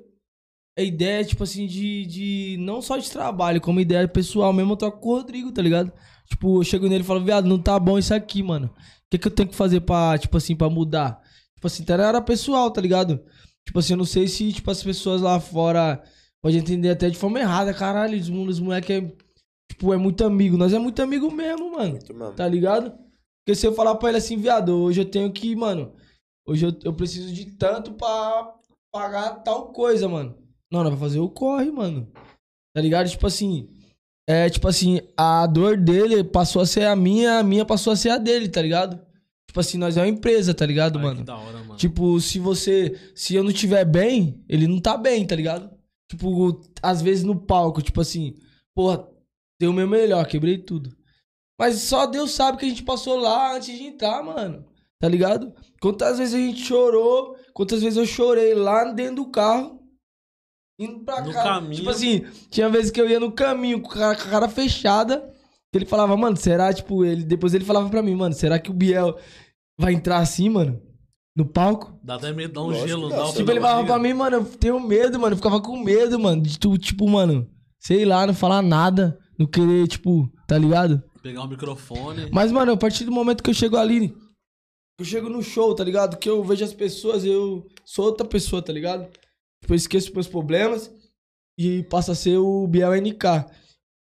[0.76, 2.56] a ideia, tipo assim, de, de.
[2.58, 5.92] Não só de trabalho, como ideia pessoal mesmo, eu troco com o Rodrigo, tá ligado?
[6.28, 8.66] Tipo, eu chego nele e falo, viado, não tá bom isso aqui, mano.
[8.66, 8.70] O
[9.10, 11.20] que, que eu tenho que fazer pra, tipo assim, pra mudar?
[11.54, 13.24] Tipo assim, até era pessoal, tá ligado?
[13.64, 16.02] Tipo assim, eu não sei se, tipo, as pessoas lá fora
[16.42, 17.72] podem entender até de forma errada.
[17.72, 19.12] Caralho, os, os moleques é,
[19.70, 20.56] tipo, é muito amigo.
[20.56, 21.92] Nós é muito amigo mesmo, mano.
[21.92, 22.32] Muito mesmo.
[22.34, 22.92] Tá ligado?
[23.50, 25.92] Porque se eu falar pra ele assim, viado, hoje eu tenho que, mano,
[26.46, 28.54] hoje eu, eu preciso de tanto pra
[28.92, 30.38] pagar tal coisa, mano.
[30.70, 32.08] Não, não vai fazer o corre, mano.
[32.72, 33.10] Tá ligado?
[33.10, 33.68] Tipo assim,
[34.28, 37.96] é tipo assim, a dor dele passou a ser a minha, a minha passou a
[37.96, 39.04] ser a dele, tá ligado?
[39.48, 41.24] Tipo assim, nós é uma empresa, tá ligado, Ai, mano?
[41.28, 41.76] hora, mano.
[41.76, 42.96] Tipo, se você.
[43.16, 45.68] Se eu não tiver bem, ele não tá bem, tá ligado?
[46.08, 48.36] Tipo, às vezes no palco, tipo assim,
[48.76, 49.08] porra,
[49.60, 50.99] dei o meu melhor, quebrei tudo.
[51.60, 54.64] Mas só Deus sabe que a gente passou lá antes de entrar, mano.
[54.98, 55.52] Tá ligado?
[55.78, 59.78] Quantas vezes a gente chorou, quantas vezes eu chorei lá dentro do carro,
[60.78, 61.42] indo pra No casa.
[61.48, 61.74] caminho.
[61.74, 64.48] Tipo assim, tinha vezes que eu ia no caminho com a cara, com a cara
[64.48, 65.30] fechada,
[65.74, 67.24] ele falava, mano, será, tipo, ele.
[67.24, 69.18] Depois ele falava pra mim, mano, será que o Biel
[69.78, 70.80] vai entrar assim, mano?
[71.36, 71.98] No palco?
[72.02, 74.14] Dá até medo, dá um Lógico gelo, dá um Tipo, Tipo, ele falava pra mim,
[74.14, 75.34] mano, eu tenho medo, mano.
[75.34, 76.40] Eu ficava com medo, mano.
[76.40, 77.46] De tu, tipo, mano,
[77.78, 79.18] sei lá, não falar nada.
[79.38, 81.02] Não querer, tipo, tá ligado?
[81.22, 82.30] Pegar o microfone.
[82.32, 84.16] Mas, mano, a partir do momento que eu chego ali,
[84.98, 86.18] eu chego no show, tá ligado?
[86.18, 89.10] Que eu vejo as pessoas, eu sou outra pessoa, tá ligado?
[89.60, 90.90] Tipo, eu esqueço meus problemas
[91.58, 93.46] e passa a ser o Biel NK.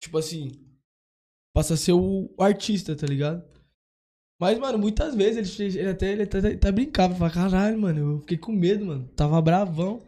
[0.03, 0.53] Tipo assim,
[1.55, 3.45] passa a ser o artista, tá ligado?
[4.41, 8.21] Mas, mano, muitas vezes ele, ele até, ele até, até brincava, falava, caralho, mano, eu
[8.21, 9.09] fiquei com medo, mano.
[9.17, 10.03] Tava bravão.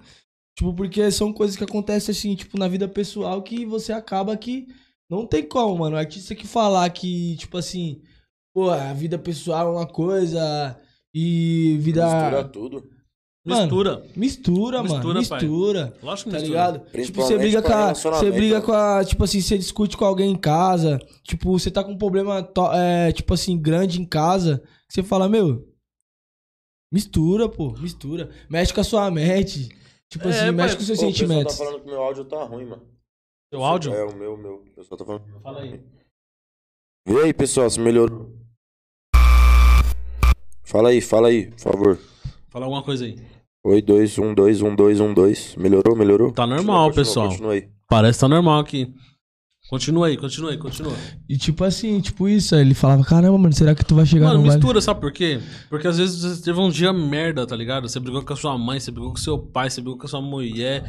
[0.59, 4.67] Tipo, porque são coisas que acontecem assim, tipo, na vida pessoal que você acaba que
[5.11, 5.97] não tem como, mano.
[5.97, 8.01] O artista que falar que, tipo assim,
[8.55, 10.79] pô, a vida pessoal é uma coisa
[11.15, 12.05] e vida.
[12.05, 12.91] Mistura tudo.
[13.47, 14.03] Mano, Mistura.
[14.17, 14.95] Mistura, mano.
[14.95, 15.41] Mistura, pai.
[15.41, 15.95] Mistura.
[16.03, 16.47] Lógico que Tá mistura.
[16.49, 16.79] ligado?
[16.81, 17.95] Tipo, Principalmente você briga com a.
[17.95, 18.61] Você briga né?
[18.67, 19.05] com a.
[19.05, 20.99] Tipo assim, você discute com alguém em casa.
[21.23, 24.61] Tipo, você tá com um problema, é, tipo assim, grande em casa.
[24.89, 25.65] Você fala, meu.
[26.93, 27.73] Mistura, pô.
[27.79, 28.31] Mistura.
[28.49, 29.69] Mexe com a sua mente.
[30.09, 31.57] Tipo É, assim, pai, mexe com os seus Pô, o pessoal sentimentos.
[31.59, 32.83] tá falando que meu áudio tá ruim, mano.
[33.49, 33.95] Seu áudio?
[33.95, 34.55] É, o meu, o meu.
[34.55, 35.25] O pessoal tá falando.
[35.41, 35.81] Fala aí.
[37.07, 38.33] Vê aí, pessoal, se melhorou.
[40.65, 41.99] Fala aí, fala aí, por favor.
[42.49, 43.17] Fala alguma coisa aí.
[43.65, 45.57] Oi, 2, 1, 2, 1, 2, 1, 2.
[45.57, 46.33] Melhorou, melhorou?
[46.33, 47.29] Tá normal, Continua, continua, pessoal.
[47.29, 47.69] Continua aí.
[47.89, 48.93] Parece que tá normal aqui.
[49.69, 50.93] Continua aí, continua aí, continua.
[51.29, 52.55] E tipo assim, tipo isso.
[52.55, 54.57] Aí ele falava, caramba, mano, será que tu vai chegar Mano, no baile?
[54.59, 55.41] mistura, sabe por quê?
[55.69, 57.89] Porque às vezes você teve um dia merda, tá ligado?
[57.89, 60.09] Você brigou com a sua mãe, você brigou com seu pai, você brigou com a
[60.09, 60.85] sua mulher.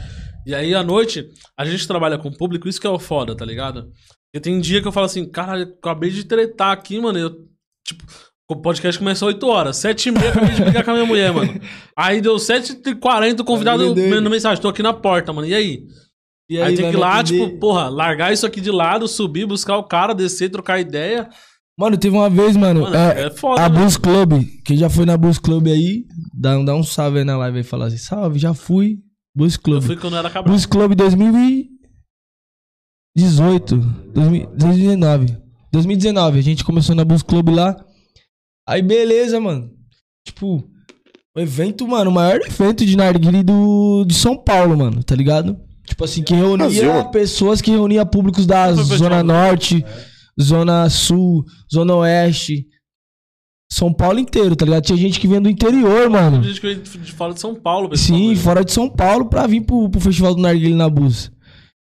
[0.46, 3.36] E aí à noite, a gente trabalha com o público, isso que é o foda,
[3.36, 3.92] tá ligado?
[4.34, 7.18] E tem dia que eu falo assim, caralho, eu acabei de tretar aqui, mano.
[7.18, 7.32] Eu,
[7.84, 8.04] tipo,
[8.50, 9.78] O podcast começou 8 horas.
[9.78, 11.60] 7 e meia acabei de brigar com a minha mulher, mano.
[11.98, 14.62] Aí deu 7h40, o convidado mandando mensagem.
[14.62, 15.48] Tô aqui na porta, mano.
[15.48, 15.84] E aí?
[16.50, 17.46] E Aí, tem vai que ir lá, atender?
[17.46, 21.30] tipo, porra, largar isso aqui de lado, subir, buscar o cara, descer, trocar ideia.
[21.78, 23.80] Mano, teve uma vez, mano, Mano, é, é foda, a né?
[23.80, 24.44] Bus Club.
[24.66, 27.64] Quem já foi na Bus Club aí, dá, dá um salve aí na live e
[27.64, 28.98] fala assim: salve, já fui.
[29.36, 29.84] Bus Eu Club.
[29.84, 30.54] fui quando eu era cabral.
[30.56, 33.76] Bus Club 2018.
[34.14, 35.38] 2000 2019.
[35.72, 36.40] 2019.
[36.40, 37.76] A gente começou na Bus Club lá.
[38.68, 39.70] Aí, beleza, mano.
[40.26, 40.68] Tipo,
[41.36, 45.56] o evento, mano, o maior evento de narguile do, de São Paulo, mano, tá ligado?
[45.88, 49.84] Tipo assim, que reunia Brasil, pessoas que reunia públicos da Zona Norte,
[50.40, 52.68] Zona Sul, Zona Oeste.
[53.72, 54.84] São Paulo inteiro, tá ligado?
[54.84, 56.42] Tinha gente que vinha do interior, mano.
[56.42, 58.18] Tem gente que fala de São Paulo, pessoal.
[58.18, 61.32] Sim, fora de São Paulo pra vir pro, pro Festival do Narguilé na Bus.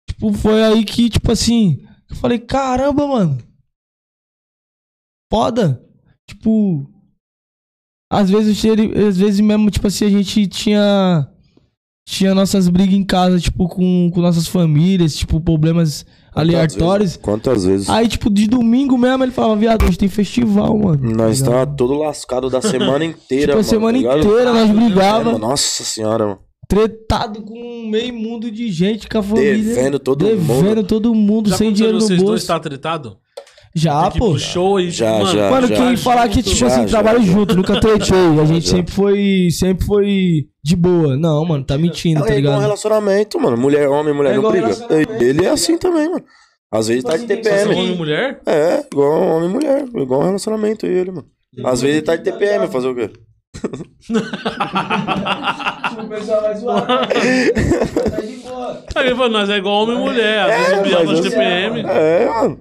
[0.08, 3.38] Tipo, foi aí que, tipo assim, eu falei, caramba, mano.
[5.32, 5.82] Foda.
[6.28, 6.88] Tipo,
[8.10, 8.62] às vezes,
[9.08, 11.28] às vezes mesmo, tipo assim, a gente tinha
[12.06, 17.16] tinha nossas brigas em casa, tipo, com, com nossas famílias, tipo, problemas aleatórios.
[17.16, 17.88] Quantas vezes?
[17.88, 20.98] Aí, tipo, de domingo mesmo, ele falava, viado, hoje tem festival, mano.
[21.14, 21.68] Nós Tá ligado?
[21.70, 23.64] tá todo lascado da semana inteira, Tipo, a mano.
[23.64, 24.18] semana tá ligado?
[24.28, 25.38] inteira nós brigava.
[25.38, 26.38] nossa senhora, mano.
[26.68, 29.54] tretado com meio mundo de gente, com a família.
[29.74, 30.84] Devendo todo devendo mundo.
[30.84, 32.42] todo mundo, Já sem dinheiro no vocês dois bolso.
[32.42, 33.16] estar tretado?
[33.76, 34.30] Já, Tem que ir pô.
[34.30, 35.74] pro show e, Já, mano, já, Mano, já.
[35.74, 37.32] quem falar que, tipo Já, assim, já, trabalha já.
[37.32, 38.16] junto, nunca tretei.
[38.40, 38.76] A gente Já.
[38.76, 39.48] sempre foi.
[39.50, 41.16] Sempre foi de boa.
[41.16, 42.60] Não, mano, tá mentindo, tá É igual um ligado?
[42.62, 43.56] relacionamento, mano.
[43.56, 44.70] Mulher, homem, mulher É não briga.
[45.20, 46.24] Ele é assim também, mano.
[46.72, 47.72] Às vezes tá de Tipo assim, TPM.
[47.74, 48.40] homem e mulher?
[48.46, 49.84] É, igual homem e mulher.
[49.94, 51.26] Igual um relacionamento ele, mano.
[51.64, 53.10] Às vezes ele tá de TPM, fazer o quê?
[56.00, 56.86] O pessoal vai zoar.
[58.92, 59.28] Tá de boa.
[59.28, 60.40] Nós é igual homem e mulher.
[60.40, 61.80] Às vezes É, brigava mas de TPM.
[61.88, 62.58] É, mano.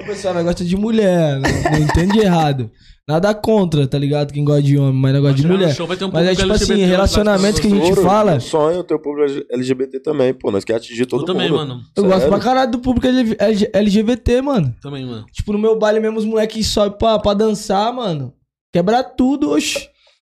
[0.00, 1.40] Pro pessoal, nós gosta de mulher.
[1.40, 2.70] Não, não entende errado.
[3.08, 4.32] Nada contra, tá ligado?
[4.32, 5.74] Quem gosta de homem, mas não gosta de mulher.
[5.74, 8.30] show, vai ter um Mas é tipo assim, LGBT, relacionamento que a gente fala.
[8.32, 10.50] meu sonho é ter o público LGBT também, pô.
[10.52, 11.58] Nós queremos atingir todo Eu também, mundo.
[11.58, 11.80] mano.
[11.96, 12.28] Eu gosto Sério?
[12.30, 14.72] pra caralho do público LG- LG- LGBT, mano.
[14.80, 15.24] Também, mano.
[15.32, 18.32] Tipo, no meu baile mesmo, os moleques sobem pra, pra dançar, mano.
[18.72, 19.88] Quebra tudo, oxi.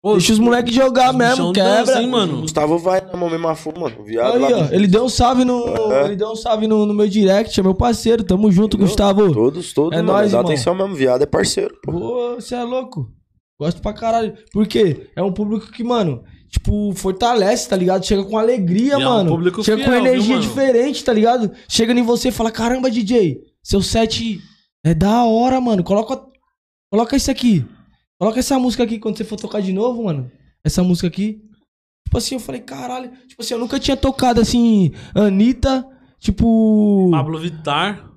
[0.04, 1.78] Pô, Deixa os moleques jogar os mesmo, quebra.
[1.78, 2.42] dança, hein, mano?
[2.42, 4.04] Gustavo vai na mão mesmo a fundo, mano.
[4.04, 4.68] Viado Aí, lá.
[4.70, 5.66] ó, ele deu um salve no.
[5.94, 6.06] É.
[6.08, 8.22] Ele deu um salve no, no meu direct, é meu parceiro.
[8.22, 8.88] Tamo junto, Entendeu?
[8.88, 9.34] Gustavo.
[9.34, 10.12] Todos, todos, É mano.
[10.12, 10.52] nóis, Dá irmão.
[10.52, 10.94] atenção mesmo.
[10.94, 11.94] Viado é parceiro, pô.
[11.94, 13.10] Pô, você é louco.
[13.58, 14.34] Gosto pra caralho.
[14.52, 15.08] Por quê?
[15.16, 18.06] É um público que, mano, tipo, fortalece, tá ligado?
[18.06, 19.30] Chega com alegria, E é um mano.
[19.32, 20.42] público Chega com fiel, viu, energia mano?
[20.46, 21.50] diferente, tá ligado?
[21.70, 24.42] Chega em você e fala: caramba, DJ, seu set
[24.84, 25.82] é da hora, mano.
[25.82, 26.22] Coloca,
[26.92, 27.66] coloca isso aqui.
[28.20, 30.32] Coloca essa música aqui quando você for tocar de novo, mano.
[30.64, 31.42] Essa música aqui.
[32.06, 33.12] Tipo assim, eu falei, caralho.
[33.28, 35.86] Tipo assim, eu nunca tinha tocado assim, Anitta,
[36.20, 37.10] tipo.
[37.12, 38.10] Pablo Vittar.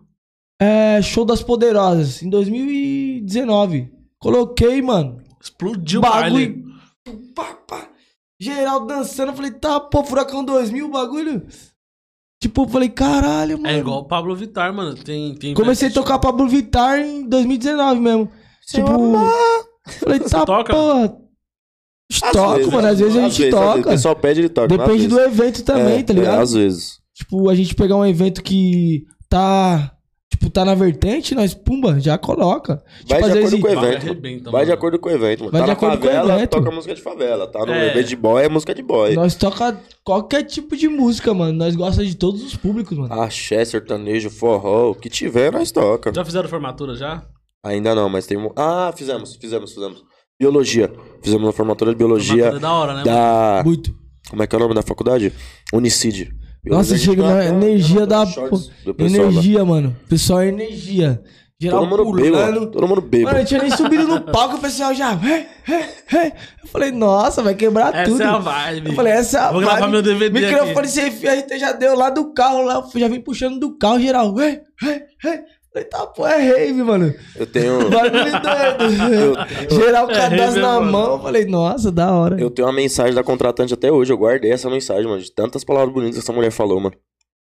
[0.61, 3.91] É, Show das Poderosas, em 2019.
[4.19, 5.23] Coloquei, mano.
[5.41, 6.47] Explodiu o baile.
[6.47, 7.33] Bagulho.
[7.35, 7.89] Pá, pá.
[8.41, 9.33] Geral dançando.
[9.33, 11.47] Eu falei, tá, pô, Furacão 2000, o bagulho.
[12.41, 13.75] Tipo, eu falei, caralho, mano.
[13.75, 14.95] É igual o Pablo Vittar, mano.
[14.95, 18.31] Tem, tem Comecei a tocar Pablo Vittar em 2019 mesmo.
[18.67, 18.89] tipo,
[19.87, 20.47] falei, tá, Às porra.
[20.47, 21.17] toca?
[22.33, 22.89] Toca, vezes, mano.
[22.89, 23.55] Às vezes a gente vezes, vezes.
[23.55, 23.81] toca.
[23.81, 24.69] O pessoal pede, ele toca.
[24.69, 25.33] Depende do vezes.
[25.33, 26.39] evento também, É, tá ligado?
[26.39, 27.01] É, às vezes.
[27.15, 29.93] Tipo, a gente pegar um evento que tá.
[30.31, 32.83] Tipo, tá na vertente, nós, pumba, já coloca.
[33.09, 33.55] Vai tipo, às de vezes.
[33.55, 33.99] acordo com o evento.
[33.99, 34.11] mano.
[34.11, 35.53] arrebenta, Vai de acordo com o evento, mano.
[35.53, 36.51] Vai tá de na acordo com o favela, evento.
[36.51, 37.47] toca música de favela.
[37.47, 37.91] Tá no É.
[37.91, 39.15] evento de boy, é música de boy.
[39.15, 41.53] Nós toca qualquer tipo de música, mano.
[41.53, 43.13] Nós gostamos de todos os públicos, mano.
[43.21, 46.13] Axé, sertanejo, forró, o que tiver, nós toca.
[46.13, 47.23] Já fizeram formatura já?
[47.65, 48.51] Ainda não, mas tem um...
[48.57, 50.05] Ah, fizemos, fizemos, fizemos.
[50.39, 50.93] Biologia.
[51.23, 52.99] Fizemos uma formatura de biologia Formatura é da hora, né?
[52.99, 53.05] mano?
[53.07, 53.63] da...
[53.65, 53.95] Muito.
[54.29, 55.33] Como é que é o nome da faculdade?
[55.73, 56.31] Unicid.
[56.65, 58.25] Nossa, Biologia, chega vai na energia da.
[58.99, 59.97] Energia, mano.
[60.09, 61.23] Pessoal, é energia.
[61.59, 62.53] Geral Todo mundo bêbado.
[62.53, 62.71] pulando.
[62.71, 63.39] Todo mundo Mano, bêbado.
[63.39, 65.13] eu tinha nem subido no palco, o pessoal já.
[65.15, 68.23] "Hey, hey, hey." Eu falei, nossa, vai quebrar Essa tudo.
[68.23, 68.89] é a vibe.
[68.91, 70.89] Eu falei, essa é a Vou gravar meu DVD Microfone aqui.
[70.89, 73.79] sem fio, a gente já deu lá do carro, lá, eu já vim puxando do
[73.79, 74.39] carro, geral.
[74.39, 75.39] Hey, hey, hey.
[75.77, 77.15] Falei, tá, pô, é rave, mano.
[77.35, 77.79] Eu tenho...
[77.91, 79.75] Bagulho doido.
[79.75, 80.93] Geral, É cadastro rave, na mano.
[80.93, 81.13] mão.
[81.17, 82.41] Eu falei, nossa, da hora.
[82.41, 84.11] Eu tenho uma mensagem da contratante até hoje.
[84.13, 85.21] Eu guardei essa mensagem, mano.
[85.21, 86.95] De tantas palavras bonitas que essa mulher falou, mano.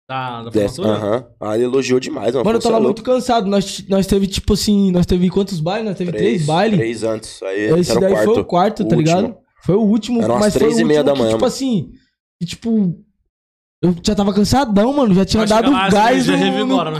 [0.06, 1.06] Tá, da Dessa- formatura?
[1.08, 1.26] Aham.
[1.40, 2.44] Ah, ele elogiou demais, mano.
[2.44, 3.46] Mano, eu tava "Cê é muito cansado.
[3.46, 5.86] Nós, nós teve, tipo assim, nós teve quantos bailes?
[5.88, 6.78] Nós teve três, bailes.
[6.78, 7.42] Três antes.
[7.42, 8.32] Aí Esse era o daí quarto.
[8.34, 9.24] foi o quarto, tá O ligado?
[9.24, 9.38] último.
[9.64, 11.40] Foi o último, Era umas mas foi três o e meia da manhã, que, tipo
[11.40, 11.52] mano.
[11.54, 11.90] assim,
[12.40, 12.94] que, tipo,
[13.80, 16.96] eu já tava cansadão, mano, já tinha dado lá, gás já no, revigora, no-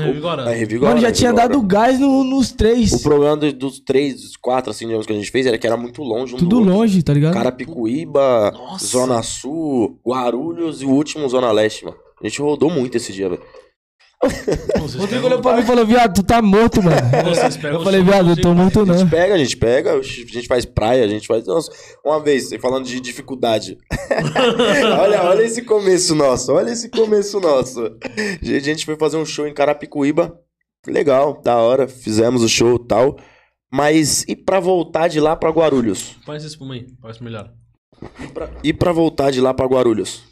[0.48, 0.90] revigora?
[0.90, 2.92] Mano, já tinha dado gás no- nos três.
[2.92, 5.66] O problema do- dos três, dos quatro, assim, digamos, que a gente fez era que
[5.66, 6.72] era muito longe um Tudo do outro.
[6.74, 7.34] longe, tá ligado?
[7.34, 8.86] Carapicuíba, Nossa.
[8.86, 11.96] Zona Sul, Guarulhos e o último Zona Leste, mano.
[12.22, 13.42] A gente rodou muito esse dia, velho.
[14.20, 16.96] O Rodrigo olhou pra mim e falou, viado, tu tá morto, mano.
[17.72, 18.98] Eu falei, viado, eu tô morto A não.
[18.98, 21.46] gente pega, a gente pega, a gente faz praia, a gente faz.
[21.46, 21.70] Nossa,
[22.04, 23.78] uma vez, falando de dificuldade.
[25.00, 27.80] olha, olha esse começo nosso, olha esse começo nosso.
[27.80, 30.36] A gente foi fazer um show em Carapicuíba.
[30.86, 33.16] Legal, da hora, fizemos o show e tal.
[33.70, 36.16] Mas e pra voltar de lá pra Guarulhos?
[36.24, 37.52] Faz isso pra mim, faz melhor.
[38.20, 40.22] E pra, e pra voltar de lá pra Guarulhos?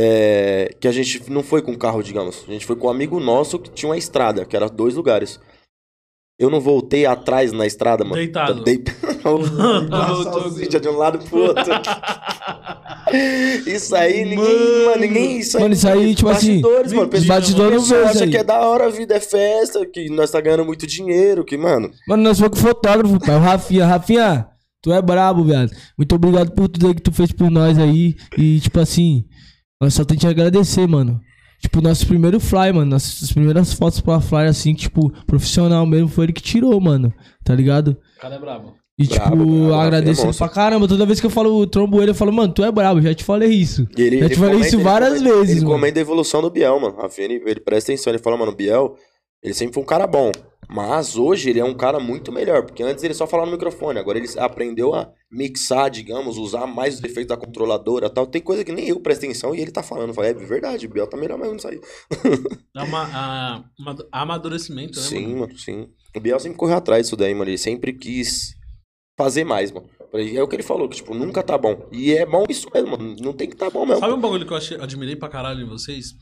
[0.00, 2.44] É, que a gente não foi com carro, digamos.
[2.46, 5.40] A gente foi com um amigo nosso que tinha uma estrada, que era dois lugares.
[6.38, 8.14] Eu não voltei atrás na estrada, mano.
[8.14, 8.62] Deitado.
[8.62, 8.80] Dei...
[10.22, 11.64] salsicha de um lado pro outro.
[13.66, 14.84] Isso aí, ninguém, Mano.
[14.86, 15.38] mano, ninguém.
[15.40, 17.02] Isso aí, Mano, isso aí, tipo assim, bastidores, mano.
[17.04, 18.30] mentira, Pessoal, bastidor não pessoal vê acha aí.
[18.30, 21.56] que é da hora, a vida é festa, que nós tá ganhando muito dinheiro, que,
[21.56, 21.90] mano.
[22.06, 23.34] Mano, nós fomos com fotógrafo, pai.
[23.34, 23.86] O Rafinha.
[23.86, 24.46] Rafinha,
[24.80, 25.72] tu é brabo, viado.
[25.96, 28.14] Muito obrigado por tudo aí que tu fez por nós aí.
[28.36, 29.24] E, tipo assim,
[29.80, 31.20] nós só tem que agradecer, mano.
[31.60, 32.86] Tipo, nosso primeiro fly, mano.
[32.86, 37.12] Nossas primeiras fotos pra fly, assim, tipo, profissional mesmo, foi ele que tirou, mano.
[37.44, 37.96] Tá ligado?
[38.16, 38.74] O cara é brabo.
[39.00, 40.88] E, Brabo, tipo, eu Rafinha agradeço é ele pra caramba.
[40.88, 43.22] Toda vez que eu falo, trombo ele, eu falo, mano, tu é brabo, já te
[43.22, 43.86] falei isso.
[43.96, 45.72] E ele, Já ele te falei isso comenta- várias ele comenta- vezes, Ele mano.
[45.76, 46.96] comenta a evolução do Biel, mano.
[46.96, 48.96] Rafinha, ele, ele presta atenção, ele fala, mano, o Biel,
[49.42, 50.32] ele sempre foi um cara bom.
[50.70, 53.98] Mas hoje ele é um cara muito melhor, porque antes ele só falava no microfone,
[53.98, 58.26] agora ele aprendeu a mixar, digamos, usar mais os defeitos da controladora e tal.
[58.26, 60.12] Tem coisa que nem eu presto atenção e ele tá falando.
[60.12, 61.80] Falei, é verdade, o Biel tá melhor mesmo nisso aí.
[62.76, 63.64] É uma-
[64.12, 65.38] amadurecimento, né, Sim, mano?
[65.40, 65.88] mano, sim.
[66.14, 67.50] O Biel sempre correu atrás disso daí, mano.
[67.50, 68.54] Ele sempre quis
[69.18, 69.88] fazer mais, mano.
[70.12, 71.88] É o que ele falou, que, tipo, nunca tá bom.
[71.90, 73.16] E é bom isso mesmo, mano.
[73.20, 74.00] Não tem que tá bom mesmo.
[74.00, 76.12] Sabe um bagulho que eu achei, admirei pra caralho em vocês?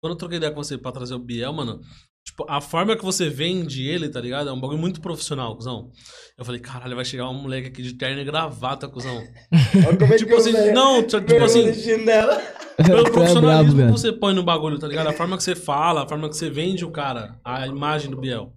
[0.00, 1.80] Quando eu troquei ideia com você pra trazer o Biel, mano,
[2.26, 4.50] tipo, a forma que você vende ele, tá ligado?
[4.50, 5.90] É um bagulho muito profissional, cuzão.
[6.36, 9.22] Eu falei, caralho, vai chegar um moleque aqui de terno e gravata, cuzão.
[9.86, 11.72] Olha como é Tipo assim, não, tipo assim,
[12.84, 15.08] pelo é profissionalismo brabo, que você põe no bagulho, tá ligado?
[15.08, 18.20] A forma que você fala, a forma que você vende o cara, a imagem do
[18.20, 18.52] Biel.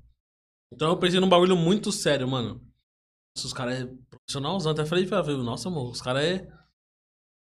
[0.74, 2.62] Então eu pensei num bagulho muito sério, mano.
[3.38, 6.48] Se os caras é profissionalzão, até falei, falei, nossa, amor, os caras é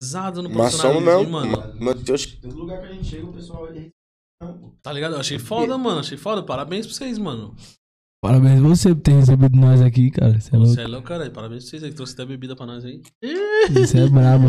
[0.01, 1.75] pesado no Mas profissionalismo, mano.
[1.79, 3.67] Mas eu acho que Todo lugar que a gente chega, o pessoal
[4.81, 5.13] Tá ligado?
[5.15, 5.99] Eu achei foda, mano.
[5.99, 6.43] Achei foda.
[6.43, 7.55] Parabéns pra vocês, mano.
[8.21, 10.39] Parabéns a você por ter recebido nós aqui, cara.
[10.39, 10.73] Você é louco.
[10.73, 11.31] Você é louco, caralho.
[11.31, 13.01] Parabéns pra vocês aí que trouxe até bebida pra nós aí.
[13.71, 14.47] Você é brabo.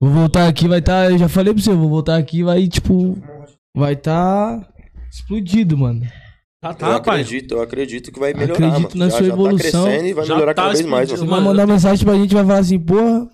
[0.00, 1.10] Vou voltar aqui, vai estar.
[1.10, 3.16] eu já falei pra você, vou voltar aqui vai, tipo.
[3.76, 4.68] Vai tá
[5.10, 6.04] explodido, mano.
[6.62, 7.20] Eu tá, pai.
[7.20, 9.04] acredito, eu acredito que vai melhorar, Acredito mano.
[9.04, 9.84] na já, sua já evolução.
[9.84, 11.22] tá crescendo e vai Já melhorar tá cada vez mais, mano.
[11.22, 13.24] Você vai mandar mensagem pra gente, vai falar assim, porra.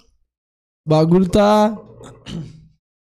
[0.87, 1.75] O bagulho tá.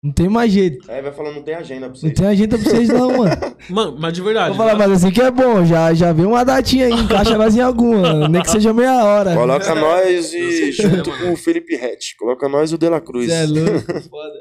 [0.08, 0.90] Não tem mais jeito.
[0.90, 2.14] Aí vai falando, não tem agenda pra Não vocês.
[2.14, 3.32] tem agenda pra vocês, não, mano.
[3.70, 4.56] Mano, mas de verdade.
[4.56, 7.54] Vou falar, mas assim que é bom, já, já vê uma datinha aí, encaixa nós
[7.58, 9.36] em alguma, nem que seja meia hora.
[9.36, 12.16] Coloca nós e sei, junto com o Felipe Rett.
[12.18, 13.26] Coloca nós e o De La Cruz.
[13.28, 14.34] Você é louco, foda.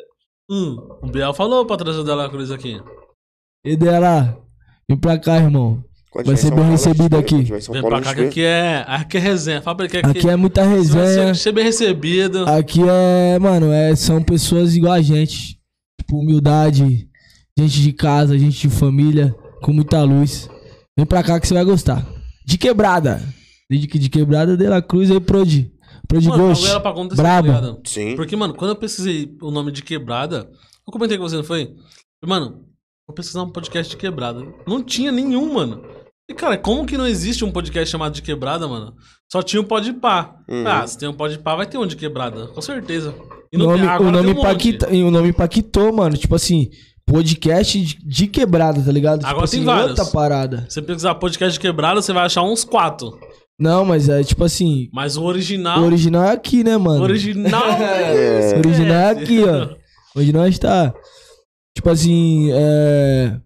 [0.48, 2.80] Hum, o Biel falou pra trazer o Dela Cruz aqui.
[3.64, 4.38] E dela,
[4.88, 5.82] vem pra cá, irmão.
[6.12, 7.43] Quando Vai ser bem Paulo, recebido aqui.
[7.43, 9.60] Vem pra cá que aqui é, aqui é resenha.
[9.60, 10.76] Fala pra ele que aqui, Aqui é muita você vai
[11.06, 11.34] resenha.
[11.34, 12.44] ser, ser bem recebido.
[12.48, 15.55] Aqui é, mano, é, são pessoas igual a gente.
[16.06, 17.08] Tipo, humildade,
[17.58, 20.48] gente de casa, gente de família, com muita luz.
[20.96, 22.06] Vem pra cá que você vai gostar.
[22.44, 23.20] De quebrada.
[23.68, 25.72] De, de quebrada de la Cruz aí, Prodi.
[26.06, 26.62] Prodi Mano, Ghost.
[26.62, 27.80] bagulho era pra acontecer, tá ligado?
[27.84, 28.14] Sim.
[28.14, 30.48] Porque, mano, quando eu pesquisei o nome de quebrada,
[30.86, 31.74] eu comentei com você, não foi?
[32.24, 32.64] Mano,
[33.04, 34.46] vou pesquisar um podcast de quebrada.
[34.64, 35.82] Não tinha nenhum, mano.
[36.30, 38.94] E, cara, como que não existe um podcast chamado de quebrada, mano?
[39.31, 40.36] Só tinha um pode pá.
[40.48, 40.66] Uhum.
[40.66, 43.15] Ah, se tem um pode pá, vai ter um de quebrada, com certeza.
[43.53, 46.16] E nome, tem, o, nome um e o nome impactou, mano.
[46.16, 46.70] Tipo assim,
[47.07, 49.24] podcast de, de quebrada, tá ligado?
[49.24, 49.98] Agora tipo tem assim, vários.
[49.98, 50.66] outra parada.
[50.69, 53.19] Se você pesquisar podcast de quebrada, você vai achar uns quatro.
[53.59, 55.82] Não, mas é tipo assim, Mas o o original.
[55.82, 57.01] original é aqui, né, mano?
[57.01, 57.62] o original.
[57.81, 58.55] É.
[58.55, 59.74] O original é aqui, ó.
[60.15, 60.94] Hoje nós tá.
[61.74, 63.39] Tipo assim, é.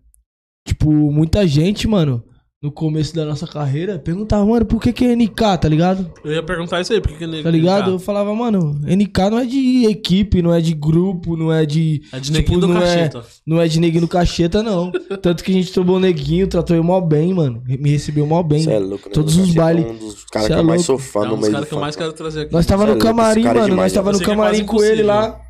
[0.66, 2.24] Tipo, muita gente, mano,
[2.62, 6.12] no começo da nossa carreira, perguntava, mano, por que que é NK, tá ligado?
[6.22, 7.92] Eu ia perguntar isso aí, porque que Tá ligado?
[7.92, 12.02] Eu falava, mano, NK não é de equipe, não é de grupo, não é de.
[12.12, 13.24] É de neguinho do não é, cacheta.
[13.46, 14.92] não é de neguinho no cacheta, não.
[15.22, 17.62] Tanto que a gente tomou o neguinho, tratou ele mó bem, mano.
[17.66, 18.62] Me recebeu mó bem.
[18.62, 19.14] Você é louco, né?
[19.14, 19.86] Todos os que é bailes.
[19.86, 21.66] Um dos caras Cê que é eu mais fã É no um dos meio caras
[21.66, 22.52] do que eu mais quero trazer aqui.
[22.52, 23.76] Nós tava Cê é no camarim, é mano.
[23.76, 25.40] nós tava no que é camarim com ele lá.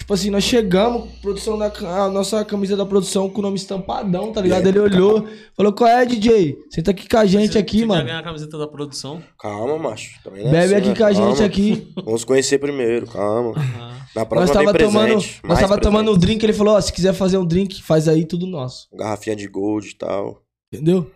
[0.00, 4.32] Tipo assim, nós chegamos, produção da a nossa camisa da produção com o nome estampadão,
[4.32, 4.66] tá ligado?
[4.66, 5.24] Ele olhou,
[5.56, 6.56] falou: qual é, DJ?
[6.70, 8.00] Senta aqui com a gente Você- aqui, você mano.
[8.00, 9.22] quer ganhar a camiseta da produção?
[9.38, 10.18] Calma, macho.
[10.24, 10.94] Também não é Bebe assim, aqui né?
[10.96, 11.92] com a gente aqui.
[12.04, 13.52] Vamos conhecer primeiro, calma.
[13.56, 14.00] Ah.
[14.16, 15.40] Na Nós próxima tava tem tomando, presente.
[15.44, 15.82] nós tava presente.
[15.82, 18.88] tomando um drink, ele falou: ó, se quiser fazer um drink, faz aí tudo nosso.
[18.92, 20.42] Garrafinha de gold e tal.
[20.72, 21.08] Entendeu?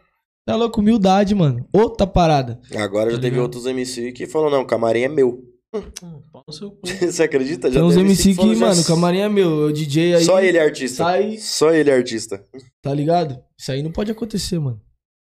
[0.47, 1.67] Tá louco, humildade, mano.
[1.73, 2.61] Outra parada.
[2.77, 3.43] Agora já Tá teve ligado?
[3.45, 5.43] outros MC que falaram, não, o camarim é meu.
[6.33, 6.81] Pau no seu cu.
[6.87, 7.69] Você acredita?
[7.71, 10.25] Já Tem uns MC que, já- mano, o camarim é meu, o DJ aí.
[10.25, 10.97] Só ele é artista.
[11.05, 12.45] sai- Só ele é artista.
[12.83, 13.39] Tá ligado?
[13.59, 14.81] Isso aí não pode acontecer, mano.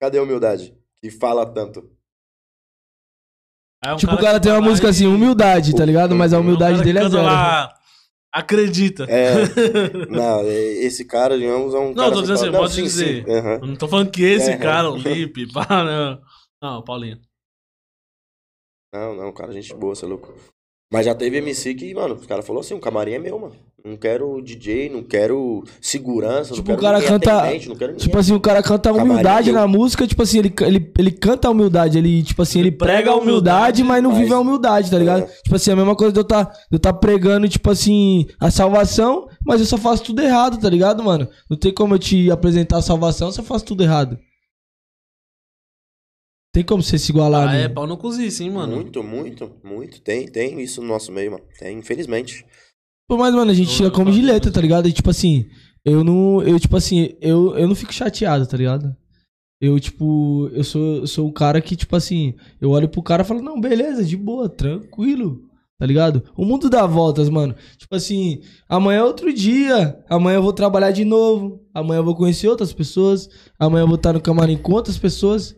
[0.01, 0.75] Cadê a humildade?
[1.03, 1.89] Que fala tanto.
[3.85, 6.15] É um tipo, o cara que tem uma música e- assim, humildade, tá ligado?
[6.15, 7.23] Mas a é um humildade cara que dele é zero.
[7.23, 7.75] lá,
[8.33, 9.05] Acredita.
[9.05, 9.33] É.
[10.11, 13.25] Não, esse cara, digamos, é um Não, cara tô que dizendo assim, pode sim, dizer.
[13.25, 13.55] sim, aham.
[13.62, 14.57] Eu não tô falando que esse É.
[14.57, 16.21] cara, o Lipe, pá, não.
[16.61, 17.21] Não, Paulinho.
[18.95, 20.33] Não, não, cara, gente boa, você é louco.
[20.93, 23.55] Mas já teve MC que, mano, os caras falaram assim, o camarim é meu, mano.
[23.85, 27.77] Não quero DJ, não quero segurança, Tipo, não o quero cara ninguém canta- atendente, não
[27.77, 28.07] quero ninguém.
[28.07, 29.61] Tipo assim, o cara canta humildade meu.
[29.61, 33.11] na música, tipo assim, ele, ele, ele canta a humildade, ele, tipo assim, ele, prega
[33.11, 35.25] a humildade, mas não mas- vive a humildade, tá ligado?
[35.25, 35.27] É.
[35.27, 39.29] Tipo assim, a mesma coisa de eu tá, eu tá pregando, tipo assim, a salvação,
[39.45, 41.29] mas eu só faço tudo errado, tá ligado, mano?
[41.51, 44.16] Não tem como eu te apresentar a salvação se eu faço tudo errado.
[46.55, 47.62] Tem como você se igualar, Ah, né?
[47.64, 48.76] é pau no cozinho, sim, mano.
[48.76, 50.01] Muito, muito, muito.
[50.01, 51.43] Tem, tem isso no nosso meio, mano.
[51.59, 52.47] Tem, infelizmente.
[53.09, 54.89] Pô, mas, mano, a gente tira como de letra, tá ligado?
[54.89, 55.47] E, tipo assim,
[55.85, 56.40] eu não.
[56.43, 58.94] Eu, tipo assim, eu, eu não fico chateado, tá ligado?
[59.60, 63.22] Eu, tipo, eu sou, eu sou um cara que, tipo assim, eu olho pro cara
[63.22, 65.40] e falo, não, beleza, de boa, tranquilo,
[65.76, 66.22] tá ligado?
[66.36, 67.56] O mundo dá voltas, mano.
[67.76, 72.14] Tipo assim, amanhã é outro dia, amanhã eu vou trabalhar de novo, amanhã eu vou
[72.14, 73.28] conhecer outras pessoas,
[73.59, 75.56] amanhã eu vou estar no camarim com outras pessoas.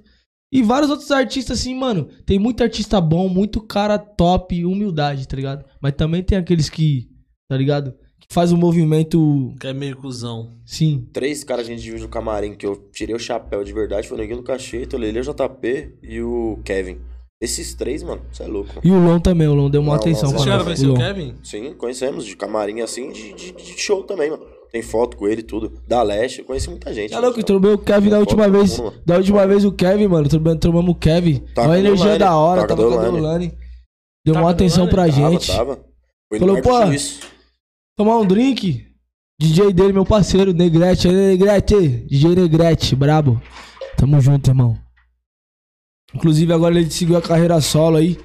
[0.52, 2.08] E vários outros artistas, assim, mano.
[2.24, 5.64] Tem muito artista bom, muito cara top, humildade, tá ligado?
[5.80, 7.08] Mas também tem aqueles que,
[7.48, 7.92] tá ligado?
[8.20, 10.54] Que faz um movimento, Que é meio cuzão.
[10.64, 11.06] sim.
[11.12, 14.08] Três caras que a gente viu no camarim que eu tirei o chapéu de verdade
[14.08, 16.98] foi o Neguinho do Cacheta, o Lele, o JP e o Kevin.
[17.40, 18.80] Esses três, mano, você é louco.
[18.82, 20.88] E o Lon também, o Lon deu uma Não, atenção não, Vocês chegaram a conhecer
[20.88, 20.94] o.
[20.94, 21.34] Kevin?
[21.44, 24.42] Sim, conhecemos de camarim assim, de, de- de show também, mano.
[24.70, 25.80] Tem foto com ele e tudo.
[25.86, 27.10] Da Leste, eu conheci muita gente.
[27.10, 27.46] Tá louco, mano.
[27.46, 28.80] tromei o Kevin da última vez.
[29.04, 30.28] Da última vez o Kevin, mano.
[30.28, 31.38] Tromamos tromamos o Kevin.
[31.54, 33.56] Tá uma energia da hora, tá com tava a Deolane.
[34.24, 35.06] Deu uma atenção pra?
[35.06, 35.46] Tava, gente.
[35.46, 35.84] tava.
[36.28, 36.70] Foi Falou, pô.
[37.96, 38.84] Tomar um drink.
[39.40, 41.08] DJ dele, meu parceiro, Negrete.
[41.08, 41.76] Aí, Negrete.
[42.06, 43.40] DJ Negrete, brabo.
[43.96, 44.76] Tamo junto, irmão.
[46.14, 48.18] Inclusive, agora ele seguiu a carreira solo aí.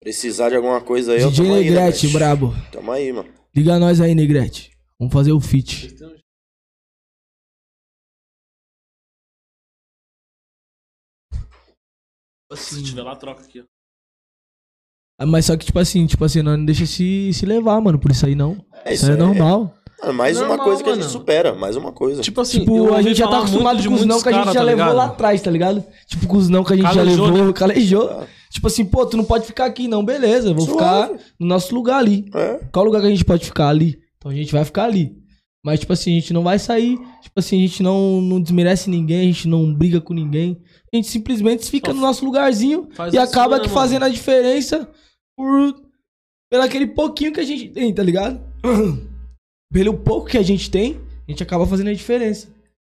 [0.00, 2.12] Precisar de alguma coisa aí, eu DJ tamo aí, né, Negrete, Negrete?
[2.12, 2.54] brabo.
[2.70, 3.28] Tamo aí, mano.
[3.54, 4.75] Liga nós aí, Negrete.
[4.98, 5.94] Vamos fazer o feat.
[12.54, 13.64] Se tiver lá, troca aqui, ó.
[15.18, 18.10] Ah, Mas só que, tipo assim, tipo assim, não deixa se, se levar, mano, por
[18.10, 18.64] isso aí não.
[18.84, 19.74] É Isso aí é normal.
[20.02, 22.20] Ah, mais uma Normal, coisa que a gente supera, mais uma coisa.
[22.20, 24.40] Tipo assim, Tipo, a gente já tá acostumado de com os não que a gente
[24.42, 24.96] cara, já tá levou ligado?
[24.96, 25.82] lá atrás, tá ligado?
[26.06, 27.52] Tipo, com os não que a gente Calejou, já levou, né?
[27.54, 28.10] calejou.
[28.10, 31.14] Ah, Tipo assim, pô, tu não pode ficar aqui não, beleza, vou Suave.
[31.14, 32.26] ficar no nosso lugar ali.
[32.34, 32.58] é.
[32.70, 33.98] Qual lugar que a gente pode ficar ali?
[34.26, 35.16] Então a gente vai ficar ali.
[35.64, 38.90] Mas, tipo assim, a gente não vai sair, tipo assim, a gente não, não desmerece
[38.90, 40.60] ninguém, a gente não briga com ninguém.
[40.92, 44.88] A gente simplesmente fica Só no nosso lugarzinho e acaba sua, que fazendo a diferença
[45.36, 45.74] por
[46.50, 48.40] pelo aquele pouquinho que a gente tem, tá ligado?
[49.72, 52.48] Pelo pouco que a gente tem, a gente acaba fazendo a diferença.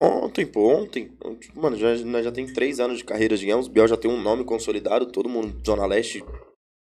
[0.03, 1.13] Ontem, pô, ontem.
[1.55, 3.69] Mano, já, já tem três anos de carreira, digamos.
[3.69, 6.25] Biel já tem um nome consolidado, todo mundo, Zona Leste,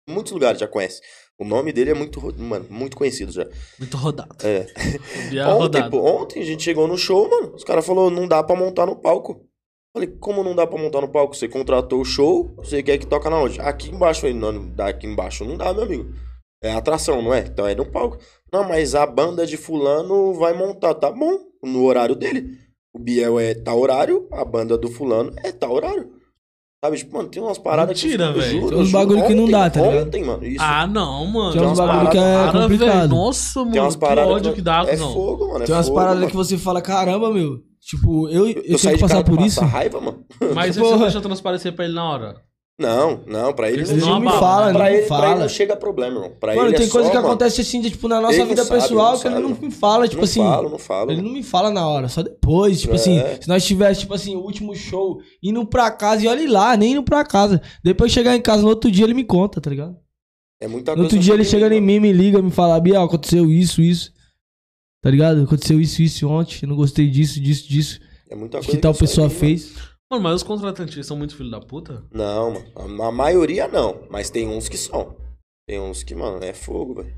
[0.10, 1.02] muitos lugares já conhece.
[1.40, 3.48] O nome dele é muito, mano, muito conhecido já.
[3.78, 4.36] Muito rodado.
[4.44, 4.66] É.
[5.30, 5.92] Biel ontem, rodado.
[5.92, 7.54] pô, ontem a gente chegou no show, mano.
[7.54, 9.46] Os caras falaram, não dá pra montar no palco.
[9.94, 11.36] Falei, como não dá pra montar no palco?
[11.36, 13.60] Você contratou o show, você quer que toca na onde?
[13.62, 14.22] Aqui embaixo.
[14.22, 16.12] Falei, não, aqui embaixo, não dá, meu amigo.
[16.62, 17.42] É atração, não é?
[17.42, 18.18] Então é no palco.
[18.52, 22.58] Não, mas a banda de fulano vai montar, tá bom, no horário dele.
[22.94, 26.17] O Biel é tal horário, a banda do fulano é tal horário.
[26.84, 28.70] Sabe, tipo, mano, tem umas paradas Mentira, que eu velho.
[28.70, 30.08] Tem uns bagulho que não dá, tá ligado?
[30.08, 30.64] Ontem, mano, isso.
[30.64, 31.52] Ah, não, mano.
[31.54, 33.10] Tem uns bagulho que é complicado.
[33.10, 33.72] Nossa, mano.
[33.72, 35.12] tem umas que paradas ódio que dá, é não.
[35.12, 37.58] fogo, mano, é Tem umas paradas que você fala, caramba, meu.
[37.82, 39.60] Tipo, eu, eu, Eu, tenho que passar por isso.
[39.62, 40.24] raiva, mano.
[40.54, 40.98] Mas você Porra.
[41.06, 42.36] deixa transparecer pra ele na hora.
[42.80, 44.74] Não, não, pra ele Eles Eles não não falam, né?
[44.74, 46.32] não pra, me ele, pra ele não chega problema, irmão.
[46.40, 48.36] Pra Mano, ele tem é coisa só, que mano, acontece assim, de, tipo, na nossa
[48.36, 49.48] Ele vida sabe, pessoal, que ele sabe.
[49.48, 50.40] não me fala, tipo não assim.
[50.42, 51.12] falo, não falo.
[51.12, 52.80] Ele não me fala na hora, só depois.
[52.82, 52.96] Tipo É.
[52.98, 56.78] assim, se nós tivéssemos, tipo assim, o último show, indo pra casa, e olha lá,
[56.78, 57.60] nem indo pra casa.
[57.84, 59.96] Depois chegar em casa no outro dia, ele me conta, tá ligado?
[60.62, 61.04] É muita No coisa.
[61.08, 64.12] outro dia ele chega em mim, me liga, me fala, Biel, aconteceu isso, isso.
[65.02, 65.42] Tá ligado?
[65.42, 68.00] Aconteceu isso, isso ontem, eu não gostei disso, disso, disso.
[68.30, 69.40] É muita O coisa que tal pessoa mano.
[69.40, 69.74] fez.
[70.10, 72.06] Mano, mas os contratantes são muito filho da puta?
[72.12, 73.04] Não, mano.
[73.04, 74.08] A, a maioria não.
[74.10, 75.18] Mas tem uns que são.
[75.68, 77.14] Tem uns que, mano, é fogo, velho.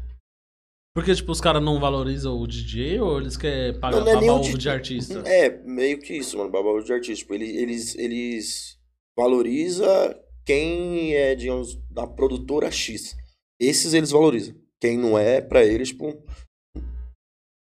[0.96, 4.16] Porque, tipo, os caras não valorizam o DJ ou eles querem pagar Não, não é
[4.16, 5.20] babar ovo de artista?
[5.20, 6.50] É, meio que isso, mano.
[6.50, 7.22] Babau de artista.
[7.22, 8.80] Tipo, eles, eles, eles
[9.16, 13.16] valoriza quem é, digamos, da produtora X.
[13.60, 14.56] Esses eles valorizam.
[14.82, 16.24] Quem não é, pra eles, tipo.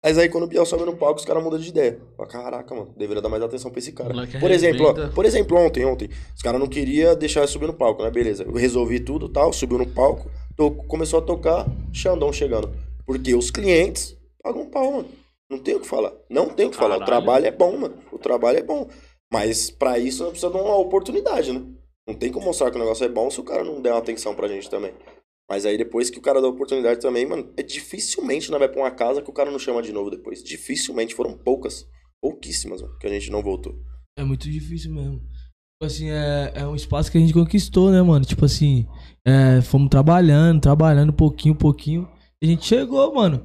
[0.05, 1.99] Mas aí quando o Biel sobe no palco, os caras mudam de ideia.
[2.15, 4.13] Fala, caraca, mano, deveria dar mais atenção pra esse cara.
[4.13, 7.67] Moleque Por exemplo, ó, por exemplo, ontem, ontem, os caras não queriam deixar eu subir
[7.67, 8.11] no palco, né?
[8.11, 8.43] Beleza.
[8.45, 12.71] Eu resolvi tudo tal, subiu no palco, to- começou a tocar, Xandão chegando.
[13.07, 15.09] Porque os clientes pagam pau, mano.
[15.51, 16.13] Não tem o que falar.
[16.29, 16.97] Não tem o que falar.
[16.97, 17.95] O trabalho é bom, mano.
[18.13, 18.87] O trabalho é bom.
[19.33, 21.63] Mas pra isso precisa de uma oportunidade, né?
[22.07, 23.99] Não tem como mostrar que o negócio é bom se o cara não der uma
[23.99, 24.93] atenção pra gente também.
[25.49, 28.81] Mas aí depois que o cara dá oportunidade também, mano, é dificilmente nós vai pra
[28.81, 30.43] uma casa que o cara não chama de novo depois.
[30.43, 31.87] Dificilmente, foram poucas,
[32.21, 33.75] pouquíssimas, mano, que a gente não voltou.
[34.19, 35.21] É muito difícil mesmo.
[35.21, 38.25] Tipo assim, é, é um espaço que a gente conquistou, né, mano?
[38.25, 38.87] Tipo assim,
[39.27, 42.09] é, fomos trabalhando, trabalhando pouquinho, pouquinho.
[42.43, 43.45] E a gente chegou, mano.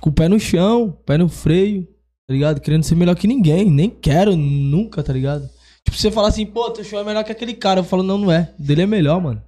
[0.00, 1.86] Com o pé no chão, pé no freio,
[2.26, 2.60] tá ligado?
[2.60, 3.70] Querendo ser melhor que ninguém.
[3.70, 5.48] Nem quero, nunca, tá ligado?
[5.84, 7.80] Tipo, você fala assim, pô, teu show é melhor que aquele cara.
[7.80, 8.52] Eu falo, não, não é.
[8.58, 9.42] Dele é melhor, mano.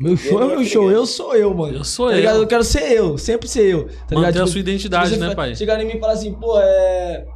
[0.00, 1.78] Meu show é meu show, eu sou eu, mano.
[1.78, 2.16] Eu sou tá eu.
[2.18, 2.36] ligado?
[2.42, 3.86] Eu quero ser eu, sempre ser eu.
[3.88, 4.14] Tá ligado?
[4.14, 5.56] Manter a Tipo, sua identidade, você né, pai?
[5.56, 7.26] Chegar em mim e falar assim, pô, é.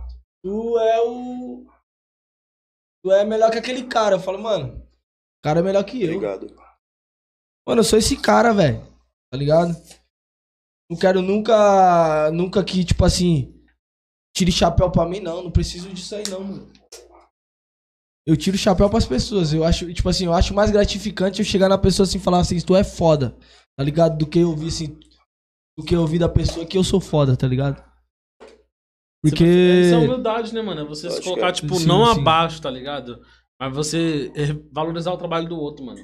[0.45, 1.67] Tu é o.
[3.05, 4.15] Tu é melhor que aquele cara.
[4.15, 6.15] Eu falo, mano, o cara é melhor que eu.
[6.15, 6.55] Obrigado.
[7.67, 8.81] Mano, eu sou esse cara, velho.
[9.33, 9.75] Tá ligado?
[10.89, 12.31] Não quero nunca.
[12.31, 13.59] Nunca que, tipo assim.
[14.37, 15.43] Tire chapéu pra mim, não.
[15.43, 16.73] Não preciso disso aí, não, mano.
[18.27, 19.53] Eu tiro chapéu pras pessoas.
[19.53, 22.41] Eu acho, tipo assim, eu acho mais gratificante eu chegar na pessoa assim e falar
[22.41, 23.37] assim, tu é foda.
[23.77, 24.17] Tá ligado?
[24.17, 24.99] Do que eu ouvir assim.
[25.77, 27.83] Do que eu ouvir da pessoa que eu sou foda, tá ligado?
[29.23, 29.45] Porque.
[29.45, 30.81] Isso é humildade, né, mano?
[30.83, 31.53] É você se colocar, é.
[31.53, 32.21] tipo, Sim, não sim.
[32.21, 33.21] abaixo, tá ligado?
[33.61, 34.33] Mas você
[34.73, 36.01] valorizar o trabalho do outro, mano.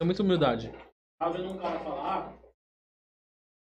[0.00, 0.70] É muita humildade.
[1.18, 2.36] Tá vendo um cara falar.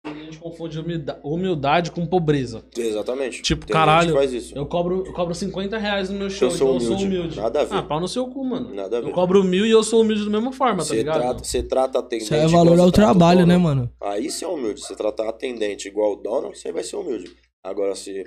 [0.05, 2.63] A gente confunde humilda- humildade com pobreza.
[2.77, 3.41] Exatamente.
[3.41, 4.15] Tipo, Tem caralho.
[4.55, 7.17] Eu cobro, eu cobro 50 reais no meu show, Eu sou então eu sou humilde.
[7.17, 7.37] humilde.
[7.37, 7.75] Nada a ver.
[7.75, 8.73] Ah, pau no seu cu, mano.
[8.73, 9.09] Nada a ver.
[9.09, 11.19] Eu cobro mil e eu sou humilde da mesma forma, tá Você ligado?
[11.19, 12.23] trata, você trata atendente.
[12.25, 13.47] Isso é igual valor você ao trata o trabalho, dono.
[13.51, 13.91] né, mano?
[14.01, 14.79] Aí você é humilde.
[14.81, 17.35] Você tratar atendente igual o dono, você vai ser humilde.
[17.61, 18.23] Agora, se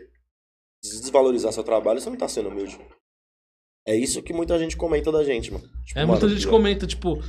[0.85, 2.79] desvalorizar seu trabalho, você não tá sendo humilde.
[3.89, 5.65] É isso que muita gente comenta da gente, mano.
[5.87, 7.23] Tipo, É, mano, muita gente eu- comenta, tipo, "É-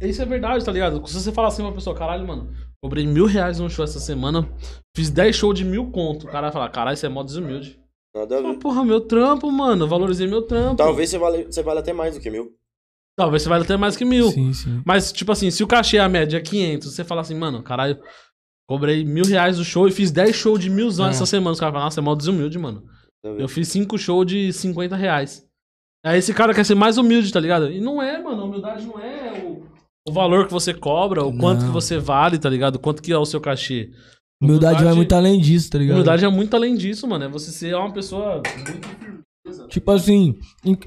[0.00, 1.06] isso é verdade, tá ligado?
[1.06, 2.52] Se você falar assim pra pessoa, caralho, mano,
[2.82, 4.48] cobrei mil reais num show essa semana,
[4.96, 6.24] fiz 10 shows de mil conto.
[6.26, 7.78] O cara vai falar, caralho, isso é mó desumilde.
[8.14, 8.58] Nada a Ah, ver.
[8.58, 10.76] porra, meu trampo, mano, eu valorizei meu trampo.
[10.76, 12.52] Talvez você vale, você vale até mais do que mil.
[13.16, 14.30] Talvez você vai até mais que mil.
[14.30, 14.82] Sim, sim.
[14.84, 17.98] Mas, tipo assim, se o cachê a média é 500, você fala assim, mano, caralho,
[18.68, 21.10] cobrei mil reais do show e fiz 10 shows de milzão É.
[21.10, 21.52] essa semana.
[21.52, 22.82] Os caras falam, nossa, é mó desumilde, mano.
[23.22, 25.46] Eu fiz 5 shows de 50 reais.
[26.04, 27.70] Aí esse cara quer ser mais humilde, tá ligado?
[27.70, 28.42] E não é, mano.
[28.42, 29.62] A humildade não é o,
[30.08, 31.68] o valor que você cobra, o quanto Não.
[31.68, 32.78] que você vale, tá ligado?
[32.78, 33.90] Quanto que é o seu cachê.
[34.42, 35.96] Humildade vai muito além disso, tá ligado?
[35.96, 37.24] Humildade é muito além disso, mano.
[37.24, 39.68] É você ser uma pessoa muito.
[39.68, 40.38] Tipo assim,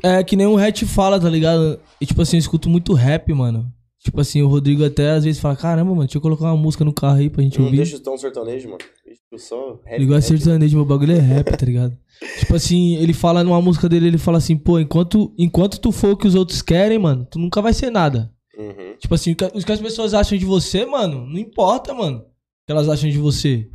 [0.01, 1.79] é que nem o Hatch fala, tá ligado?
[1.99, 3.71] E tipo assim, eu escuto muito rap, mano.
[4.03, 6.83] Tipo assim, o Rodrigo até às vezes fala, caramba, mano, deixa eu colocar uma música
[6.83, 7.77] no carro aí pra gente Não ouvir.
[7.77, 8.79] deixa tão sertanejo, mano.
[9.07, 10.43] Isso só rap, Ele gosta de rap.
[10.43, 11.97] sertanejo, meu bagulho é rap, tá ligado?
[12.39, 16.11] tipo assim, ele fala numa música dele, ele fala assim, pô, enquanto, enquanto tu for
[16.11, 18.29] o que os outros querem, mano, tu nunca vai ser nada.
[18.57, 18.97] Uhum.
[18.99, 22.17] Tipo assim, o que as pessoas acham de você, mano, não importa, mano.
[22.19, 22.21] O
[22.67, 23.69] que elas acham de você.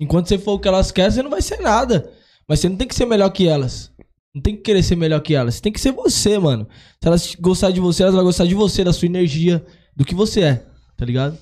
[0.00, 2.10] Enquanto você for o que elas querem, você não vai ser nada.
[2.48, 3.92] Mas você não tem que ser melhor que elas.
[4.34, 5.60] Não tem que querer ser melhor que elas.
[5.60, 6.68] Tem que ser você, mano.
[7.00, 10.14] Se elas gostarem de você, elas vão gostar de você, da sua energia, do que
[10.14, 10.56] você é,
[10.96, 11.38] tá ligado?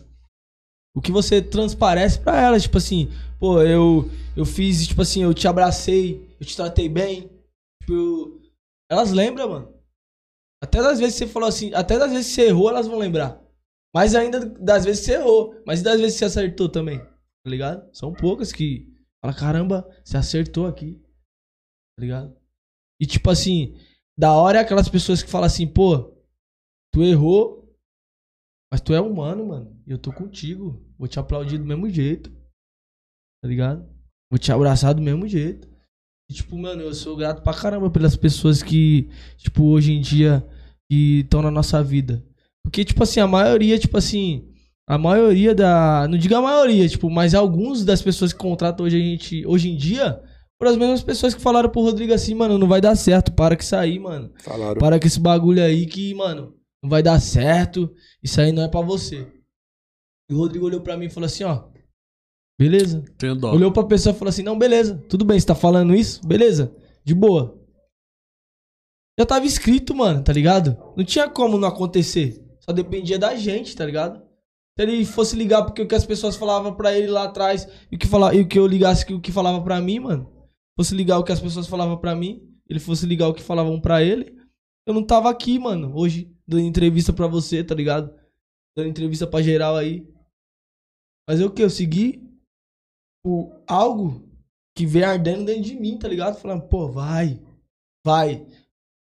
[0.94, 3.10] O que você transparece pra elas, tipo assim,
[3.40, 7.30] pô, eu, eu fiz, tipo assim, eu te abracei, eu te tratei bem.
[7.80, 8.42] Tipo, eu-
[8.90, 9.74] elas lembram, mano.
[10.62, 12.98] Até das vezes que você falou assim, até das vezes que você errou, elas vão
[12.98, 13.40] lembrar.
[13.94, 17.50] Mais ainda das vezes que você errou, mas das vezes que você acertou também, tá
[17.50, 17.88] ligado?
[17.94, 18.86] São poucas que
[19.20, 21.00] fala, caramba, você acertou aqui,
[21.96, 22.36] tá ligado?
[23.02, 23.74] E tipo assim,
[24.16, 26.14] da hora é aquelas pessoas que falam assim, pô,
[26.94, 27.76] tu errou,
[28.72, 32.30] mas tu é humano, mano, e eu tô contigo, vou te aplaudir do mesmo jeito,
[33.42, 33.84] tá ligado?
[34.30, 35.68] Vou te abraçar do mesmo jeito.
[36.30, 40.48] E, tipo, mano, eu sou grato pra caramba pelas pessoas que, tipo, hoje em dia,
[40.88, 42.24] que estão na nossa vida.
[42.64, 44.48] Porque, tipo assim, a maioria, tipo assim,
[44.88, 46.06] a maioria da.
[46.06, 49.70] Não digo a maioria, tipo, mas alguns das pessoas que contratam hoje a gente, hoje
[49.70, 50.22] em dia,
[50.62, 53.56] foram as mesmas pessoas que falaram pro Rodrigo assim, mano, não vai dar certo, para
[53.56, 54.32] que isso aí, mano.
[54.38, 54.78] Falaram.
[54.78, 57.92] Para com esse bagulho aí que, mano, não vai dar certo.
[58.22, 59.26] Isso aí não é pra você.
[60.30, 61.64] E o Rodrigo olhou pra mim e falou assim, ó.
[62.56, 63.02] Beleza.
[63.18, 63.52] Tenho dó.
[63.52, 66.24] Olhou pra pessoa e falou assim: Não, beleza, tudo bem, você tá falando isso?
[66.24, 66.72] Beleza,
[67.04, 67.60] de boa.
[69.18, 70.76] Já tava escrito, mano, tá ligado?
[70.96, 72.40] Não tinha como não acontecer.
[72.60, 74.22] Só dependia da gente, tá ligado?
[74.78, 77.96] Se ele fosse ligar porque o que as pessoas falavam pra ele lá atrás e
[77.96, 80.31] o que, fala, e o que eu ligasse que o que falava pra mim, mano.
[80.78, 83.80] Fosse ligar o que as pessoas falavam pra mim, ele fosse ligar o que falavam
[83.80, 84.38] pra ele,
[84.86, 88.18] eu não tava aqui, mano, hoje, dando entrevista pra você, tá ligado?
[88.76, 90.08] Dando entrevista pra geral aí.
[91.28, 91.62] Mas eu o que?
[91.62, 92.28] Eu segui
[93.24, 94.28] o algo
[94.76, 96.40] que veio ardendo dentro de mim, tá ligado?
[96.40, 97.40] Falando, pô, vai,
[98.04, 98.46] vai.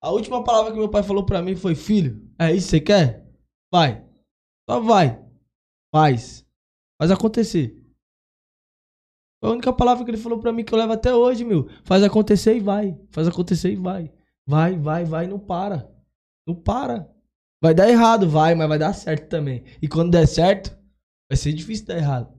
[0.04, 2.82] A última palavra que meu pai falou pra mim foi, filho, é isso que você
[2.82, 3.28] quer?
[3.74, 4.06] Vai.
[4.70, 5.24] Só vai.
[5.94, 6.46] Faz.
[7.00, 7.85] Faz acontecer.
[9.46, 11.70] A única palavra que ele falou pra mim que eu levo até hoje, meu.
[11.84, 13.00] Faz acontecer e vai.
[13.12, 14.12] Faz acontecer e vai.
[14.48, 15.88] Vai, vai, vai, não para.
[16.48, 17.14] Não para.
[17.62, 19.64] Vai dar errado, vai, mas vai dar certo também.
[19.82, 20.72] E quando der certo,
[21.30, 22.36] vai ser difícil dar errado.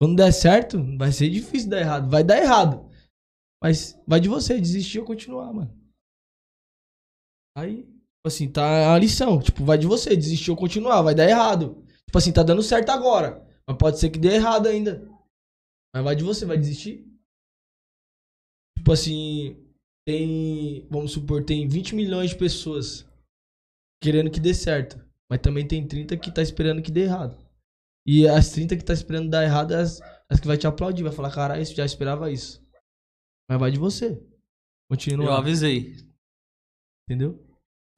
[0.00, 2.08] Quando der certo, vai ser difícil dar errado.
[2.08, 2.88] Vai dar errado.
[3.62, 5.76] Mas vai de você, desistir ou continuar, mano.
[7.56, 9.40] Aí, tipo assim, tá a lição.
[9.40, 11.02] Tipo, vai de você, desistir ou continuar.
[11.02, 11.84] Vai dar errado.
[12.06, 13.44] Tipo assim, tá dando certo agora.
[13.66, 15.13] Mas pode ser que dê errado ainda.
[15.94, 17.06] Mas vai de você, vai desistir.
[18.76, 19.72] Tipo assim,
[20.04, 23.08] tem, vamos supor, tem 20 milhões de pessoas
[24.02, 24.98] querendo que dê certo.
[25.30, 27.38] Mas também tem 30 que tá esperando que dê errado.
[28.06, 31.04] E as 30 que tá esperando dar errado é as, as que vai te aplaudir,
[31.04, 32.62] vai falar, caralho, isso já esperava isso.
[33.48, 34.10] Mas vai de você.
[34.10, 34.28] Eu
[34.90, 35.96] Continua, avisei.
[37.08, 37.42] entendeu?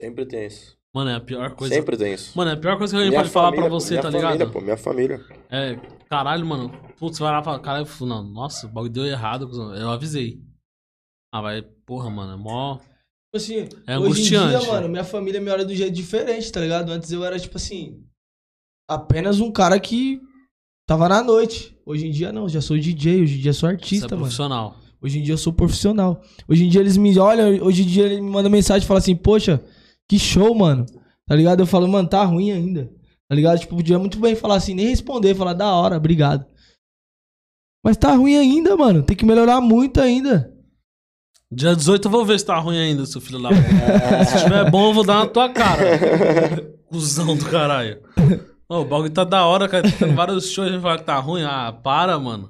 [0.01, 0.76] Sempre tem isso.
[0.97, 1.75] Mano, é a pior coisa.
[1.75, 2.35] Sempre tem isso.
[2.35, 4.11] Mano, é a pior coisa que alguém Minha pode falar pra família, você, minha tá
[4.11, 4.51] família, ligado?
[4.51, 5.25] Pô, minha família.
[5.47, 5.75] É,
[6.09, 6.71] caralho, mano.
[6.97, 9.47] Putz, vai lá e fala, caralho, não, nossa, o bagulho deu errado.
[9.75, 10.41] Eu avisei.
[11.31, 12.77] Ah, vai, porra, mano, é mó.
[12.77, 14.67] Tipo assim, É hoje em dia, angustiante.
[14.71, 16.89] mano, minha família me olha do jeito diferente, tá ligado?
[16.91, 18.03] Antes eu era, tipo assim,
[18.89, 20.19] apenas um cara que
[20.87, 21.77] tava na noite.
[21.85, 24.21] Hoje em dia, não, já sou DJ, hoje em dia sou artista, é mano.
[24.23, 24.77] profissional.
[24.99, 26.23] Hoje em dia eu sou profissional.
[26.47, 28.97] Hoje em dia eles me olham, hoje em dia eles me mandam mensagem e falam
[28.97, 29.63] assim, poxa,
[30.07, 30.85] que show, mano.
[31.25, 31.61] Tá ligado?
[31.61, 32.89] Eu falo, mano, tá ruim ainda.
[33.29, 33.59] Tá ligado?
[33.59, 36.45] Tipo, podia muito bem falar assim, nem responder, falar, da hora, obrigado.
[37.83, 39.03] Mas tá ruim ainda, mano.
[39.03, 40.53] Tem que melhorar muito ainda.
[41.51, 44.25] Dia 18 eu vou ver se tá ruim ainda, seu filho da puta.
[44.25, 45.97] se tiver bom, eu vou dar na tua cara.
[46.89, 48.01] Cusão do caralho.
[48.69, 49.89] Ô, o bagulho tá da hora, cara.
[49.89, 51.43] Tem vários shows e falar que tá ruim.
[51.43, 52.49] Ah, para, mano.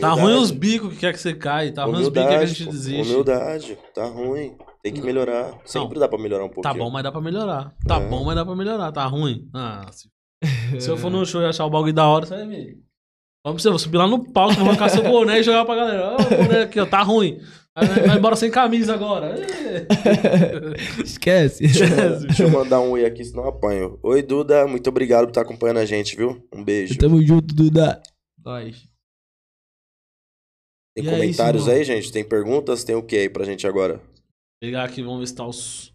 [0.00, 0.20] Tá Humildade.
[0.20, 1.72] ruim os bicos que quer que você cai.
[1.72, 3.12] Tá ruim os bicos que que a gente desiste.
[3.12, 3.78] Humildade.
[3.94, 4.56] Tá ruim.
[4.82, 5.58] Tem que melhorar.
[5.64, 6.72] Sempre dá pra melhorar um pouquinho.
[6.72, 7.74] Tá bom, mas dá pra melhorar.
[7.86, 8.08] Tá É.
[8.08, 8.92] bom, mas dá pra melhorar.
[8.92, 9.48] Tá ruim.
[9.54, 10.08] Ah, se,
[10.80, 12.78] se eu for no show e achar o bagulho da hora, você vai ver.
[13.44, 16.10] Vamos você, vou subir lá no palco, vou arrancar seu boné e jogar pra galera.
[16.10, 17.38] Ó, o boné aqui, ó, tá ruim.
[17.74, 19.36] Vai, embora sem camisa agora.
[21.04, 21.64] Esquece.
[21.66, 23.98] Deixa eu mandar um oi aqui, senão eu apanho.
[24.02, 24.66] Oi, Duda.
[24.66, 26.44] Muito obrigado por estar acompanhando a gente, viu?
[26.52, 26.98] Um beijo.
[26.98, 28.02] Tamo junto, Duda.
[28.44, 28.76] Nós.
[30.96, 31.78] Tem E é comentários isso, irmão.
[31.80, 32.12] aí, gente?
[32.12, 32.82] Tem perguntas?
[32.82, 34.00] Tem o que aí pra gente agora?
[34.60, 35.92] Pegar aqui, vamos ver se tá os,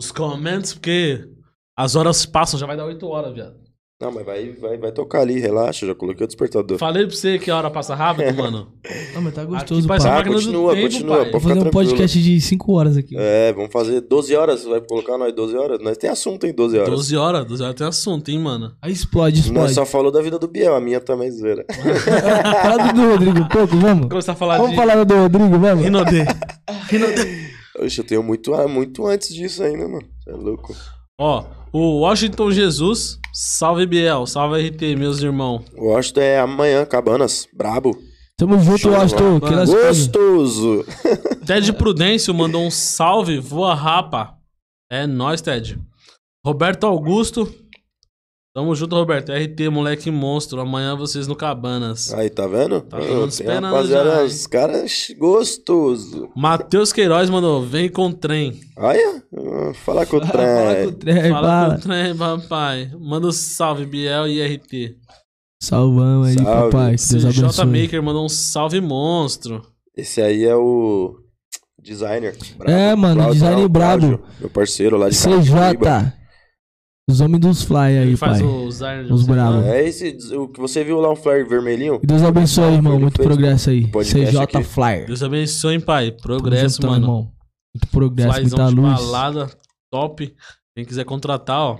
[0.00, 1.28] os comentários, porque
[1.76, 3.66] as horas passam, já vai dar 8 horas, viado.
[4.00, 5.86] Não, mas vai, vai, vai tocar ali, relaxa.
[5.86, 6.76] Já coloquei o despertador.
[6.76, 8.68] Falei pra você que a hora passa rápido, mano.
[9.14, 10.12] Não, mas tá Aqui gostoso, parece pai.
[10.12, 11.30] a Ah, máquina do continua, tempo, continua, pai.
[11.30, 11.86] Vou fazer um tranquilo.
[11.88, 13.14] podcast de 5 horas aqui.
[13.18, 14.64] É, vamos fazer 12 horas.
[14.64, 15.78] Vai colocar nós 12 horas?
[15.80, 16.90] Nós tem assunto em 12 horas.
[16.90, 18.74] 12 horas, 12 horas tem assunto, hein, mano.
[18.82, 19.74] Aí explode, Nós explode.
[19.74, 21.64] só falou da vida do Biel, a minha também zoeira.
[22.62, 24.08] Fala do Rodrigo um pouco, vamos?
[24.08, 25.84] Começar a falar Vamos de falar do Rodrigo, vamos?
[25.84, 26.24] Rinodê.
[26.90, 27.46] Rinodê.
[27.78, 30.06] Oxe, eu tenho muito, ah, muito antes disso ainda, mano.
[30.18, 30.74] Você é louco.
[31.18, 35.64] Ó, o Washington Jesus, salve Biel, salve RT, meus irmãos.
[35.76, 37.46] O Washington é amanhã, Cabanas.
[37.52, 37.96] Brabo.
[38.38, 39.40] Tamo junto, Show, Washington.
[39.40, 39.70] Que nas.
[39.70, 40.84] Gostoso.
[41.46, 44.36] Ted Prudêncio mandou um salve, voa rapa.
[44.90, 45.78] É nóis, Ted.
[46.44, 47.52] Roberto Augusto.
[48.56, 49.30] Tamo junto, Roberto.
[49.32, 50.62] RT, moleque monstro.
[50.62, 52.10] Amanhã vocês no Cabanas.
[52.14, 52.80] Aí, tá vendo?
[52.80, 56.30] Tá esperando rapaziada, já, os caras gostoso.
[56.34, 58.58] Matheus Queiroz mandou, vem com trem.
[58.78, 59.22] Olha,
[59.84, 60.92] falar com o Fala com o trem.
[60.92, 61.74] trem, Fala fala.
[61.74, 62.90] com o trem, papai.
[62.98, 64.96] Manda um salve, Biel e RT.
[65.62, 66.70] Salvamos aí, Salve.
[66.72, 66.96] papai.
[66.96, 67.66] Que Deus CJ abençoe.
[67.82, 69.60] Maker mandou um salve monstro.
[69.94, 71.14] Esse aí é o
[71.78, 72.34] designer.
[72.56, 72.72] brabo.
[72.72, 74.20] É, mano, Cláudio, designer brabo.
[74.40, 75.14] Meu parceiro lá de.
[75.14, 76.15] CJ.
[77.08, 78.48] Os homens dos fly aí, faz pai.
[78.48, 78.78] Os
[79.22, 79.30] você.
[79.30, 79.64] bravos.
[79.66, 82.00] É esse, o que você viu lá, um flyer vermelhinho?
[82.02, 82.98] Deus abençoe, irmão.
[82.98, 83.86] Muito fez progresso aí.
[83.88, 84.64] podcast CJ aqui.
[84.64, 85.06] Flyer.
[85.06, 86.10] Deus abençoe, hein, pai.
[86.10, 86.96] Progresso, mano.
[87.04, 87.32] irmão.
[87.74, 89.00] Muito progresso, Flyzão muita de luz.
[89.00, 89.50] balada,
[89.92, 90.34] top.
[90.74, 91.78] Quem quiser contratar, ó.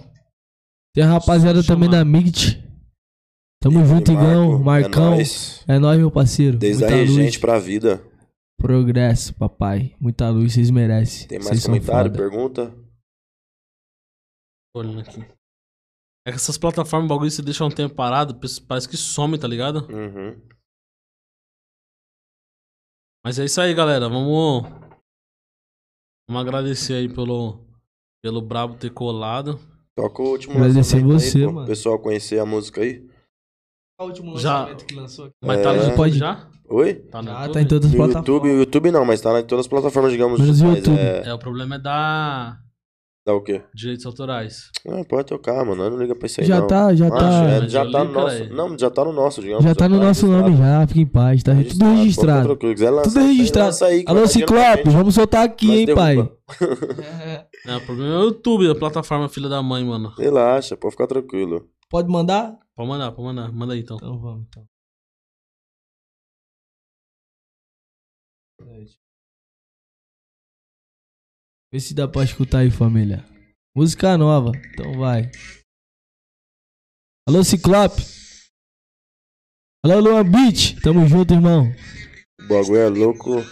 [0.95, 2.05] Tem a rapaziada Só também chamar.
[2.05, 2.65] da MIGT.
[3.61, 5.07] Tamo junto, Marco, Igão, Marcão.
[5.07, 5.65] É nóis.
[5.67, 6.57] É nóis, meu parceiro.
[6.57, 7.17] Desde a Muita luz.
[7.17, 8.01] regente pra vida.
[8.61, 9.93] Progresso, papai.
[10.01, 11.27] Muita luz, vocês merecem.
[11.27, 12.73] Tem mais Vocês são comentário, pergunta?
[14.79, 15.21] Olhando aqui.
[16.27, 19.87] É que essas plataformas, bagulho, você deixa um tempo parado, parece que some, tá ligado?
[19.93, 20.41] Uhum.
[23.25, 24.09] Mas é isso aí, galera.
[24.09, 24.63] Vamos.
[26.29, 27.65] Vamos agradecer aí pelo.
[28.23, 29.59] Pelo Brabo ter colado.
[29.97, 31.63] Toca o último Agradecer você, aí, mano.
[31.63, 33.09] O pessoal conhecer a música aí.
[33.99, 35.35] Qual o último Já- lançamento que lançou aqui?
[35.45, 35.83] Mas tá no É.
[35.83, 36.51] YouTube Pode- já?
[36.69, 36.95] Oi?
[36.95, 37.53] Tá no Já YouTube?
[37.55, 38.29] tá em todas as No plataformas.
[38.29, 40.41] YouTube, o YouTube não, mas tá em todas as plataformas, digamos.
[40.41, 40.99] Menos o mas YouTube.
[40.99, 42.61] É, É, o problema é da.
[43.27, 43.61] Dá o quê?
[43.75, 44.71] Direitos autorais.
[44.89, 45.75] Ah, pode tocar, mano.
[45.83, 46.67] Nós não liga pra isso aí, Já não.
[46.69, 47.19] tá, já Ah, tá.
[47.21, 48.37] já, já Já tá no nosso.
[48.39, 48.55] caralho.
[48.55, 49.65] Não, já tá no nosso, digamos.
[49.65, 50.51] Já tá no nosso registrado.
[50.53, 52.45] nome já, fica em paz, tá tudo pode ficar registrado.
[52.47, 52.75] tranquilo.
[52.75, 53.67] Quiser lançar, Tudo registrado.
[53.67, 56.19] lança aí, Alô, Ciclope, vamos soltar aqui, hein, pai.
[57.67, 60.13] É, o problema é o YouTube, a plataforma filha da mãe, mano.
[60.17, 61.67] Relaxa, pode ficar tranquilo.
[61.91, 62.55] Pode mandar?
[62.77, 63.53] Pode mandar, pode mandar.
[63.53, 63.97] Manda aí então.
[63.97, 64.63] Então vamos, então.
[71.73, 73.25] Vê se dá pra escutar aí, família.
[73.77, 75.31] Música nova, então vai.
[77.29, 78.01] Alô, Ciclope.
[79.85, 80.81] Alô, Luan Beat.
[80.81, 81.65] Tamo junto, irmão.
[82.41, 83.43] O bagulho é louco.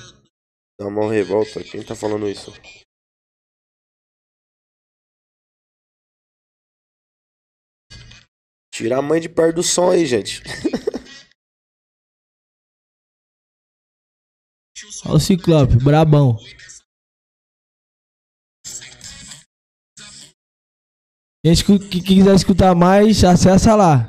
[0.79, 1.63] Dá uma revolta.
[1.63, 2.53] Quem tá falando isso?
[8.73, 10.41] Tira a mãe de perto do som aí, gente.
[15.07, 16.37] Olha o Ciclope, brabão.
[21.45, 24.09] Gente que, quiser escutar mais, acessa lá.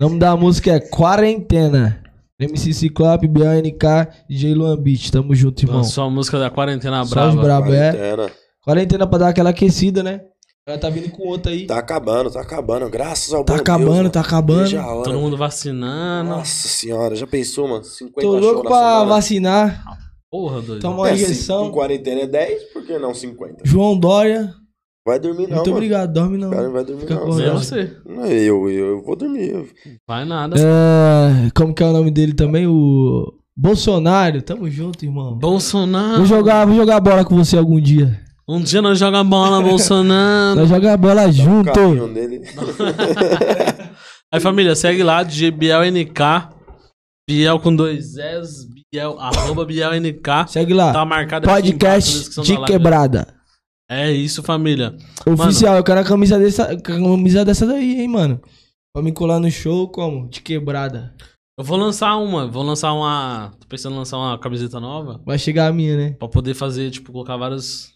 [0.00, 2.02] O nome da música é Quarentena.
[2.38, 5.10] MC Ciclope, BNK, DJ Luan Beat.
[5.10, 5.76] Tamo junto, irmão.
[5.78, 7.42] Lançou a música da quarentena Só os brava.
[7.42, 7.92] brabo, é.
[7.92, 8.30] Quarentena.
[8.64, 10.20] Quarentena pra dar aquela aquecida, né?
[10.66, 11.66] Ela tá vindo com outra aí.
[11.66, 12.88] Tá acabando, tá acabando.
[12.90, 14.26] Graças ao Tá bom acabando, Deus, tá mano.
[14.26, 14.60] acabando.
[14.62, 15.04] Veja a hora.
[15.04, 16.30] Todo mundo vacinando.
[16.30, 17.84] Nossa senhora, já pensou, mano?
[17.84, 19.04] 50 Tô louco pra semana?
[19.06, 19.84] vacinar.
[20.30, 20.80] Porra, doido.
[20.82, 21.66] Toma uma É, se injeção.
[21.66, 23.58] Com quarentena é 10, por que não 50?
[23.64, 24.52] João Dória.
[25.06, 25.76] Vai dormir não, Muito mano.
[25.76, 26.48] obrigado, dorme não.
[26.48, 27.26] O cara não vai dormir Fica não.
[27.58, 27.92] você.
[28.06, 29.66] Não, eu, eu, eu vou dormir.
[30.08, 30.56] Vai nada.
[30.58, 32.66] É, como que é o nome dele também?
[32.66, 34.40] O Bolsonaro.
[34.40, 35.36] Tamo junto, irmão.
[35.38, 36.16] Bolsonaro.
[36.18, 38.18] Vou jogar, vou jogar bola com você algum dia.
[38.48, 40.60] Um dia nós joga bola, Bolsonaro.
[40.60, 41.70] Nós jogar bola O junto.
[41.72, 42.40] caminho dele.
[44.32, 46.20] Aí, família, segue lá, DJ BielNK.
[47.28, 50.46] Biel com dois S, Biel, arroba BielNK.
[50.48, 50.92] Segue lá.
[50.92, 53.26] Tá marcado aqui embaixo Podcast de da live.
[53.90, 54.96] É isso, família.
[55.26, 58.40] Oficial, eu quero a camisa dessa, camisa dessa daí, hein, mano.
[58.94, 60.28] Pra me colar no show, como?
[60.28, 61.14] De quebrada.
[61.58, 63.52] Eu vou lançar uma, vou lançar uma.
[63.60, 65.20] Tô pensando em lançar uma camiseta nova.
[65.24, 66.10] Vai chegar a minha, né?
[66.18, 67.92] Pra poder fazer, tipo, colocar vários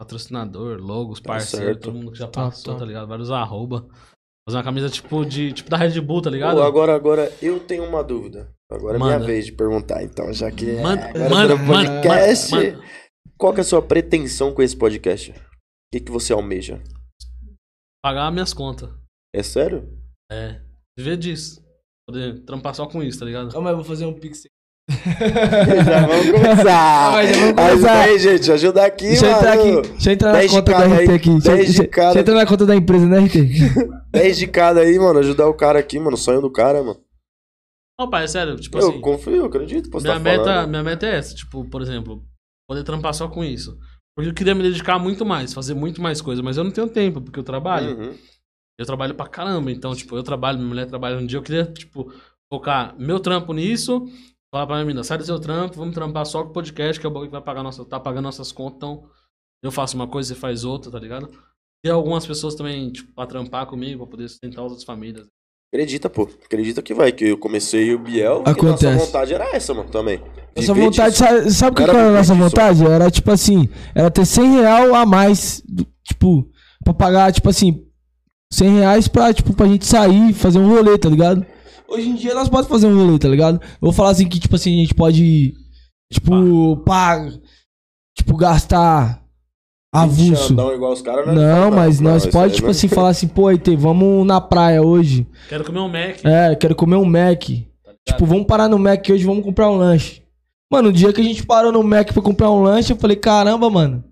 [0.00, 1.80] patrocinador, logos, Tá parceiros, certo.
[1.84, 2.80] todo mundo que já Tá, passou, tá.
[2.80, 3.06] tá ligado?
[3.06, 3.86] Vários arroba.
[4.48, 5.52] Fazer uma camisa tipo de.
[5.52, 6.56] Tipo da Red Bull, tá ligado?
[6.56, 8.48] Pô, agora, agora eu tenho uma dúvida.
[8.70, 9.26] Agora é minha Manda.
[9.26, 12.50] vez de perguntar, então, já que é Manda, agora manda, manda, podcast.
[12.52, 12.84] manda, manda.
[13.38, 15.30] Qual que é a sua pretensão com esse podcast?
[15.32, 15.34] O
[15.92, 16.82] que, que você almeja?
[18.04, 18.90] Pagar minhas contas.
[19.34, 19.88] É sério?
[20.30, 20.60] É.
[20.98, 21.62] Viver disso.
[22.08, 23.52] Poder trampar só com isso, tá ligado?
[23.52, 24.42] Calma aí, eu vou fazer um pix.
[24.90, 27.12] já vamos começar.
[27.12, 28.00] Mas já vamos Ajuda começar.
[28.02, 28.52] aí, gente.
[28.52, 29.78] Ajuda aqui, Deixa eu entrar mano.
[29.78, 29.88] aqui.
[29.90, 31.30] Deixa eu entrar na 10 de conta da cada RT aí, aqui.
[31.30, 32.06] Deixa, 10 de deixa, cada.
[32.06, 33.36] deixa eu entrar na conta da empresa, né, RT?
[34.10, 35.18] 10 de cada aí, mano.
[35.20, 36.16] Ajudar o cara aqui, mano.
[36.16, 37.00] Sonho do cara, mano.
[37.98, 38.56] Não, pai, é sério.
[38.56, 39.00] Tipo eu assim.
[39.00, 39.88] confio, eu acredito.
[39.88, 40.68] Minha tá meta, falando.
[40.70, 42.24] minha meta é essa, tipo, por exemplo,
[42.72, 43.78] poder trampar só com isso.
[44.14, 46.88] Porque eu queria me dedicar muito mais, fazer muito mais coisa, mas eu não tenho
[46.88, 47.98] tempo, porque eu trabalho.
[47.98, 48.18] Uhum.
[48.78, 51.64] Eu trabalho pra caramba, então, tipo, eu trabalho, minha mulher trabalha um dia, eu queria,
[51.66, 52.12] tipo,
[52.52, 54.06] focar meu trampo nisso,
[54.52, 57.06] falar pra minha menina, sai do seu trampo, vamos trampar só com o podcast, que
[57.06, 59.08] é o bagulho que vai pagar nossa, tá pagando nossas contas, então
[59.62, 61.30] eu faço uma coisa, você faz outra, tá ligado?
[61.84, 65.28] E algumas pessoas também, tipo, pra trampar comigo, pra poder sustentar as outras famílias.
[65.72, 66.28] Acredita, pô.
[66.44, 67.10] Acredita que vai.
[67.12, 68.42] Que eu comecei o Biel.
[68.46, 68.84] E Acontece.
[68.92, 70.18] nossa vontade era essa, mano, também.
[70.54, 71.24] Nossa Viver vontade, disso.
[71.24, 72.44] sabe, sabe o que, Era que era a nossa disso.
[72.44, 72.84] vontade?
[72.86, 75.62] Era tipo assim, era ter 100 real a mais,
[76.04, 76.46] tipo,
[76.84, 77.82] pra pagar, tipo assim,
[78.52, 81.46] 100 reais pra, tipo, pra gente sair, fazer um rolê, tá ligado?
[81.88, 83.58] Hoje em dia nós podemos fazer um rolê, tá ligado?
[83.62, 85.54] Eu vou falar assim que, tipo assim, a gente pode,
[86.12, 87.32] tipo, pagar,
[88.14, 89.21] tipo, gastar
[89.92, 90.52] avulso.
[90.52, 91.34] Igual os caras, né?
[91.34, 95.26] Não, mas nós pode, aí tipo assim, falar assim, pô, ET, vamos na praia hoje.
[95.48, 97.42] Quero comer um Mac, É, quero comer um Mac.
[97.84, 97.92] tá?
[98.06, 100.22] Tipo, vamos parar no Mac hoje, vamos comprar um lanche.
[100.70, 103.16] Mano, o dia que a gente parou no Mac pra comprar um lanche, eu falei,
[103.16, 104.02] caramba, mano.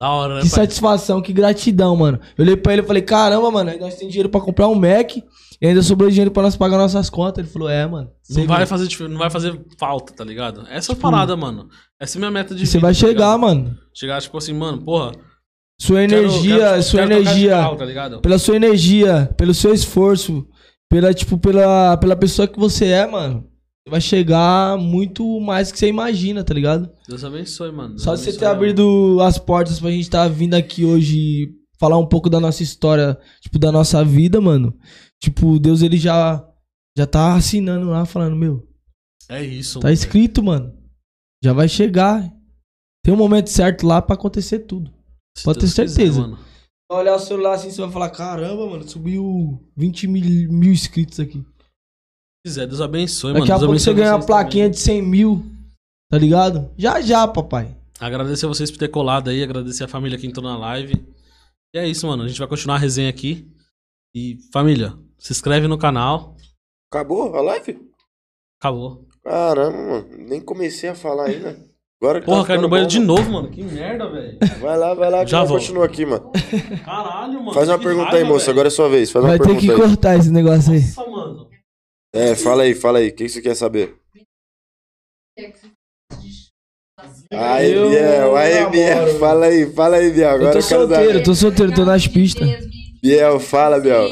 [0.00, 0.60] da hora, né, Que pai?
[0.60, 2.20] satisfação, que gratidão, mano.
[2.38, 4.74] Eu olhei pra ele e falei, caramba, mano, aí nós temos dinheiro pra comprar um
[4.74, 7.38] Mac e ainda sobrou dinheiro pra nós pagar nossas contas.
[7.42, 8.10] Ele falou, é, mano.
[8.30, 10.64] Não vai, fazer, não vai fazer falta, tá ligado?
[10.70, 11.68] Essa é a parada, mano.
[12.00, 13.40] Essa é a minha meta de Você vida, vai tá chegar, ligado?
[13.40, 13.78] mano.
[13.94, 15.12] Chegar, tipo assim, mano, porra.
[15.80, 19.54] Sua quero- energia, quero- sua quero tocar de energia, carro, tá pela sua energia, pelo
[19.54, 20.46] seu esforço,
[20.90, 23.40] pela, tipo, pela, pela pessoa que você é, mano.
[23.86, 26.90] Você vai chegar muito mais que você imagina, tá ligado?
[27.08, 27.90] Deus abençoe, mano.
[27.90, 31.50] Deus Só de você abençoe ter abrido as portas pra gente estar vindo aqui hoje
[31.78, 34.74] falar um pouco da nossa história, tipo, da nossa vida, mano.
[35.22, 36.42] Tipo, Deus ele já
[36.98, 38.66] já tá assinando lá, falando, meu,
[39.28, 40.72] É isso, tá escrito, mano.
[41.42, 42.22] Já vai chegar.
[43.04, 44.92] Tem um momento certo lá pra acontecer tudo.
[45.36, 46.20] Se pode Deus ter quiser, certeza.
[46.20, 46.38] mano.
[46.90, 51.38] Olhar o celular assim, você vai falar, caramba, mano, subiu 20 mil, mil inscritos aqui.
[51.38, 51.44] Se
[52.46, 53.52] quiser, Deus abençoe, Daqui mano.
[53.54, 54.70] a Deus pouco você ganha uma plaquinha também.
[54.70, 55.44] de 100 mil,
[56.10, 56.70] tá ligado?
[56.78, 57.76] Já, já, papai.
[57.98, 60.94] Agradecer a vocês por ter colado aí, agradecer a família que entrou na live.
[61.74, 62.22] E é isso, mano.
[62.22, 63.50] A gente vai continuar a resenha aqui.
[64.14, 66.36] E, família, se inscreve no canal.
[66.92, 67.90] Acabou a live?
[68.60, 69.06] Acabou.
[69.26, 70.06] Caramba, mano.
[70.28, 71.56] Nem comecei a falar ainda.
[72.00, 73.14] Agora que Porra, tá caiu no banheiro bom, de mano.
[73.16, 73.50] novo, mano.
[73.50, 74.38] Que merda, velho.
[74.60, 76.30] Vai lá, vai lá, que Já continua aqui, mano.
[76.84, 77.52] Caralho, mano.
[77.54, 78.40] Faz uma que pergunta raiva, aí, moço.
[78.46, 78.50] velho.
[78.52, 79.10] Agora é sua vez.
[79.10, 79.76] Faz uma Vai ter pergunta que aí.
[79.88, 80.80] cortar esse negócio aí.
[80.80, 81.48] Nossa, mano.
[82.14, 83.08] É, fala aí, fala aí.
[83.08, 83.96] O que você quer saber?
[87.32, 89.18] Aí, Eu Biel, aí, Biel.
[89.18, 90.28] Fala aí, fala aí, Biel.
[90.28, 92.48] Eu Agora tô eu quero solteiro, tô solteiro, tô nas pistas.
[93.02, 94.08] Biel, fala, Biel.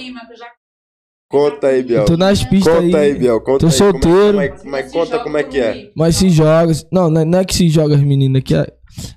[1.35, 2.05] Conta aí, Biel.
[2.05, 3.19] Tô nas pistas Conta aí, aí.
[3.19, 3.41] Biel.
[3.41, 3.73] Conta Tô aí.
[3.73, 4.27] é- solteiro.
[4.29, 5.91] Como é, mas conta como é que é.
[5.97, 6.73] Mas se joga.
[6.93, 8.41] Não, não é- não é que se joga as meninas.
[8.41, 8.67] É que, é,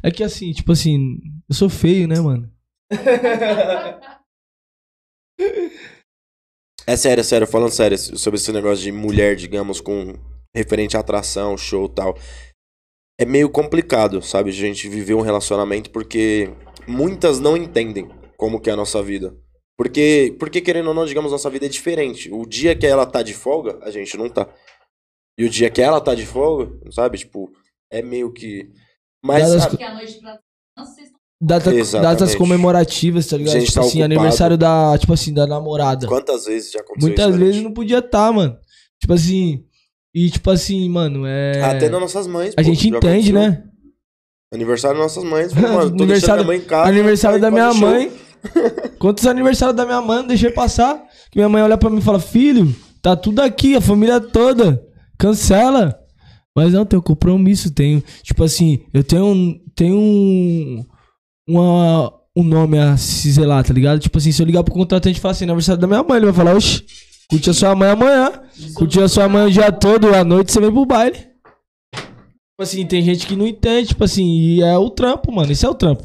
[0.01, 2.51] é que assim, tipo assim, eu sou feio, né, mano?
[6.89, 10.13] É sério, é sério, falando sério sobre esse negócio de mulher, digamos, com
[10.55, 12.17] referente à atração, show e tal.
[13.19, 14.49] É meio complicado, sabe?
[14.49, 16.49] A gente viver um relacionamento porque
[16.87, 18.07] muitas não entendem
[18.37, 19.35] como que é a nossa vida.
[19.77, 22.31] Porque, porque querendo ou não, digamos, nossa vida é diferente.
[22.33, 24.47] O dia que ela tá de folga, a gente não tá.
[25.37, 27.17] E o dia que ela tá de folga, sabe?
[27.19, 27.51] Tipo,
[27.91, 28.71] é meio que.
[29.23, 30.39] Mas Porque a noite pra
[30.83, 31.71] vocês estão Data,
[32.01, 33.53] datas comemorativas, tá ligado?
[33.53, 34.13] Gente Tipo tá assim, ocupado.
[34.19, 36.07] aniversário da, tipo assim, da namorada.
[36.07, 37.37] quantas vezes já aconteceu Muitas isso?
[37.39, 38.57] vezes não podia estar, mano.
[38.99, 39.63] Tipo assim,
[40.15, 41.61] e tipo assim, mano, é...
[41.61, 42.53] Até nas nossas mães.
[42.57, 43.33] A pô, gente entende, aconteceu.
[43.35, 43.63] né?
[44.51, 45.53] Aniversário das nossas mães.
[45.53, 46.89] Falei, mano, tô Aniversário- deixando minha mãe em casa.
[46.89, 48.11] Aniversário aí da minha mãe.
[48.99, 51.01] Quantos aniversários da minha mãe, eu deixei passar.
[51.31, 54.81] Que minha mãe olha pra mim e fala: Filho, tá tudo aqui, a família toda.
[55.17, 55.97] Cancela.
[56.55, 57.71] Mas não, tenho compromisso.
[57.71, 59.59] Tenho, tipo assim, eu tenho um.
[59.75, 60.85] Tenho um.
[61.47, 63.99] Uma, um nome a se zelar, tá ligado?
[63.99, 66.25] Tipo assim, se eu ligar pro contratante e falar assim: aniversário da minha mãe, ele
[66.25, 66.83] vai falar: Oxi,
[67.29, 68.31] curte a sua mãe amanhã.
[68.73, 71.17] Curte a sua mãe o dia todo, à noite você vem pro baile.
[72.57, 75.51] Tipo assim, tem gente que não entende, tipo assim, e é o trampo, mano.
[75.51, 76.03] Isso é o trampo.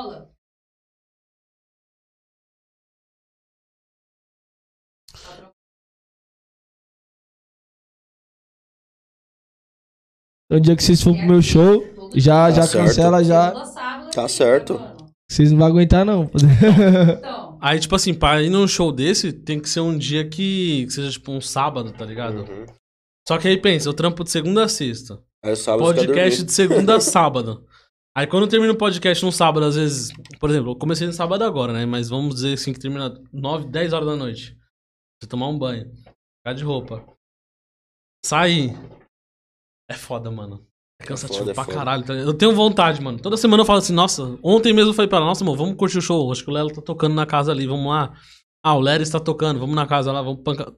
[0.00, 0.30] Rola.
[10.46, 12.86] Então, o dia que vocês for pro meu show, já, Tá já certo.
[12.86, 13.64] cancela, já.
[13.64, 14.80] Sábado, Tá certo.
[15.30, 16.24] Vocês não vão aguentar, não.
[16.24, 20.86] Então, Aí, tipo assim, pra ir num show desse, tem que ser um dia que,
[20.86, 22.40] que seja, tipo, um sábado, tá ligado?
[22.40, 22.66] Uhum.
[23.28, 25.22] Só que aí pensa, eu trampo de segunda a sexta.
[25.44, 27.64] Aí o sábado Podcast de segunda a sábado.
[28.16, 31.12] Aí quando eu termino o podcast num sábado, às vezes, por exemplo, eu comecei no
[31.12, 31.86] sábado agora, né?
[31.86, 34.56] Mas vamos dizer assim que termina 9, 10 horas da noite.
[35.20, 35.90] Você tomar um banho,
[36.38, 37.04] ficar de roupa.
[38.24, 38.76] Sair.
[39.88, 40.66] É foda, mano.
[41.00, 41.76] É cansativo foda, é pra foda.
[41.76, 42.04] caralho.
[42.04, 42.28] tá ligado?
[42.28, 43.18] Eu tenho vontade, mano.
[43.18, 45.76] Toda semana eu falo assim, nossa, ontem mesmo eu falei pra ela, nossa, amor, vamos
[45.76, 46.30] curtir o show.
[46.30, 48.12] Acho que o Lelo tá tocando na casa ali, vamos lá.
[48.62, 50.70] Ah, o Lero está tocando, vamos na casa lá, vamos pancar.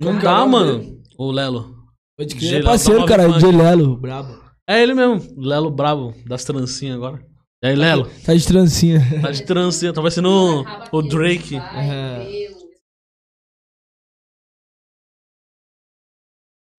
[0.00, 0.78] Não é dá, mano.
[0.80, 1.02] dele?
[1.16, 1.76] O Lelo.
[2.18, 3.28] Pode crer, é é parceiro, cara.
[3.28, 4.41] DJ Lelo, brabo.
[4.68, 7.24] É ele mesmo, Lelo Brabo, das trancinhas agora.
[7.62, 8.08] E aí, Lelo?
[8.24, 9.00] Tá de trancinha.
[9.20, 11.56] Tá de trancinha, tá parecendo o, Drake.
[11.56, 12.52] É.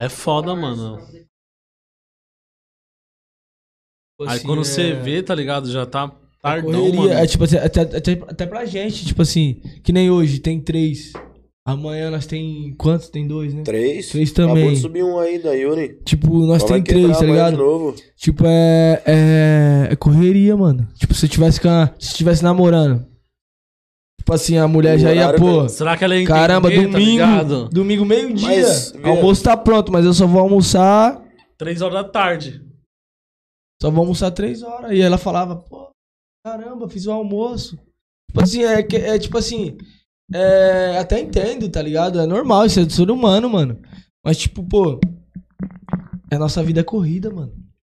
[0.01, 0.97] É foda, mano.
[4.21, 5.69] Aí Assim, quando é- você vê, tá ligado?
[5.71, 6.09] Já tá
[6.41, 7.13] tardão, correria, mano.
[7.13, 11.13] É tipo assim, até, até, até pra gente, tipo assim, que nem hoje, tem três.
[11.65, 13.07] Amanhã nós tem quantos?
[13.07, 13.63] Tem dois, né?
[13.63, 14.09] Três?
[14.09, 14.73] Três Acabou também.
[14.73, 15.97] de subir um aí da Yuri.
[16.03, 17.51] Tipo, nós Só tem três, tá ligado?
[17.51, 17.95] De novo.
[18.17, 19.87] Tipo, é, é.
[19.91, 20.85] É correria, mano.
[20.95, 23.05] Tipo, se eu tivesse com a, Se tivesse namorando.
[24.19, 25.67] Tipo assim, a mulher O já ia, pô.
[25.69, 27.69] Será que ela ia Caramba, entender, tá domingo.
[27.69, 28.67] domingo, meio-dia.
[29.03, 31.21] Almoço tá pronto, mas eu só vou almoçar.
[31.57, 32.61] Três horas da tarde.
[33.81, 34.91] Só vou almoçar três horas.
[34.91, 35.89] E ela falava, pô,
[36.45, 37.77] caramba, fiz o almoço.
[38.29, 39.77] Tipo assim, é, é tipo assim.
[40.31, 42.19] É, até entendo, tá ligado?
[42.19, 43.79] É normal, isso é do ser humano, mano.
[44.23, 44.99] Mas, tipo, pô.
[46.31, 47.53] A nossa vida é corrida, mano.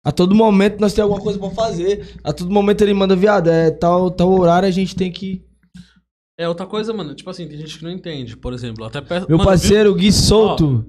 [0.06, 2.16] A todo momento nós temos alguma coisa pra fazer.
[2.24, 5.46] A todo momento ele manda, viado, é tal, tal horário a gente tem que.
[6.38, 7.14] É outra coisa, mano.
[7.14, 8.36] Tipo assim, tem gente que não entende.
[8.36, 9.28] Por exemplo, até peço.
[9.30, 10.86] Meu mano, parceiro, Gui Souto.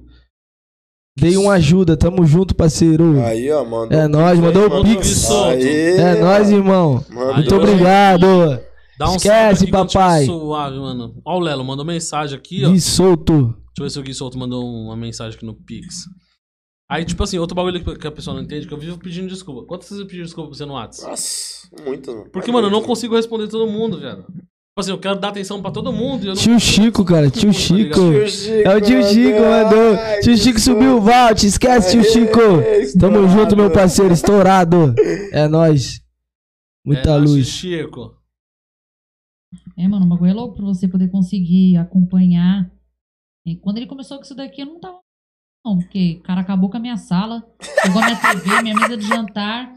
[1.17, 3.21] Dei uma ajuda, tamo junto, parceiro.
[3.23, 3.97] Aí, ó, mandou.
[3.97, 5.31] É nóis, mandou o Pix.
[5.31, 7.05] Aí, É nóis, irmão.
[7.09, 7.35] Mandou.
[7.35, 7.57] Muito ó.
[7.57, 8.59] obrigado.
[8.97, 10.25] Dá um Esquece, papai.
[10.25, 11.21] Suave, mano.
[11.25, 12.69] Ó, o Lelo mandou mensagem aqui, ó.
[12.71, 13.33] Gui Souto.
[13.47, 16.05] Deixa eu ver se o Gui Souto mandou uma mensagem aqui no Pix.
[16.89, 19.65] Aí, tipo assim, outro bagulho que a pessoa não entende, que eu vivo pedindo desculpa.
[19.65, 21.09] Quantas vezes eu pedi desculpa pra você no WhatsApp?
[21.09, 22.29] Nossa, muitas, mano.
[22.31, 24.21] Porque, mano, eu não consigo responder todo mundo, velho.
[24.21, 27.29] Tipo assim, eu quero dar atenção pra todo mundo e eu não Tio Chico, cara,
[27.31, 27.95] tio Chico.
[27.95, 29.93] Tio Chico, É o tio Chico, mandou.
[29.97, 32.37] ai, Tio Chico subiu o Valt, esquece, tio Aê, Chico.
[32.99, 33.27] Tamo estourado.
[33.29, 34.93] junto, meu parceiro, estourado.
[35.31, 36.01] É nóis.
[36.85, 37.47] Muita É, luz.
[37.47, 38.14] Chico.
[39.77, 42.69] É, mano, o bagulho é louco pra você poder conseguir acompanhar.
[43.45, 44.99] E quando ele começou com isso daqui, eu não tava
[45.65, 47.43] não, porque o cara acabou com a minha sala,
[47.81, 49.73] pegou minha TV, minha mesa de jantar.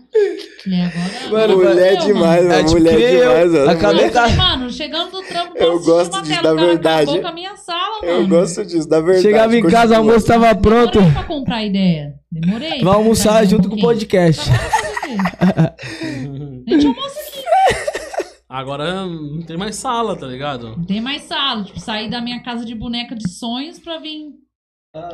[0.62, 1.31] Falei, agora.
[1.31, 2.53] Mano, mulher fudeu, demais, mano.
[2.53, 2.70] É, mano.
[2.73, 3.20] Mulher nem eu.
[3.29, 3.70] demais, mano.
[3.70, 6.57] Acabei Mano, a- eu mano, chegando do trampo, Eu gosto uma disso, tela, da o
[6.57, 7.03] cara verdade.
[7.05, 8.12] acabou com a minha sala, mano.
[8.12, 9.23] Eu gosto disso, da verdade.
[9.23, 10.93] Chegava em casa, o almoço tava pronto.
[10.99, 12.15] Demorei pra comprar ideia.
[12.31, 12.83] Demorei.
[12.85, 14.43] Vai almoçar junto um com o podcast.
[14.51, 16.65] Agora fazer o quê?
[16.69, 17.38] A gente almoça aqui.
[18.49, 20.69] Agora não tem mais sala, tá ligado?
[20.77, 21.65] Não tem mais sala.
[21.65, 24.31] Tipo, sair da minha casa de boneca de sonhos pra vir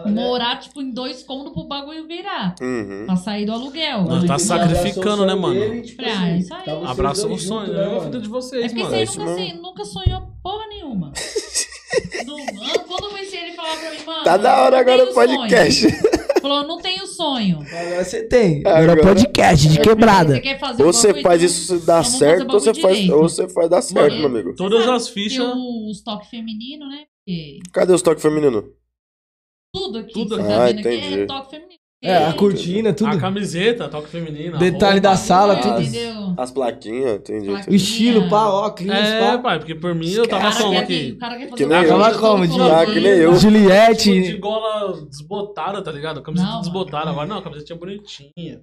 [0.07, 2.55] morar, tipo, em dois cômodos pro bagulho virar.
[2.61, 3.05] Uhum.
[3.07, 4.03] Pra sair do aluguel.
[4.05, 5.61] Nós tá sacrificando, né, mano?
[5.97, 6.63] Falei, ah, isso aí.
[6.87, 7.85] Abraça o sonho, né?
[7.97, 8.95] A vida de É vocês, porque mano.
[8.97, 9.51] você isso nunca, mesmo.
[9.57, 11.13] se- nunca sonhou porra nenhuma.
[12.25, 14.25] Do- ah, quando eu conheci ele falar pra mim, mano.
[14.25, 15.87] Tá da hora não agora o podcast.
[16.45, 17.59] Falou, eu não tenho sonho.
[17.63, 18.59] Agora você tem.
[18.67, 20.35] Agora Agora- podcast de quebrada.
[20.35, 23.09] Você quer fazer Ou um você faz então isso vamos fazer certo, ou você faz,
[23.09, 24.55] ou você faz dar certo, Mano, meu amigo.
[24.55, 25.45] Todas as Tem fichas.
[25.55, 27.05] o- os toques femininos, né?
[27.27, 28.65] Porque Cadê os toques femininos?
[29.75, 30.45] tudo aqui Tudo que aqui.
[30.45, 31.21] você tá Ah, vendo aqui entendi.
[31.21, 31.81] é toque feminino.
[32.05, 33.11] É, a cortina, tudo.
[33.11, 34.59] A camiseta, toque feminino.
[34.59, 35.01] Detalhe roupa.
[35.01, 35.81] da sala, É, tudo.
[35.81, 36.35] Entendeu?
[36.37, 37.47] As plaquinhas, entendi.
[37.47, 37.61] Plaquinha.
[37.61, 37.77] entendi.
[37.77, 39.39] Estilo, pá, óculos, É, pá.
[39.39, 41.13] pai, porque por mim eu O tava cara como aqui?
[41.17, 41.89] O cara quer fazer Que nem eu.
[41.89, 43.33] Tava como, de- Ah, que nem eu.
[43.33, 44.37] Tipo, de Juliette.
[44.39, 46.19] gola desbotada, tá ligado?
[46.21, 47.11] A camiseta Não, desbotada.
[47.11, 48.61] Agora não, a camisetinha bonitinha.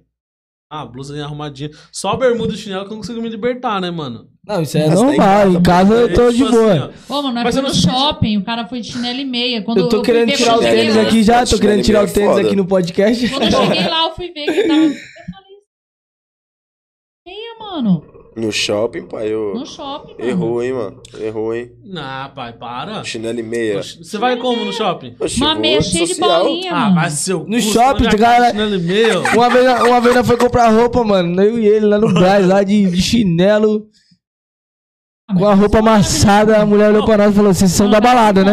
[0.74, 1.68] Ah, blusinha arrumadinha.
[1.92, 4.26] Só a bermuda e chinelo que eu não consigo me libertar, né, mano?
[4.42, 5.16] Não, isso é Mas em normal.
[5.26, 6.94] casa, Em casa eu tô de assim, boa.
[7.10, 9.18] ó, Ô, mano, nós Mas foi eu no não shopping, o cara foi de chinelo
[9.20, 9.62] e meia.
[9.62, 11.40] Quando Eu tô fui querendo ver, tirar o quando eu cheguei tênis lá- aqui já.
[11.40, 12.46] Tô Chinelo querendo é tirar o meio tênis foda.
[12.46, 13.28] aqui no podcast.
[13.28, 14.80] Quando eu cheguei lá, eu fui ver que tava.
[14.82, 14.94] Eu
[15.30, 15.56] falei.
[17.26, 18.04] Meia, mano.
[18.34, 19.52] No shopping, pai, eu...
[19.54, 20.30] No shopping, mano.
[20.30, 21.02] Errou, hein, mano.
[21.20, 21.70] Errou, hein.
[21.84, 23.04] Nah, pai, para.
[23.04, 23.82] Chinelo e meia.
[23.82, 25.14] Você vai como no shopping?
[25.20, 26.94] Oxi, Uma meia cheia de bolinha, Ah, mano.
[26.94, 29.20] vai seu No shopping, cara- Chinelo e meio.
[29.36, 31.42] Uma vez, uma vez nós foi comprar roupa, mano.
[31.42, 33.86] Eu e ele lá no Braz, lá de, de chinelo,
[35.28, 36.56] Ah, com a mas roupa isso é amassada.
[36.62, 38.52] A mulher olhou pra nós e falou: Vocês são da balada, né?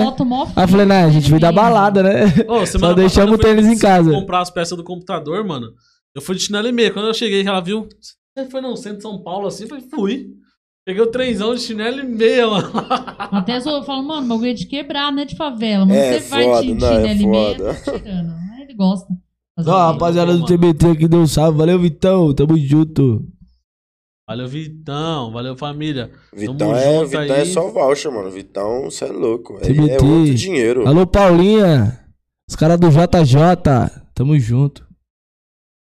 [0.55, 1.61] Aí eu falei: Não, a gente veio da meia.
[1.63, 2.25] balada, né?
[2.47, 4.11] Ô, Só deixamos o tênis em casa.
[4.11, 5.67] comprar as peças do computador, mano.
[6.13, 6.91] Eu fui de chinelo e meia.
[6.91, 7.87] Quando eu cheguei, ela viu.
[8.37, 9.63] Você foi no centro de São Paulo assim?
[9.63, 10.29] Eu falei, fui.
[10.85, 12.71] Peguei o trenzão de chinelo e meia, mano.
[13.19, 15.85] Até eu falo, mano, o bagulho é de quebrar, não é de favela.
[15.85, 17.73] Mas É você vai foda, de não, é chinelo e meia, foda.
[17.73, 18.31] tá tirando.
[18.55, 19.07] Aí ele gosta.
[19.59, 20.45] Ó, rapaziada do.
[20.45, 21.57] TBT aqui deu um salve.
[21.57, 22.33] Valeu, Vitão.
[22.33, 23.27] Tamo junto.
[24.27, 25.31] Valeu, Vitão.
[25.31, 26.11] Valeu, família.
[26.33, 27.41] Vitão, Tamo é, junto Vitão aí.
[27.41, 28.31] é só voucher, mano.
[28.31, 29.59] Vitão, você é louco.
[29.59, 29.91] TBT.
[29.91, 30.87] é outro dinheiro.
[30.87, 31.99] Alô, Paulinha.
[32.49, 34.01] Os caras do JJ.
[34.15, 34.87] Tamo junto.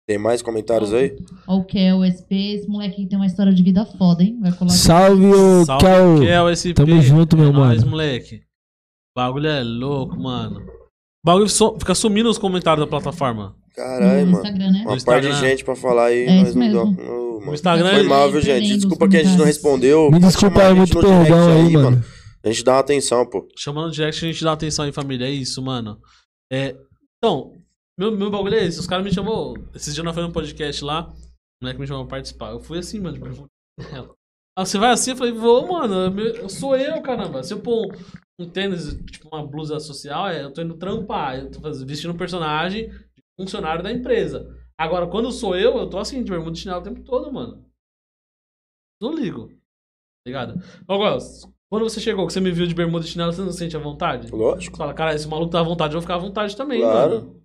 [0.07, 1.15] Tem mais comentários aí?
[1.47, 4.37] Ó, o Kel, o SP, esse molequinho tem uma história de vida foda, hein?
[4.39, 4.79] Vai colar aqui.
[4.79, 5.31] Salve,
[5.65, 6.19] Salve, Kel.
[6.21, 6.73] Kel, SP.
[6.75, 7.91] Tamo junto, meu é nóis, mano.
[7.91, 8.35] moleque.
[8.35, 10.59] O bagulho é louco, mano.
[10.59, 13.55] O bagulho so- fica sumindo nos comentários da plataforma.
[13.75, 14.37] Caralho, no mano.
[14.45, 14.81] Instagram, né?
[14.83, 15.39] Uma de Instagram.
[15.39, 17.01] gente pra falar aí, É mas isso não dá.
[17.45, 18.75] No Instagram Foi mal, viu, ele gente?
[18.75, 20.11] Desculpa os que a gente não respondeu.
[20.11, 22.03] Me desculpa a aí, muito perdão aí, mano.
[22.43, 23.47] A gente dá uma atenção, pô.
[23.57, 25.25] Chamando o direct, a gente dá atenção aí, família.
[25.25, 25.97] É isso, mano.
[26.51, 26.75] É,
[27.17, 27.53] então,
[27.97, 28.79] meu, meu bagulho é esse.
[28.79, 29.55] Os caras me chamou.
[29.73, 31.09] Esses dias nós fomos no podcast lá.
[31.09, 31.15] O
[31.63, 32.51] moleque me chamou pra participar.
[32.51, 33.17] Eu fui assim, mano.
[33.17, 33.49] Tipo,
[34.57, 35.11] ah, você vai assim?
[35.11, 36.19] Eu falei, vou, mano.
[36.19, 37.43] eu sou eu, caramba.
[37.43, 37.95] Se eu pôr
[38.39, 41.39] um, tênis, tipo uma blusa social, é, eu tô indo trampar.
[41.39, 44.53] Eu tô vestindo um personagem de funcionário da empresa.
[44.77, 47.65] Agora, quando sou eu, eu tô assim, de bermuda e chinelo o tempo todo, mano.
[49.01, 49.47] Não ligo.
[49.47, 49.53] Tá
[50.27, 50.61] Ligado?
[50.87, 51.17] Agora,
[51.69, 53.79] quando você chegou, que você me viu de bermuda e chinelo, você não sente a
[53.79, 54.29] vontade?
[54.31, 54.75] Lógico.
[54.75, 57.11] Você fala, cara, esse maluco tá à vontade, eu vou ficar à vontade também, Claro.
[57.11, 57.44] mano.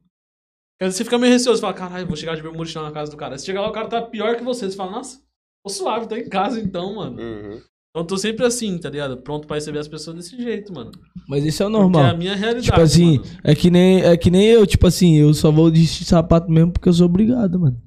[0.80, 3.10] Porque você fica meio receoso, você fala, caralho, vou chegar de bermuda e na casa
[3.10, 3.34] do cara.
[3.34, 4.70] Aí Você chega lá, o cara tá pior que você.
[4.70, 5.20] Você fala, nossa,
[5.62, 7.20] tô suave, tô em casa então, mano.
[7.20, 7.52] Uhum.
[7.90, 9.18] Então eu tô sempre assim, tá ligado?
[9.18, 10.90] Pronto pra receber as pessoas desse jeito, mano.
[11.28, 12.16] Mas isso é o Porque é a normal.
[12.16, 12.64] minha realidade.
[12.66, 13.30] Tipo assim, mano.
[13.44, 16.72] é que, nem, é que nem eu, tipo assim, eu só vou de sapato mesmo
[16.72, 17.78] porque eu sou obrigado, mano.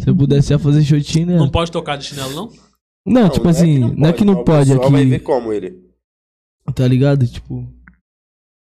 [0.00, 1.36] Se eu pudesse ia fazer shotinho, né?
[1.36, 2.50] Não pode tocar de chinelo, não?
[3.06, 5.80] Não, tipo assim, não é que não pode O pessoal vai ver aqui, como ele.
[6.74, 7.26] tá ligado?
[7.26, 7.68] Tipo,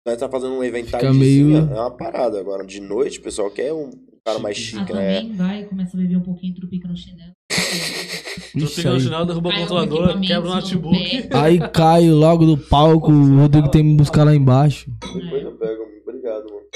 [0.07, 2.39] Nós tá fazendo um evento Fica meio- é uma parada.
[2.39, 3.91] Agora, de noite, o pessoal quer um
[4.25, 5.21] cara mais Ah, chique, né?
[5.21, 7.33] também vai, começa a beber um pouquinho, trupica no chinelo.
[8.69, 11.29] Fica no chinelo, derruba o Cai controlador, equipamento quebra o no notebook.
[11.35, 14.89] Aí caio logo do palco, o Rodrigo tem que me buscar lá embaixo.
[15.03, 15.83] Depois eu pego.
[16.07, 16.67] Obrigado, mano.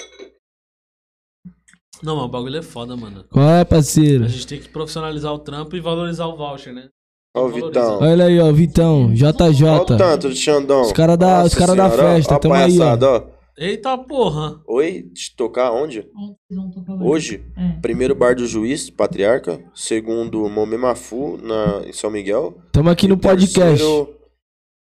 [2.03, 3.25] Não, mas o bagulho é foda, mano.
[3.31, 4.25] Qual é, parceiro?
[4.25, 6.89] A gente tem que profissionalizar o trampo e valorizar o voucher, né?
[7.35, 7.49] Ó o.
[7.49, 7.99] Vitão.
[8.01, 9.97] Olha aí, ó, Vitão, Olha o JJ.
[9.97, 10.83] tanto de Xandão.
[10.83, 12.97] Os cara da- os cara da festa, ó tamo aí, ó.
[13.01, 13.41] ó.
[13.57, 14.61] Eita porra!
[14.67, 15.99] Oi, de tocar onde?
[16.17, 17.45] Onde vocês vão tocar Hoje?
[17.57, 17.81] É.
[17.81, 19.63] Primeiro bar do Juiz, Patriarca.
[19.75, 22.59] Segundo, Momemafu, na, em São Miguel.
[22.73, 23.61] Tamo aqui no podcast.
[23.61, 24.17] terceiro,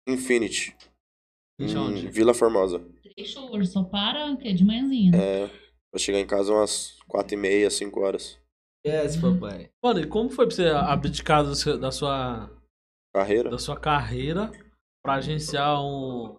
[0.08, 0.74] Infinity,
[1.60, 2.08] em onde?
[2.08, 2.80] Vila Formosa.
[3.14, 5.12] Três shows, só para que é de manhãzinha.
[5.14, 5.40] É,
[5.92, 8.38] vou chegar em casa umas quatro e meia, cinco horas.
[8.86, 9.70] Yes, papai.
[9.82, 12.50] Mano, e como foi pra você abdicar do seu- da sua
[13.14, 13.50] Carreira.
[13.50, 14.50] da sua carreira
[15.02, 16.36] pra agenciar um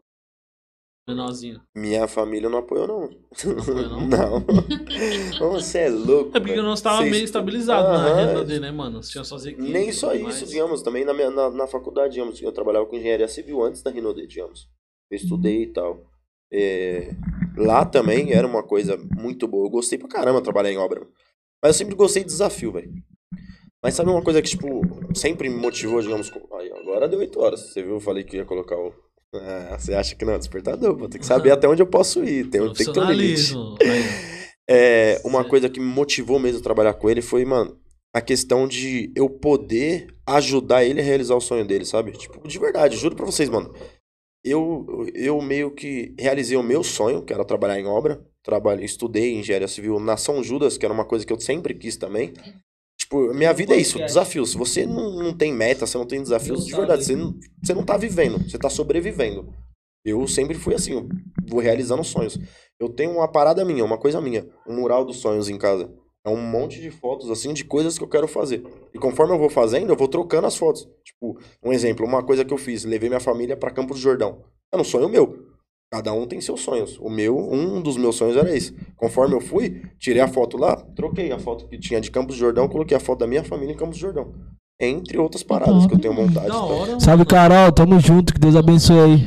[1.08, 1.62] Menorzinho.
[1.76, 3.00] Minha família não apoiou, não.
[3.46, 4.08] Não apoiou, não?
[4.10, 5.52] Não.
[5.52, 6.36] Você é louco.
[6.36, 9.04] É porque nós tava meio estabilizado na renda dele, né, mano?
[9.04, 9.70] Você tinha suas equipes.
[9.70, 10.50] Nem só isso, mais.
[10.50, 13.92] digamos, também na, minha, na, na faculdade, digamos, eu trabalhava com engenharia civil antes da
[13.92, 14.68] Rinode, digamos.
[15.12, 16.04] Eu estudei e tal.
[16.52, 17.12] É,
[17.56, 19.68] lá também era uma coisa muito boa.
[19.68, 21.08] Eu gostei pra caramba de trabalhar em obra.
[21.62, 22.92] Mas eu sempre gostei de desafio, velho.
[23.84, 24.82] Mas sabe uma coisa que, tipo,
[25.14, 27.60] sempre me motivou, digamos, aí, agora deu 8 horas.
[27.62, 28.94] Você viu, eu falei que ia colocar o.
[29.36, 32.50] Ah, você acha que não, despertador, vou ter que saber até onde eu posso ir.
[32.50, 33.54] Tem, tem que ter um limite.
[34.68, 37.80] É, uma coisa que me motivou mesmo a trabalhar com ele foi, mano,
[38.12, 42.14] a questão de eu poder ajudar ele a realizar o sonho dele, sabe?
[42.14, 43.74] Tipo, de verdade, juro pra vocês, mano.
[44.44, 48.26] Eu, eu meio que realizei o meu sonho, que era trabalhar em obra.
[48.46, 51.98] Trabalhei, estudei engenharia civil na São Judas, que era uma coisa que eu sempre quis
[51.98, 52.32] também.
[52.96, 54.14] Tipo, minha vida é isso, Podcast.
[54.14, 54.46] desafio.
[54.46, 57.74] Se você não, não tem meta, você não tem desafios, de verdade, você não, você
[57.74, 59.52] não tá vivendo, você tá sobrevivendo.
[60.06, 61.10] Eu sempre fui assim, eu
[61.48, 62.38] vou realizando sonhos.
[62.80, 65.92] Eu tenho uma parada minha, uma coisa minha, um mural dos sonhos em casa.
[66.24, 68.64] É um monte de fotos, assim, de coisas que eu quero fazer.
[68.94, 70.88] E conforme eu vou fazendo, eu vou trocando as fotos.
[71.04, 74.44] Tipo, um exemplo, uma coisa que eu fiz, levei minha família pra Campos do Jordão.
[74.72, 75.45] Era um sonho meu.
[75.96, 76.98] Cada um tem seus sonhos.
[77.00, 78.74] O meu, um dos meus sonhos era esse.
[78.98, 82.40] Conforme eu fui, tirei a foto lá, troquei a foto que tinha de Campos do
[82.40, 84.36] Jordão, coloquei a foto da minha família em Campos do Jordão.
[84.78, 86.48] Entre outras paradas que eu tenho vontade.
[86.48, 86.68] Então.
[86.70, 87.00] hora, mano.
[87.00, 87.72] Salve, Carol.
[87.72, 88.34] Tamo junto.
[88.34, 89.26] Que Deus abençoe aí.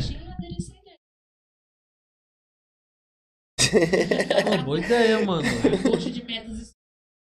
[4.67, 5.43] Boa ideia, mano.
[5.99, 6.75] De metas.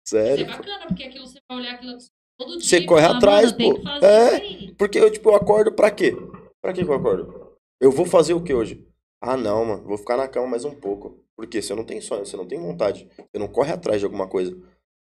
[0.06, 0.46] Isso é Sério.
[0.46, 1.98] bacana, porque aquilo você vai olhar aquilo
[2.38, 2.60] todo dia.
[2.60, 3.82] Você corre falar, atrás, pô.
[4.06, 4.72] É.
[4.78, 6.16] Porque eu, tipo, eu acordo pra quê?
[6.62, 7.58] Pra que eu acordo?
[7.80, 8.86] Eu vou fazer o que hoje?
[9.22, 9.84] Ah, não, mano.
[9.84, 11.16] Vou ficar na cama mais um pouco.
[11.36, 13.08] Porque você não tem sonho, você não tem vontade.
[13.16, 14.52] Você não corre atrás de alguma coisa.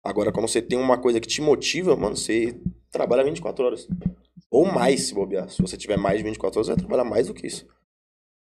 [0.03, 2.59] Agora, quando você tem uma coisa que te motiva, mano, você
[2.91, 3.87] trabalha 24 horas.
[4.49, 5.49] Ou mais, se bobear.
[5.49, 7.65] Se você tiver mais de 24 horas, você vai trabalhar mais do que isso.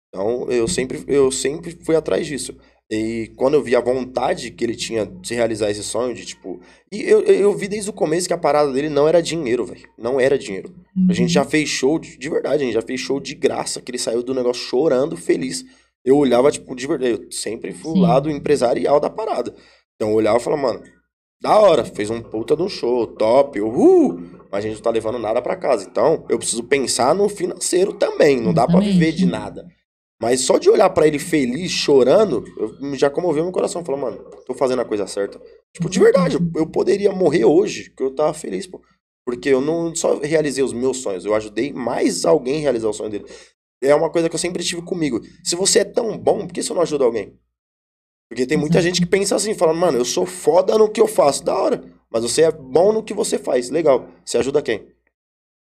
[0.08, 2.56] Então, eu sempre, eu sempre fui atrás disso.
[2.90, 6.62] E quando eu vi a vontade que ele tinha de realizar esse sonho, de tipo.
[6.92, 9.90] E eu, eu vi desde o começo que a parada dele não era dinheiro, velho.
[9.98, 10.74] Não era dinheiro.
[11.10, 13.82] A gente já fez show, de, de verdade, a gente já fez show de graça,
[13.82, 15.66] que ele saiu do negócio chorando, feliz.
[16.04, 18.02] Eu olhava, tipo, de verdade, eu sempre fui o Sim.
[18.02, 19.54] lado empresarial da parada.
[19.96, 20.84] Então eu olhava e falava, mano,
[21.42, 24.90] da hora, fez um puta de um show, top, uhul, mas a gente não tá
[24.90, 25.86] levando nada pra casa.
[25.90, 28.94] Então eu preciso pensar no financeiro também, não dá pra Exatamente.
[28.94, 29.68] viver de nada.
[30.20, 33.86] Mas só de olhar pra ele feliz, chorando, eu, já comoveu meu coração.
[33.86, 35.40] Falou, mano, tô fazendo a coisa certa.
[35.74, 38.82] Tipo, de verdade, eu, poderia morrer hoje, que eu tava feliz, pô.
[39.24, 42.94] Porque eu não só realizei os meus sonhos, eu ajudei mais alguém a realizar o
[42.94, 43.26] sonho dele.
[43.82, 45.22] É uma coisa que eu sempre tive comigo.
[45.44, 47.38] Se você é tão bom, por que você não ajuda alguém?
[48.30, 51.08] Porque tem muita gente que pensa assim, falando, mano, eu sou foda no que eu
[51.08, 51.84] faço, da hora.
[52.10, 54.10] Mas você é bom no que você faz, legal.
[54.26, 54.88] Você ajuda quem?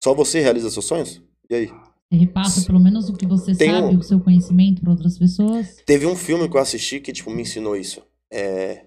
[0.02, 1.22] Só você realiza seus sonhos?
[1.48, 1.70] E aí?
[2.10, 5.16] Você repassa pelo menos o que você Tem sabe, um- o seu conhecimento para outras
[5.16, 5.76] pessoas.
[5.86, 8.02] Teve um filme que eu assisti que, tipo, me ensinou isso.
[8.32, 8.84] É.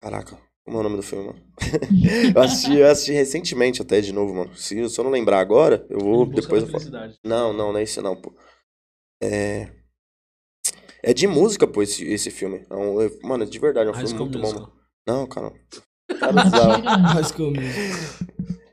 [0.00, 1.40] Caraca, como é o nome do filme, mano?
[2.36, 4.56] eu, assisti, eu assisti recentemente até de novo, mano.
[4.56, 6.26] Se, se eu não lembrar agora, eu vou.
[6.26, 7.14] Busca Depois eu falo.
[7.24, 8.34] Não, não, não é esse não, pô.
[9.22, 9.70] É.
[11.02, 12.66] É de música, pô, esse, esse filme.
[12.68, 14.62] É um- é- mano, é de verdade, é um High filme muito bom, Musical.
[14.68, 14.80] mano.
[15.06, 15.52] Não, cara.
[16.18, 16.42] Cara.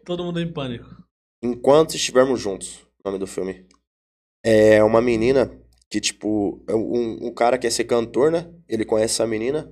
[0.06, 1.03] Todo mundo em pânico.
[1.44, 3.66] Enquanto estivermos juntos, nome do filme.
[4.42, 5.52] É uma menina
[5.90, 8.50] que, tipo, é um, um cara quer ser cantor, né?
[8.66, 9.70] Ele conhece essa menina.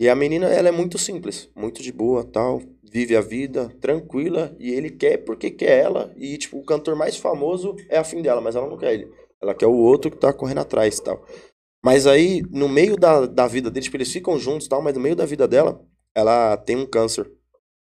[0.00, 2.62] E a menina, ela é muito simples, muito de boa, tal.
[2.90, 4.56] Vive a vida tranquila.
[4.58, 6.10] E ele quer porque quer ela.
[6.16, 9.12] E, tipo, o cantor mais famoso é afim dela, mas ela não quer ele.
[9.42, 11.22] Ela quer o outro que tá correndo atrás, tal.
[11.84, 14.80] Mas aí, no meio da, da vida deles, tipo, eles ficam juntos, tal.
[14.80, 15.84] Mas no meio da vida dela,
[16.14, 17.30] ela tem um câncer.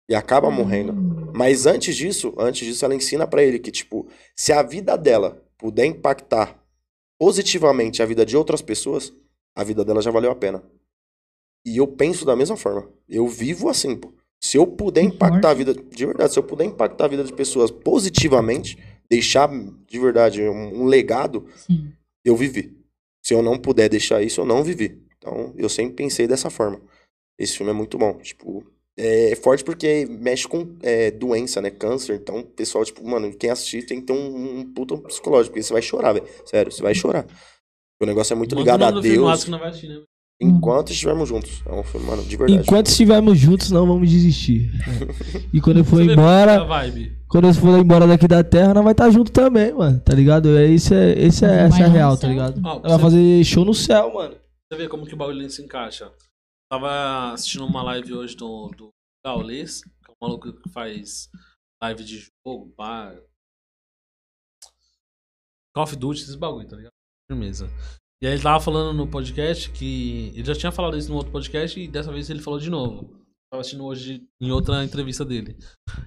[0.08, 1.17] E acaba morrendo.
[1.38, 5.40] Mas antes disso, antes disso, ela ensina pra ele que, tipo, se a vida dela
[5.56, 6.60] puder impactar
[7.16, 9.14] positivamente a vida de outras pessoas,
[9.54, 10.64] a vida dela já valeu a pena.
[11.64, 12.90] E eu penso da mesma forma.
[13.08, 14.12] Eu vivo assim, pô.
[14.40, 17.32] Se eu puder impactar a vida, de verdade, se eu puder impactar a vida de
[17.32, 18.76] pessoas positivamente,
[19.08, 19.48] deixar
[19.86, 21.92] de verdade um, um legado, Sim.
[22.24, 22.76] eu vivi.
[23.22, 25.06] Se eu não puder deixar isso, eu não vivi.
[25.16, 26.80] Então, eu sempre pensei dessa forma.
[27.38, 28.14] Esse filme é muito bom.
[28.14, 28.66] Tipo,
[28.98, 31.70] é forte porque mexe com é, doença, né?
[31.70, 32.16] Câncer.
[32.16, 35.62] Então, o pessoal, tipo, mano, quem assistir tem que ter um, um puta psicológico, porque
[35.62, 36.26] você vai chorar, velho.
[36.44, 37.24] Sério, você vai chorar.
[38.02, 40.02] O negócio é muito Manda ligado a Deus acho que não vai assistir, né?
[40.40, 41.62] enquanto estivermos juntos.
[41.66, 42.60] É um filme, mano, de verdade.
[42.60, 44.70] Enquanto estivermos juntos, não vamos desistir.
[45.52, 47.16] E quando eu for embora, a vibe.
[47.28, 49.98] quando eu for embora daqui da terra, nós vai estar junto também, mano.
[49.98, 50.56] Tá ligado?
[50.56, 52.60] É, esse é, esse é, Vai essa é a real, tá ligado?
[52.62, 54.34] Ó, vai fazer show no céu, mano.
[54.70, 56.10] Você vê como que o bagulho se encaixa.
[56.70, 58.90] Tava assistindo uma live hoje do, do
[59.24, 61.30] Gaules, que é um maluco que faz
[61.82, 63.18] live de jogo, pá.
[65.74, 66.92] Call of Duty, esses bagulho, tá ligado?
[67.30, 67.68] Firmeza.
[68.20, 70.28] E aí ele tava falando no podcast que.
[70.34, 73.16] Ele já tinha falado isso no outro podcast e dessa vez ele falou de novo.
[73.50, 75.56] Tava assistindo hoje em outra entrevista dele.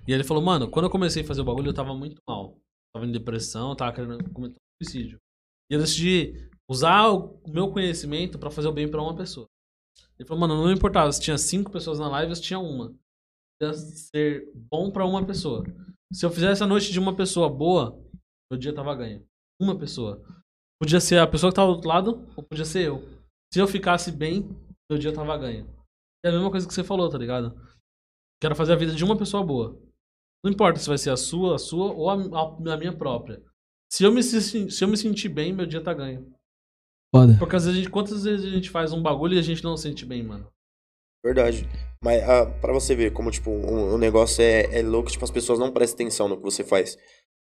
[0.07, 2.21] E aí ele falou, mano, quando eu comecei a fazer o bagulho, eu tava muito
[2.27, 2.55] mal.
[2.93, 5.17] Tava em depressão, tava querendo cometer um suicídio.
[5.71, 9.47] E eu decidi usar o meu conhecimento pra fazer o bem pra uma pessoa.
[10.21, 12.93] Ele falou, mano, não importava se tinha cinco pessoas na live ou se tinha uma.
[13.59, 15.63] Ia ser bom pra uma pessoa.
[16.13, 17.99] Se eu fizesse a noite de uma pessoa boa,
[18.51, 19.25] meu dia tava ganho.
[19.59, 20.21] Uma pessoa.
[20.79, 23.01] Podia ser a pessoa que tava do outro lado, ou podia ser eu.
[23.51, 24.47] Se eu ficasse bem,
[24.91, 25.67] meu dia tava ganho.
[26.23, 27.59] É a mesma coisa que você falou, tá ligado?
[28.39, 29.75] Quero fazer a vida de uma pessoa boa.
[30.43, 33.43] Não importa se vai ser a sua, a sua ou a, a- a minha própria.
[33.91, 36.31] Se eu, me, se, se eu me sentir bem, meu dia tá ganho.
[37.13, 37.35] Foda.
[37.37, 39.63] Porque às vezes, a gente- quantas vezes a gente faz um bagulho e a gente
[39.63, 40.47] não se sente bem, mano?
[41.23, 41.67] Verdade.
[42.03, 45.29] Mas ah, pra você ver como, tipo, o, o negócio é, é louco, tipo, as
[45.31, 46.97] pessoas não prestam atenção no que você faz.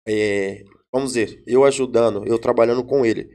[0.06, 0.62] É,
[0.92, 3.30] vamos dizer, eu ajudando, eu trabalhando com ele,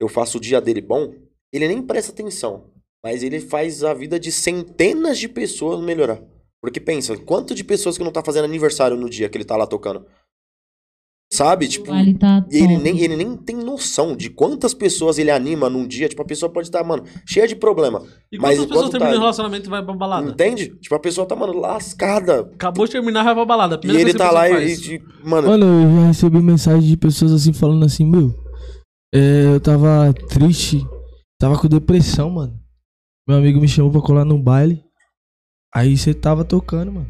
[0.00, 1.14] eu faço o dia dele bom,
[1.52, 2.70] ele nem presta atenção.
[3.04, 6.22] Mas ele faz a vida de centenas de pessoas melhorar.
[6.62, 9.56] Porque pensa, quanto de pessoas que não tá fazendo aniversário no dia que ele tá
[9.56, 10.06] lá tocando?
[11.32, 11.66] Sabe?
[11.66, 11.86] Tipo,
[12.18, 16.06] tá e ele nem, ele nem tem noção de quantas pessoas ele anima num dia.
[16.06, 18.02] Tipo, a pessoa pode estar, mano, cheia de problema.
[18.30, 20.28] E Mas quantas pessoas terminam tá- o relacionamento e vai pra balada?
[20.30, 20.76] Entende?
[20.78, 22.40] Tipo, a pessoa tá, mano, lascada.
[22.40, 23.80] Acabou de terminar, vai pra balada.
[23.82, 27.54] E ele tá lá e, e- mano, Mano, eu já recebi mensagem de pessoas assim
[27.54, 28.30] falando assim, meu.
[29.14, 30.86] é, eu tava triste,
[31.40, 32.60] tava com depressão, mano.
[33.26, 34.84] Meu amigo me chamou pra colar num baile.
[35.74, 37.08] Aí você tava tocando, mano.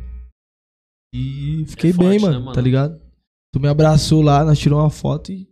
[1.12, 2.52] E fiquei É forte, bem, né, mano, mano?
[2.52, 3.01] tá ligado?
[3.52, 5.46] Tu me abraçou lá, nós tiramos uma foto e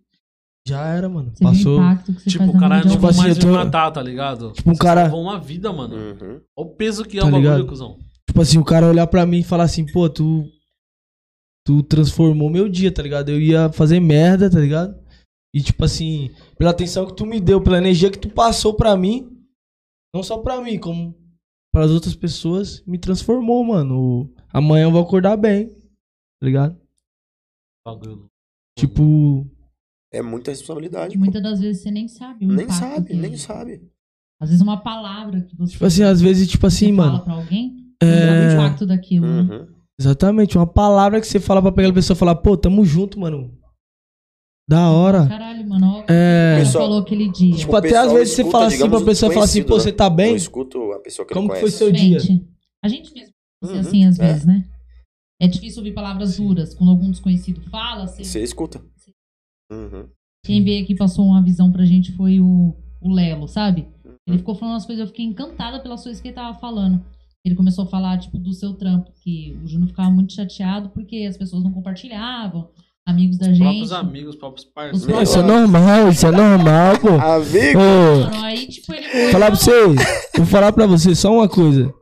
[0.67, 1.31] já era, mano.
[1.35, 1.79] Você Passou.
[1.79, 3.53] impacto que você Tipo, o cara vida não de Tipo vai assim, mais tô- me
[3.53, 4.53] matar, tá ligado?
[4.53, 5.95] Tipo, um Você cara- salvou uma vida, mano.
[5.97, 6.41] uhum.
[6.57, 7.67] Olha o peso que é Tá o bagulho, ligado?
[7.69, 7.99] cuzão.
[8.29, 10.45] Tipo assim, o cara olhar pra mim e falar assim, pô, tu.
[11.67, 13.29] Tu transformou meu dia, tá ligado?
[13.29, 14.99] Eu ia fazer merda, tá ligado?
[15.55, 18.97] E tipo assim, pela atenção que tu me deu, pela energia que tu passou pra
[18.97, 19.29] mim,
[20.15, 21.15] não só pra mim, como
[21.73, 24.33] para as outras pessoas, me transformou, mano.
[24.53, 26.80] Amanhã eu vou acordar bem, tá ligado?
[27.85, 28.27] Bagulho.
[28.79, 29.47] Tipo,
[30.13, 31.17] é muita responsabilidade.
[31.19, 33.37] Muitas das vezes você nem sabe o Nem sabe, nem é.
[33.37, 33.83] sabe.
[34.41, 37.25] Às vezes uma palavra que você, tipo assim, às vezes, tipo você assim, fala mano.
[37.25, 38.07] pra alguém, É.
[38.07, 39.27] o impacto daquilo.
[39.27, 39.41] né?
[39.43, 39.69] Uhum.
[40.01, 43.21] Exatamente, uma palavra que você fala pra pegar a pessoa e falar, pô, tamo junto,
[43.21, 43.55] mano.
[44.69, 45.27] Da hora.
[45.27, 46.55] Caralho, mano, ó, É.
[46.59, 47.57] você Pessoal- falou aquele dia.
[47.57, 49.83] Tipo, O até às vezes você escuta, fala assim pra pessoa fala assim, pô, desconhecido,
[49.85, 50.17] você tá né?
[50.17, 50.31] bem?
[50.31, 52.19] Eu escuto a pessoa que Como que foi seu dia?
[52.83, 54.27] A gente mesmo pensa Uhum, assim às é.
[54.27, 54.70] vezes, né?
[55.41, 56.75] É difícil ouvir palavras duras.
[56.75, 58.23] Quando algum desconhecido fala, você...
[58.23, 58.83] Você escuta.
[59.73, 60.09] Uhum.
[60.45, 63.87] quem veio aqui e passou uma visão pra gente foi o, o Lelo, sabe?
[64.05, 64.17] Uhum.
[64.27, 67.01] Ele ficou falando umas coisas, eu fiquei encantada pelas coisas que ele tava falando.
[67.45, 71.25] Ele começou a falar, tipo, do seu trampo, que o Júnior ficava muito chateado porque
[71.29, 72.69] as pessoas não compartilhavam,
[73.07, 73.65] amigos da Os gente.
[73.65, 75.23] próprios amigos, os próprios parceiros.
[75.23, 77.09] Os Isso é normal, isso é normal, pô.
[77.11, 77.79] Amigo!
[77.79, 79.33] Ô, aí, tipo, ele foi...
[79.33, 79.97] falar pra vocês,
[80.37, 81.95] vou falar pra vocês só uma coisa.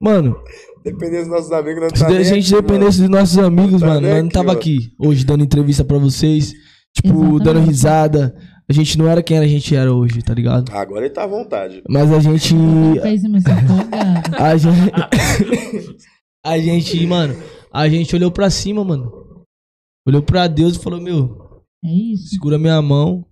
[0.00, 0.36] Mano,
[0.92, 3.86] Dependendo dos nossos amigos, não se tá a gente aqui, dependesse dos nossos amigos, Tá
[3.86, 4.58] mano, nós não aqui, tava mano.
[4.58, 6.52] aqui hoje dando entrevista pra vocês.
[6.94, 7.44] Tipo, Exatamente.
[7.44, 8.36] dando risada.
[8.68, 10.70] A gente não era quem a gente era hoje, tá ligado?
[10.72, 11.82] Agora ele tá à vontade.
[11.88, 12.54] Mas a gente.
[13.02, 13.22] Fez.
[14.38, 14.92] A gente.
[16.44, 17.34] a gente, mano,
[17.72, 19.10] a gente olhou pra cima, mano.
[20.06, 21.36] Olhou pra Deus e falou, meu,
[21.84, 22.28] É isso.
[22.28, 23.24] segura minha mão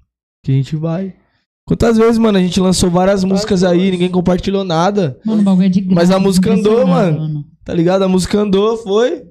[0.44, 1.14] que a gente vai.
[1.66, 5.66] Quantas vezes, mano, a gente lançou várias músicas aí, ninguém compartilhou nada, Mano, o bagulho
[5.66, 5.94] é de graça.
[5.96, 7.44] Mas a música andou, impressionante, mano.
[7.64, 8.02] tá ligado?
[8.02, 9.24] A música andou, foi.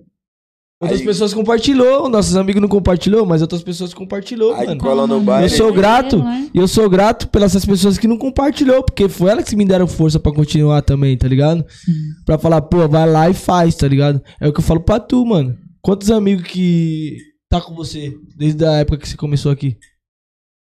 [0.82, 4.82] Outras Aí- pessoas compartilhou, nossos amigos não compartilhou, mas outras pessoas compartilhou, Aí mano.
[4.82, 5.46] cola no mano, baile.
[5.46, 6.18] Eu sou grato.
[6.18, 6.50] né?
[6.54, 9.64] E eu sou grato pelas essas pessoas que não compartilhou, porque foi elas que me
[9.66, 11.66] deram força pra continuar também, tá ligado?
[11.70, 11.94] Sim.
[12.26, 14.22] Pra falar, pô, vai lá e faz, tá ligado?
[14.42, 15.56] É o que eu falo pra tu, mano.
[15.82, 17.16] Quantos amigos que
[17.50, 19.78] tá com você desde a época que você começou aqui?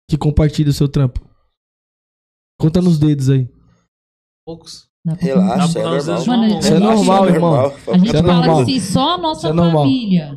[0.08, 1.25] Que compartilha o seu trampo?
[2.58, 3.48] Conta nos dedos aí.
[4.46, 4.88] Poucos.
[5.04, 6.58] Pra Relaxa, é dar uns normal.
[6.58, 7.54] Isso é normal, irmão.
[7.92, 8.64] A gente é fala normal.
[8.64, 10.36] que se só a nossa é família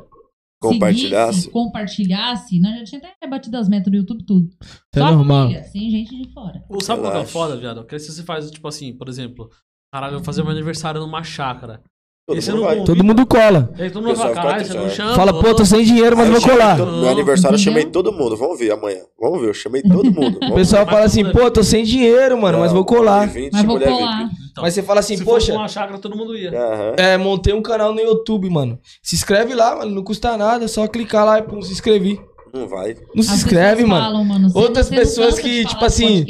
[0.62, 1.34] Compartilhasse.
[1.34, 4.50] seguisse, compartilhasse, nós já tinha até batido as metas do YouTube tudo.
[4.62, 5.41] Isso Só é a normal.
[5.44, 6.64] família, sem gente de fora.
[6.70, 7.78] Ou sabe qual que é o foda, viado?
[7.78, 9.50] Porque se você faz, tipo assim, por exemplo,
[9.91, 11.82] caralho, eu vou fazer meu aniversário numa chácara.
[12.30, 12.84] Todo mundo não.
[12.85, 13.72] Todo mundo cola.
[13.80, 15.15] Aí todo mundo triste, você não chama.
[15.15, 16.77] Fala, pô, tô sem dinheiro, mas vou colar.
[16.77, 18.38] todo- Meu aniversário eu chamei todo mundo.
[18.38, 18.99] Vamos ver amanhã.
[19.19, 20.39] Vamos ver, eu chamei todo mundo.
[20.49, 23.27] O pessoal fala assim, pô, tô sem dinheiro, mano, mas vou colar.
[23.27, 24.30] 20 Mas vou colar.
[24.51, 26.51] Então, Mas você fala assim, se poxa, uma chácara, todo mundo ia.
[26.97, 28.80] É, montei um canal no YouTube, mano.
[29.01, 29.91] Se inscreve lá, mano.
[29.91, 30.65] Não custa nada.
[30.65, 32.19] É só clicar lá e pum, se inscrever.
[32.53, 32.95] Não vai.
[33.15, 34.03] Não se inscreve, mano.
[34.03, 36.26] falam, mano, Outras pessoas que, tipo assim?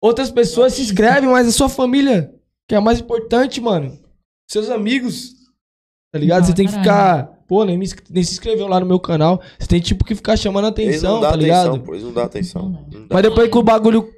[0.00, 2.30] Outras pessoas se inscrevem, mas é sua família.
[2.68, 3.98] Que é a mais importante, mano.
[4.48, 5.34] Seus amigos.
[6.10, 6.40] Tá ligado?
[6.40, 7.26] Não, Você tem que caralho.
[7.26, 9.40] ficar pô, nem, me, nem se inscreveu lá no meu canal.
[9.58, 11.80] Você tem tipo que ficar chamando atenção, não dá tá atenção, ligado?
[11.80, 12.68] pô, eles não dá atenção.
[12.68, 13.14] Não dá.
[13.14, 14.08] Mas depois que o bagulho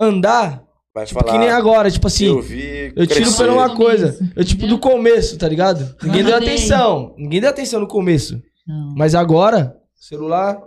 [0.00, 0.64] andar,
[0.94, 3.36] Vai tipo, falar, que nem agora, tipo assim, eu vi eu tiro crescer.
[3.36, 4.18] por uma coisa.
[4.34, 5.94] Eu, tipo, do começo, tá ligado?
[6.02, 7.14] Ninguém deu atenção.
[7.18, 8.40] Ninguém deu atenção no começo.
[8.66, 8.94] Não.
[8.96, 10.60] Mas agora, celular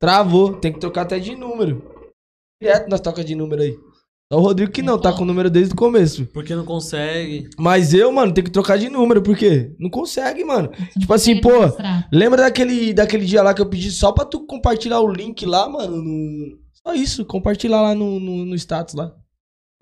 [0.00, 0.54] travou.
[0.54, 1.82] Tem que trocar até de número.
[2.60, 3.76] Direto nós toca de número aí.
[4.32, 6.24] Só o Rodrigo que não, tá com o número desde o começo.
[6.26, 7.50] Porque não consegue.
[7.58, 9.74] Mas eu, mano, tenho que trocar de número, por quê?
[9.76, 10.70] Não consegue, mano.
[10.78, 12.08] Não tipo assim, pô, mostrar.
[12.12, 15.68] Lembra daquele, daquele dia lá que eu pedi só pra tu compartilhar o link lá,
[15.68, 15.96] mano?
[15.96, 16.58] No...
[16.74, 19.12] Só isso, compartilhar lá no, no, no status lá.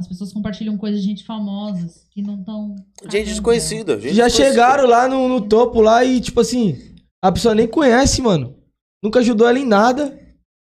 [0.00, 2.74] As pessoas compartilham coisas de gente famosas que não estão.
[3.10, 4.00] Gente desconhecida.
[4.00, 4.50] Gente Já desconhecida.
[4.50, 6.78] chegaram lá no, no topo lá e, tipo assim,
[7.22, 8.56] a pessoa nem conhece, mano.
[9.02, 10.18] Nunca ajudou ela em nada.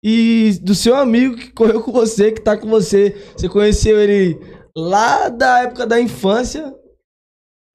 [0.04, 4.38] E do seu amigo que correu com você, que tá com você, você conheceu ele
[4.76, 6.74] lá da época da infância,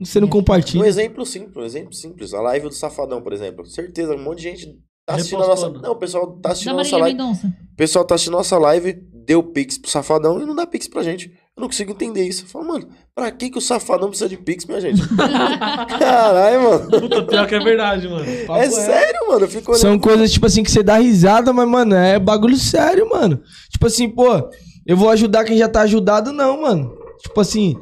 [0.01, 0.85] você não Um compartilha.
[0.87, 2.35] exemplo simples, um exemplo simples.
[2.35, 3.65] A live do Safadão, por exemplo.
[3.67, 5.71] Certeza, um monte de gente tá assistindo a nossa.
[5.71, 7.17] Não, o pessoal tá assistindo a nossa live.
[7.19, 7.47] Mendonça.
[7.73, 11.03] O pessoal tá assistindo nossa live, deu pix pro Safadão e não dá pix pra
[11.03, 11.33] gente.
[11.59, 12.45] Eu não consigo entender isso.
[12.45, 15.03] Eu falo, mano, pra que, que o Safadão precisa de pix, minha gente?
[15.99, 16.89] Caralho, mano.
[17.01, 18.25] Puta, pior que é verdade, mano.
[18.47, 18.77] Papo É reto.
[18.77, 19.41] sério, mano.
[19.45, 19.81] Eu fico olhando.
[19.83, 23.43] São coisas, tipo assim, que você dá risada, mas, mano, é bagulho sério, mano.
[23.73, 24.49] Tipo assim, pô,
[24.87, 26.97] eu vou ajudar quem já tá ajudado, não, mano.
[27.21, 27.75] Tipo assim,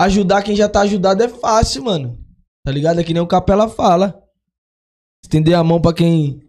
[0.00, 2.18] ajudar quem já tá ajudado é fácil, mano.
[2.64, 2.98] Tá ligado?
[2.98, 4.18] É que nem o Capela fala.
[5.22, 6.40] Estender a mão pra quem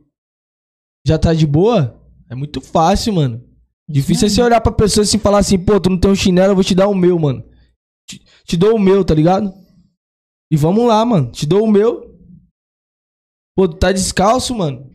[1.06, 2.00] já tá de boa
[2.30, 3.44] é muito fácil, mano.
[3.90, 6.16] Difícil é você olhar pra pessoa assim e falar assim, pô, tu não tem um
[6.16, 7.44] chinelo, eu vou te dar o meu, mano.
[8.08, 9.52] Te, te dou o meu, tá ligado?
[10.52, 11.32] E vamos lá, mano.
[11.32, 12.16] Te dou o meu.
[13.56, 14.94] Pô, tu tá descalço, mano.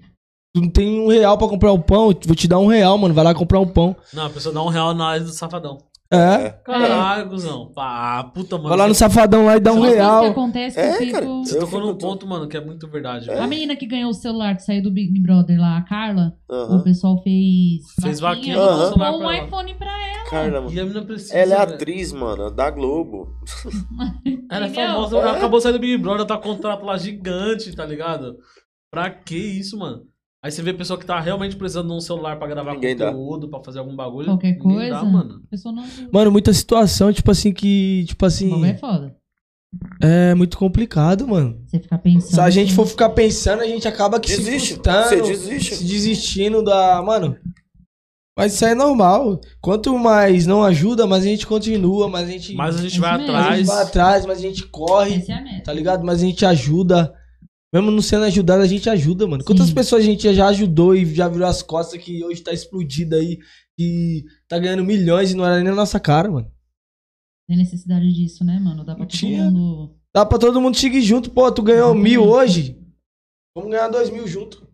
[0.55, 2.97] Tu não tem um real pra comprar um pão, eu vou te dar um real,
[2.97, 3.13] mano.
[3.13, 3.97] Vai lá comprar um pão.
[4.13, 5.79] Não, a pessoa dá um real na live do Safadão.
[6.15, 6.51] É.
[6.65, 7.73] Caralho, cuzão.
[7.77, 8.69] Ah, puta, mano.
[8.71, 10.31] Vai lá no safadão lá e dá um São as coisas que real.
[10.31, 11.13] acontece que É, fico...
[11.13, 11.27] cara.
[11.27, 13.31] Você Eu tocou fico num todo- ponto, mano, que é muito verdade.
[13.31, 13.39] É.
[13.41, 16.77] A menina que ganhou o celular, que saiu do Big Brother lá, a Carla, Aham.
[16.79, 17.83] o pessoal fez.
[18.01, 19.47] Fez vaquinha no comprou celular um pra ela.
[19.47, 20.31] iPhone pra ela.
[20.31, 20.73] Carla, mano.
[20.73, 21.35] E a menina precisa.
[21.37, 21.75] Ela é velho.
[21.75, 23.29] atriz, mano, da Globo.
[24.51, 24.93] Ela é Entendeu?
[24.95, 27.85] famosa, ela acabou de sair do Big Brother, tá com um contrato lá gigante, tá
[27.85, 28.37] ligado?
[28.91, 30.03] Pra que isso, mano?
[30.45, 33.07] Aí você vê pessoa que tá realmente precisando de um celular pra gravar Ninguém dá.
[33.11, 34.27] conteúdo, pra fazer algum bagulho.
[34.27, 34.91] Qualquer ninguém coisa.
[34.91, 35.41] Dá, mano.
[35.47, 36.09] A pessoa não ajuda.
[36.13, 38.05] Mano, muita situação, tipo assim, que.
[38.07, 38.51] Tipo O assim.
[38.51, 39.17] bagulho é foda.
[40.03, 41.59] É muito complicado, mano.
[41.67, 42.31] Você ficar pensando.
[42.35, 44.69] Se a gente assim, for ficar pensando, a gente acaba que Desiste.
[44.69, 45.75] se frustrando, Você desiste.
[45.77, 47.01] se desistindo da.
[47.03, 47.37] Mano.
[48.37, 49.41] Mas isso aí é normal.
[49.63, 52.53] Quanto mais não ajuda, mais a gente continua, mais a gente.
[52.55, 53.33] Mas a gente Isso vai mesmo.
[53.33, 53.67] mais a gente atrás.
[53.79, 55.15] vai atrás, mais a gente corre.
[55.17, 55.63] Essa é a meta.
[55.65, 56.05] tá ligado?
[56.05, 57.15] Mas a gente ajuda.
[57.75, 59.43] Mesmo não sendo ajudado, a gente ajuda, mano.
[59.45, 59.75] Quantas Sim.
[59.75, 63.41] pessoas a gente já ajudou e já virou as costas que hoje tá explodida aí
[63.77, 66.49] e tá ganhando milhões e não era nem na nossa cara, mano.
[67.49, 68.85] Tem necessidade disso, né, mano?
[68.85, 69.51] Dá pra Não todo tinha.
[69.51, 69.99] mundo.
[70.15, 71.33] Dá pra todo mundo seguir junto.
[71.33, 72.11] Pô, tu ganhou Exatamente.
[72.11, 72.81] mil hoje.
[73.57, 74.73] Vamos ganhar dois mil junto.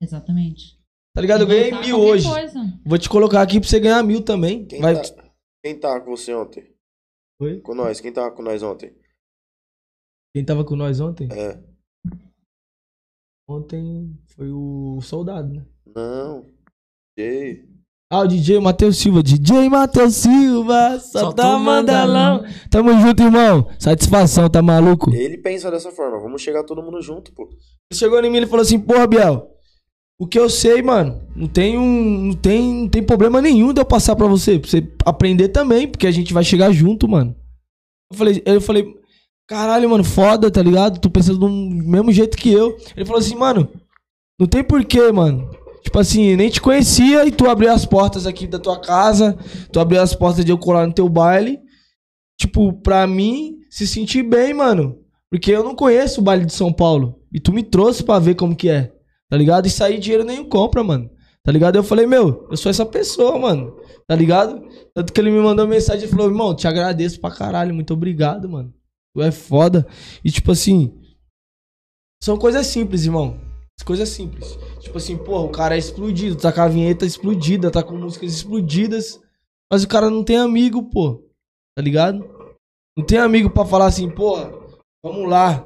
[0.00, 0.80] Exatamente.
[1.14, 1.42] Tá ligado?
[1.42, 2.26] Eu ganhei mil hoje.
[2.26, 2.80] Coisa.
[2.86, 4.64] Vou te colocar aqui pra você ganhar mil também.
[4.66, 4.94] Quem, Vai...
[4.94, 5.30] tá,
[5.62, 6.74] quem tava com você ontem?
[7.42, 7.60] Oi?
[7.60, 8.00] Com nós?
[8.00, 8.96] Quem tava com nós ontem?
[10.34, 11.28] Quem tava com nós ontem?
[11.30, 11.69] É.
[13.50, 15.64] Ontem foi o soldado, né?
[15.92, 16.44] Não.
[17.18, 17.64] Jay.
[18.08, 19.24] Ah, o DJ Matheus Silva.
[19.24, 21.00] DJ Matheus Silva.
[21.00, 22.44] Só, Só tá mandalão.
[22.70, 23.68] Tamo junto, irmão.
[23.76, 25.12] Satisfação, tá maluco?
[25.12, 26.20] Ele pensa dessa forma.
[26.20, 27.48] Vamos chegar todo mundo junto, pô.
[27.90, 29.50] Ele chegou em mim e falou assim, porra, Biel,
[30.16, 32.26] o que eu sei, mano, não tem um.
[32.26, 34.60] Não tem, não tem problema nenhum de eu passar pra você.
[34.60, 37.34] Pra você aprender também, porque a gente vai chegar junto, mano.
[38.12, 38.99] Eu falei, eu falei,
[39.50, 41.00] caralho, mano, foda, tá ligado?
[41.00, 42.76] Tu pensando do mesmo jeito que eu.
[42.96, 43.68] Ele falou assim, mano,
[44.38, 45.50] não tem porquê, mano.
[45.82, 49.36] Tipo assim, nem te conhecia e tu abriu as portas aqui da tua casa,
[49.72, 51.58] tu abriu as portas de eu colar no teu baile.
[52.38, 54.98] Tipo, pra mim, se sentir bem, mano.
[55.28, 57.18] Porque eu não conheço o baile de São Paulo.
[57.32, 58.92] E tu me trouxe pra ver como que é.
[59.28, 59.66] Tá ligado?
[59.66, 61.10] E sair dinheiro nenhum compra, mano.
[61.42, 61.74] Tá ligado?
[61.74, 63.74] Eu falei, meu, eu sou essa pessoa, mano.
[64.06, 64.62] Tá ligado?
[64.94, 67.74] Tanto que ele me mandou mensagem e falou, irmão, te agradeço pra caralho.
[67.74, 68.72] Muito obrigado, mano.
[69.14, 69.86] Tu é foda.
[70.24, 70.96] E tipo assim.
[72.22, 73.40] São coisas simples, irmão.
[73.84, 74.56] Coisas simples.
[74.80, 78.34] Tipo assim, porra, o cara é explodido, tá com a vinheta explodida, tá com músicas
[78.34, 79.20] explodidas.
[79.72, 81.24] Mas o cara não tem amigo, pô.
[81.74, 82.18] Tá ligado?
[82.96, 84.50] Não tem amigo pra falar assim, porra,
[85.02, 85.64] vamos lá.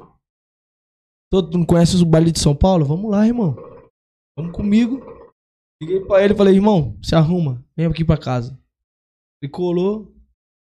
[1.29, 2.85] Todo não conhece o baile de São Paulo?
[2.85, 3.55] Vamos lá, irmão.
[4.37, 5.01] Vamos comigo.
[5.81, 8.57] Liguei pra ele e falei, irmão, se arruma, vem aqui pra casa.
[9.41, 10.14] Ele colou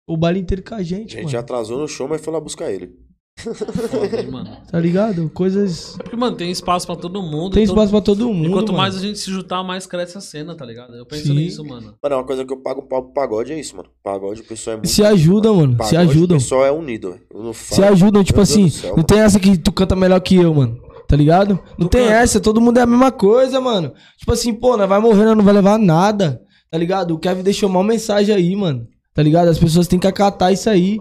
[0.08, 1.38] o baile inteiro com a A gente, gente mano.
[1.38, 2.90] atrasou no show, mas foi lá buscar ele.
[3.38, 4.50] Foda, hein, mano.
[4.70, 5.30] Tá ligado?
[5.30, 5.94] Coisas.
[5.96, 7.54] Porque, mano, tem espaço pra todo mundo.
[7.54, 8.48] Tem e todo- espaço pra todo mundo.
[8.48, 8.78] E quanto mano.
[8.78, 10.94] mais a gente se juntar, mais cresce a cena, tá ligado?
[10.96, 11.34] Eu penso Sim.
[11.34, 11.94] nisso, mano.
[12.02, 13.88] Mano, é uma coisa que eu pago pau pro pagode, é isso, mano.
[14.02, 14.88] Pagode, o pessoal é muito.
[14.88, 15.72] Se ajudam, mano.
[15.72, 16.36] Se Pagode, ajudam.
[16.36, 17.22] O pessoal é unido, velho.
[17.32, 18.68] Não Se ajudam, tipo assim.
[18.68, 19.06] céu, não mano.
[19.06, 20.76] tem essa que tu canta melhor que eu, mano.
[21.06, 21.54] Tá ligado?
[21.78, 22.12] Não No tem canto.
[22.14, 23.92] essa, todo mundo é a mesma coisa, mano.
[24.18, 26.40] Tipo assim, pô, nós vai morrer, nós não vai levar nada.
[26.70, 27.14] Tá ligado?
[27.14, 28.84] O Kevin deixou uma mensagem aí, mano.
[29.18, 29.48] Tá ligado?
[29.48, 31.00] As pessoas têm que acatar isso aí.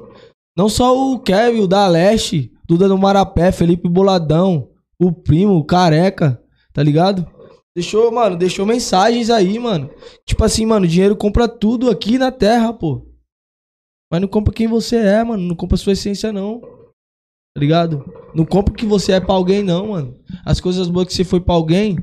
[0.57, 5.63] Não só o Kevin, o da Leste, Duda do Marapé, Felipe Boladão, o Primo, o
[5.63, 6.41] Careca,
[6.73, 7.27] tá ligado?
[7.75, 9.91] Deixou, mano, deixou mensagens aí, mano.
[10.25, 13.05] Tipo assim, mano, dinheiro compra tudo aqui na terra, pô.
[14.11, 15.43] Mas não compra quem você é, mano.
[15.43, 16.59] Não compra sua essência, não.
[16.59, 18.03] Tá ligado?
[18.33, 20.19] Não compra o que você é pra alguém, não, mano.
[20.43, 21.99] As coisas boas que você foi pra alguém,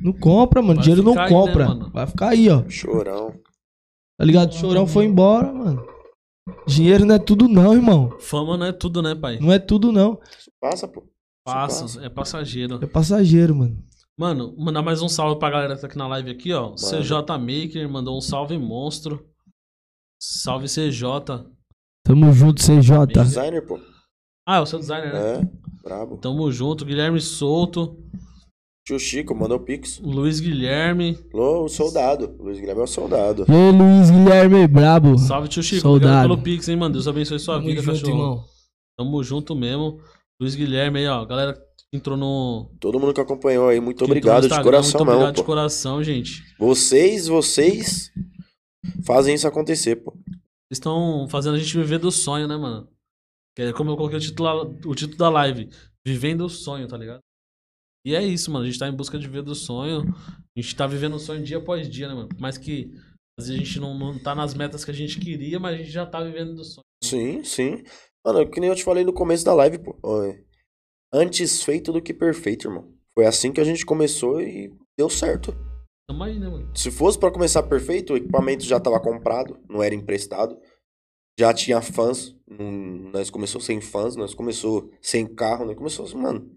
[0.00, 0.76] não compra, mano.
[0.76, 1.66] Vai dinheiro não aí, né, compra.
[1.66, 1.90] mano?
[1.92, 2.62] Vai ficar aí, ó.
[2.68, 3.34] Chorão.
[4.20, 4.50] Tá ligado?
[4.50, 5.82] O chorão foi embora, mano.
[6.66, 8.14] Dinheiro não é tudo, não, irmão.
[8.20, 9.38] Fama não é tudo, né, pai?
[9.40, 10.20] Não é tudo, não.
[10.38, 11.00] Isso passa, pô.
[11.00, 11.10] Isso
[11.42, 12.78] Passa, é passageiro.
[12.82, 13.82] É passageiro, mano.
[14.18, 16.74] Mano, mandar mais um salve pra galera que tá aqui na live aqui, ó.
[16.74, 19.26] CJ Maker mandou um salve monstro.
[20.20, 21.02] Salve CJ.
[22.04, 23.06] Tamo junto, CJ.
[23.24, 23.80] Designer, pô.
[24.46, 25.40] Ah, é o seu designer, né?
[25.40, 26.18] É, brabo.
[26.18, 26.84] Tamo junto.
[26.84, 27.96] Guilherme Souto.
[28.90, 30.00] Tio Chico mandou pix.
[30.00, 31.16] Luiz Guilherme.
[31.32, 32.34] Lô, o soldado.
[32.40, 33.46] Luiz Guilherme é o soldado.
[33.48, 35.16] Aí, Luiz Guilherme, brabo.
[35.16, 35.82] Salve, tio Chico.
[35.82, 36.24] Soldado.
[36.24, 36.94] Obrigado pelo Pix, hein, mano.
[36.94, 38.12] Deus abençoe sua Tamo vida, junto, cachorro.
[38.12, 38.44] irmão.
[38.98, 40.00] Tamo junto mesmo.
[40.40, 41.24] Luiz Guilherme aí, ó.
[41.24, 42.68] Galera que entrou no.
[42.80, 46.42] Todo mundo que acompanhou aí, muito obrigado de coração Muito obrigado mesmo, de coração, gente.
[46.58, 48.10] Vocês, vocês
[49.06, 50.10] fazem isso acontecer, pô.
[50.10, 52.88] Vocês estão fazendo a gente viver do sonho, né, mano?
[53.54, 55.68] Que é como eu coloquei o título, o título da live.
[56.04, 57.20] Vivendo o sonho, tá ligado?
[58.04, 58.64] E é isso, mano.
[58.64, 60.02] A gente tá em busca de viver do sonho.
[60.56, 62.28] A gente tá vivendo o sonho dia após dia, né, mano?
[62.38, 62.90] Mais que
[63.38, 65.78] às vezes a gente não, não tá nas metas que a gente queria, mas a
[65.78, 66.84] gente já tá vivendo do sonho.
[67.02, 67.82] Sim, sim.
[68.24, 69.98] Mano, que nem eu te falei no começo da live, pô.
[70.24, 70.42] É,
[71.12, 72.92] Antes feito do que perfeito, irmão.
[73.14, 75.52] Foi assim que a gente começou e deu certo.
[76.08, 76.70] Tamo aí, né, mano?
[76.76, 80.56] Se fosse pra começar perfeito, o equipamento já tava comprado, não era emprestado.
[81.38, 82.36] Já tinha fãs.
[82.48, 86.50] não- Nós começou sem fãs, nós começou sem carro, nós começou mano.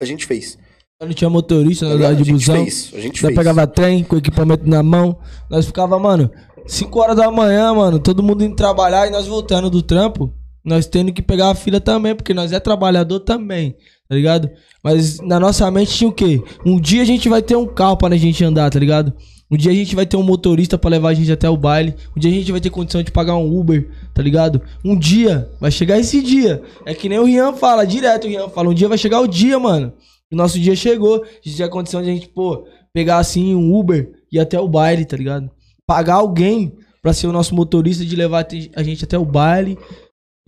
[0.00, 0.58] A gente fez.
[1.00, 2.10] Não tinha motorista, tá nós ligado?
[2.12, 2.54] andava de busão.
[2.64, 2.90] fez.
[2.94, 3.34] A gente Nós fez.
[3.34, 5.18] pegava trem com equipamento na mão.
[5.50, 6.30] Nós ficava, mano,
[6.66, 10.32] 5 horas da manhã, mano, todo mundo indo trabalhar e nós voltando do trampo.
[10.64, 13.76] Nós tendo que pegar a fila também, porque nós é trabalhador também,
[14.08, 14.50] tá ligado?
[14.82, 16.42] Mas na nossa mente tinha o quê?
[16.64, 19.12] Um dia a gente vai ter um carro pra gente andar, tá ligado?
[19.48, 21.94] Um dia a gente vai ter um motorista pra levar a gente até o baile.
[22.16, 24.60] Um dia a gente vai ter condição de pagar um Uber, tá ligado?
[24.84, 26.60] Um dia, vai chegar esse dia.
[26.84, 29.28] É que nem o Rian fala, direto o Rian fala, um dia vai chegar o
[29.28, 29.92] dia, mano.
[30.30, 31.22] E nosso dia chegou.
[31.22, 34.68] A gente tinha condição de a gente, pô, pegar assim um Uber e até o
[34.68, 35.50] baile, tá ligado?
[35.86, 39.78] Pagar alguém pra ser o nosso motorista de levar a gente até o baile,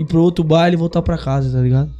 [0.00, 1.92] ir pro outro baile e voltar pra casa, tá ligado?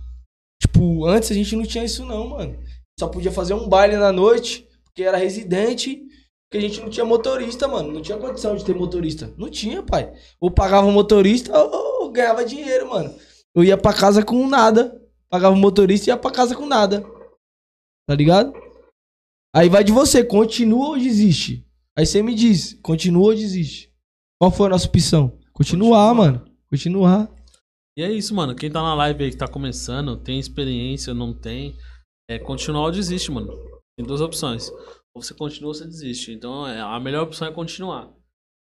[0.61, 2.59] Tipo, antes a gente não tinha isso não, mano.
[2.99, 6.03] Só podia fazer um baile na noite, porque era residente,
[6.51, 7.93] porque a gente não tinha motorista, mano.
[7.93, 9.33] Não tinha condição de ter motorista.
[9.37, 10.13] Não tinha, pai.
[10.41, 13.15] Ou pagava o motorista ou, ou ganhava dinheiro, mano.
[13.55, 15.01] Eu ia pra casa com nada.
[15.31, 17.05] Pagava o motorista e ia pra casa com nada.
[18.09, 18.55] Tá ligado?
[19.55, 21.63] Aí vai de você, continua ou desiste?
[21.95, 23.93] Aí você me diz, continua ou desiste?
[24.41, 25.39] Qual foi a nossa opção?
[25.53, 26.15] Continuar, Continuar.
[26.15, 26.45] mano.
[26.71, 27.31] Continuar.
[27.99, 28.55] E é isso, mano.
[28.55, 31.77] Quem tá na live aí que tá começando, tem experiência, não tem.
[32.31, 33.53] É continuar ou desiste, mano.
[33.99, 34.71] Tem duas opções.
[35.15, 36.33] Ou você continua ou você desiste.
[36.33, 38.11] Então é, a melhor opção é continuar.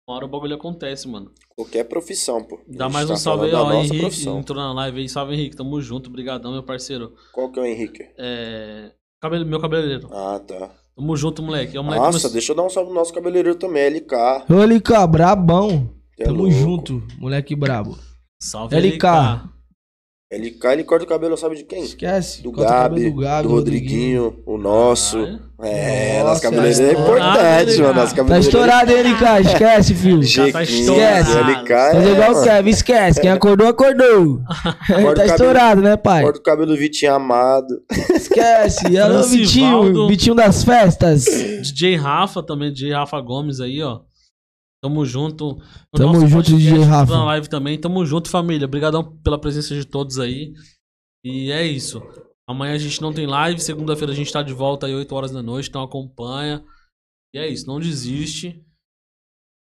[0.08, 1.32] Uma hora o bagulho acontece, mano.
[1.50, 2.60] Qualquer profissão, pô.
[2.66, 3.64] Dá mais tá um salve aí, ó.
[3.64, 4.38] nossa Henrique profissão.
[4.40, 5.08] entrou na live aí.
[5.08, 5.56] Salve, Henrique.
[5.56, 6.10] Tamo junto.
[6.10, 7.14] Brigadão, meu parceiro.
[7.32, 8.02] Qual que é o Henrique?
[8.18, 8.92] É.
[9.20, 10.08] cabele- meu cabeleireiro.
[10.12, 10.70] Ah, tá.
[10.96, 11.76] Tamo junto, moleque.
[11.76, 14.44] É um moleque Nossa, deixa eu dar um salve no nosso cabeleireiro também, LK.
[14.48, 15.90] Ô, LK, brabão.
[16.18, 16.52] É Tamo louco.
[16.52, 17.98] junto, moleque brabo.
[18.40, 18.94] Salve, LK.
[18.96, 19.48] LK.
[20.28, 21.84] LK, ele corta o cabelo, sabe de quem?
[21.84, 22.42] Esquece.
[22.42, 25.18] Do Gabi, do, Gabi, do Rodriguinho, o nosso.
[25.18, 27.94] Ah, É, Nossa, nosso cabeleireiro é é importante, mano.
[27.94, 28.10] Nosso LK.
[28.10, 28.40] Tá cabeleireiro.
[28.40, 29.48] estourado, hein, LK?
[29.48, 30.18] Esquece, filho.
[30.52, 31.30] Tá Jequinho, estourado.
[31.62, 32.42] LK é, Fazer igual o.
[32.42, 33.20] Kevin, esquece.
[33.20, 34.40] Quem acordou, acordou.
[35.14, 36.24] tá estourado, né, pai?
[36.24, 37.68] Corta o cabelo do Vitinho Amado.
[38.12, 38.98] Esquece.
[38.98, 39.28] Alô, Francivaldo.
[39.28, 40.08] Vitinho.
[40.08, 41.24] Vitinho das festas.
[41.24, 44.00] DJ Rafa também, DJ Rafa Gomes aí, ó.
[44.86, 45.56] Tamo junto.
[45.92, 47.12] No Tamo junto, podcast, DJ Rafa.
[47.12, 47.76] Na live também.
[47.76, 48.66] Tamo junto, família.
[48.66, 50.52] Obrigadão pela presença de todos aí.
[51.24, 52.00] E é isso.
[52.48, 53.60] Amanhã a gente não tem live.
[53.60, 55.68] Segunda-feira a gente tá de volta aí, 8 horas da noite.
[55.68, 56.62] Então acompanha.
[57.34, 57.66] E é isso.
[57.66, 58.62] Não desiste.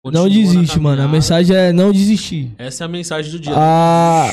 [0.06, 1.02] Não Continua na desiste, mano.
[1.02, 2.56] A mensagem é não desistir.
[2.58, 3.54] Essa é a mensagem do dia.
[3.54, 4.32] A,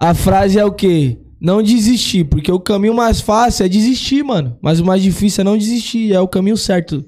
[0.00, 1.18] a frase é o quê?
[1.40, 4.58] Não desistir, porque o caminho mais fácil é desistir, mano.
[4.60, 7.04] Mas o mais difícil é não desistir, é o caminho certo.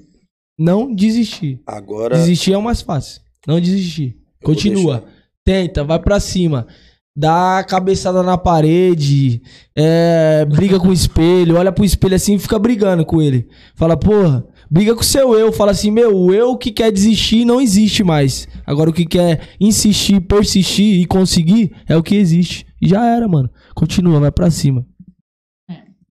[0.59, 1.61] Não desistir.
[1.65, 3.21] Agora, Desistir é o mais fácil.
[3.47, 4.17] Não desistir.
[4.41, 5.05] Eu Continua.
[5.45, 6.67] Tenta, vai pra cima.
[7.15, 9.41] Dá a cabeçada na parede,
[9.75, 13.47] é, briga com o espelho, olha pro espelho assim e fica brigando com ele.
[13.73, 15.51] Fala, porra, briga com o seu eu.
[15.51, 18.47] Fala assim, meu, o eu que quer desistir não existe mais.
[18.65, 22.65] Agora o que quer insistir, persistir e conseguir é o que existe.
[22.81, 23.49] E já era, mano.
[23.73, 24.85] Continua, vai pra cima.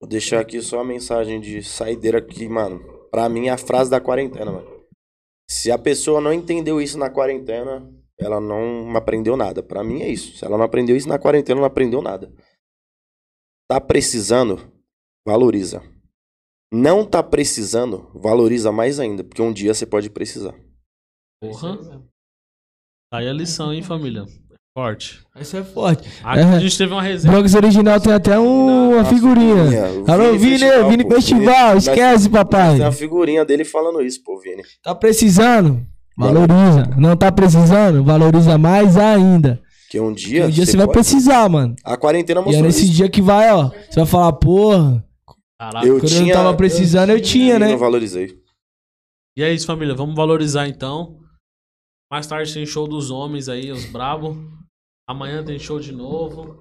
[0.01, 3.00] Vou deixar aqui só a mensagem de saideira aqui, mano.
[3.11, 4.87] Pra mim é a frase da quarentena, mano.
[5.51, 9.63] Se a pessoa não entendeu isso na quarentena, ela não aprendeu nada.
[9.63, 10.37] Pra mim é isso.
[10.37, 12.33] Se ela não aprendeu isso na quarentena, ela não aprendeu nada.
[13.69, 14.73] Tá precisando?
[15.27, 15.83] Valoriza.
[16.73, 18.11] Não tá precisando?
[18.15, 20.55] Valoriza mais ainda, porque um dia você pode precisar.
[21.43, 21.79] Porra.
[23.11, 24.25] Tá aí a lição, hein, família?
[24.75, 25.21] Forte.
[25.41, 26.09] Isso é forte.
[26.23, 26.45] Aqui É.
[26.45, 27.33] a gente teve uma resenha.
[27.33, 29.55] Broncos Original tem até um- uma figurinha.
[30.07, 32.77] O Alô, Vini, Vini pô, Festival, Nós- esquece, papai.
[32.77, 34.63] Tem a figurinha dele falando isso, pô, Vini.
[34.83, 35.85] Tá precisando?
[36.17, 36.85] Valoriza.
[36.97, 38.05] Não tá precisando?
[38.05, 39.61] Valoriza mais ainda.
[39.91, 40.47] Que um dia.
[40.47, 41.75] um dia você vai pode- precisar, mano.
[41.85, 42.93] A quarentena E é mostrou nesse isso.
[42.93, 43.71] dia que vai, ó.
[43.71, 45.05] Você vai falar, porra,
[45.59, 45.85] Caraca.
[45.85, 46.35] Eu quando eu tinha.
[46.35, 47.69] não tava precisando, eu tinha, e né?
[47.73, 48.39] Não valorizei.
[49.37, 49.95] E é isso, família.
[49.97, 51.17] Vamos valorizar então.
[52.11, 54.37] Mais tarde tem show dos homens aí, os brabo.
[55.11, 56.57] Amanhã tem show de novo.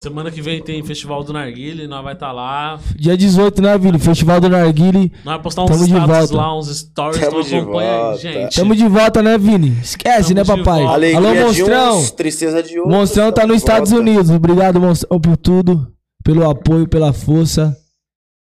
[0.00, 2.78] Semana que vem tem Festival do Narguile, nós vai estar lá.
[2.94, 3.98] Dia 18, né, Vini?
[3.98, 5.10] Festival do Narguile.
[5.24, 7.20] Nós vai postar uns Tamo status lá, uns stories.
[7.20, 8.18] Tamo Então de acompanha aí, volta.
[8.18, 8.54] gente.
[8.54, 9.76] Tamo de volta, né, Vini?
[9.82, 10.84] Esquece, Tamo né, papai?
[10.84, 11.98] Alegria Alô, de Monstrão.
[11.98, 12.96] uns, tristeza de outros.
[12.96, 13.72] Monstrão tá nos volta.
[13.72, 14.30] Estados Unidos.
[14.30, 15.92] Obrigado, Monstrão, por tudo.
[16.24, 17.76] Pelo apoio, pela força.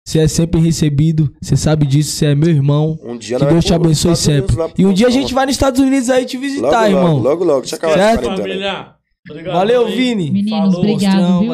[0.07, 1.29] Você é sempre recebido.
[1.41, 2.11] Você sabe disso.
[2.11, 2.97] Você é meu irmão.
[3.03, 4.71] Um dia Que nós Deus te abençoe Estados Unidos sempre.
[4.73, 6.85] pro E um dia a gente vai nos Estados Unidos aí te Logo, visitar, logo,
[6.85, 7.17] irmão.
[7.19, 7.59] Logo, logo.
[7.61, 8.92] Deixa acabar Certo, família.
[9.29, 9.53] Obrigado.
[9.55, 9.95] Valeu, aí.
[9.95, 10.31] Vini.
[10.31, 11.47] Meninos, Falou, obrigado, Monstrão, viu?
[11.47, 11.51] valeu.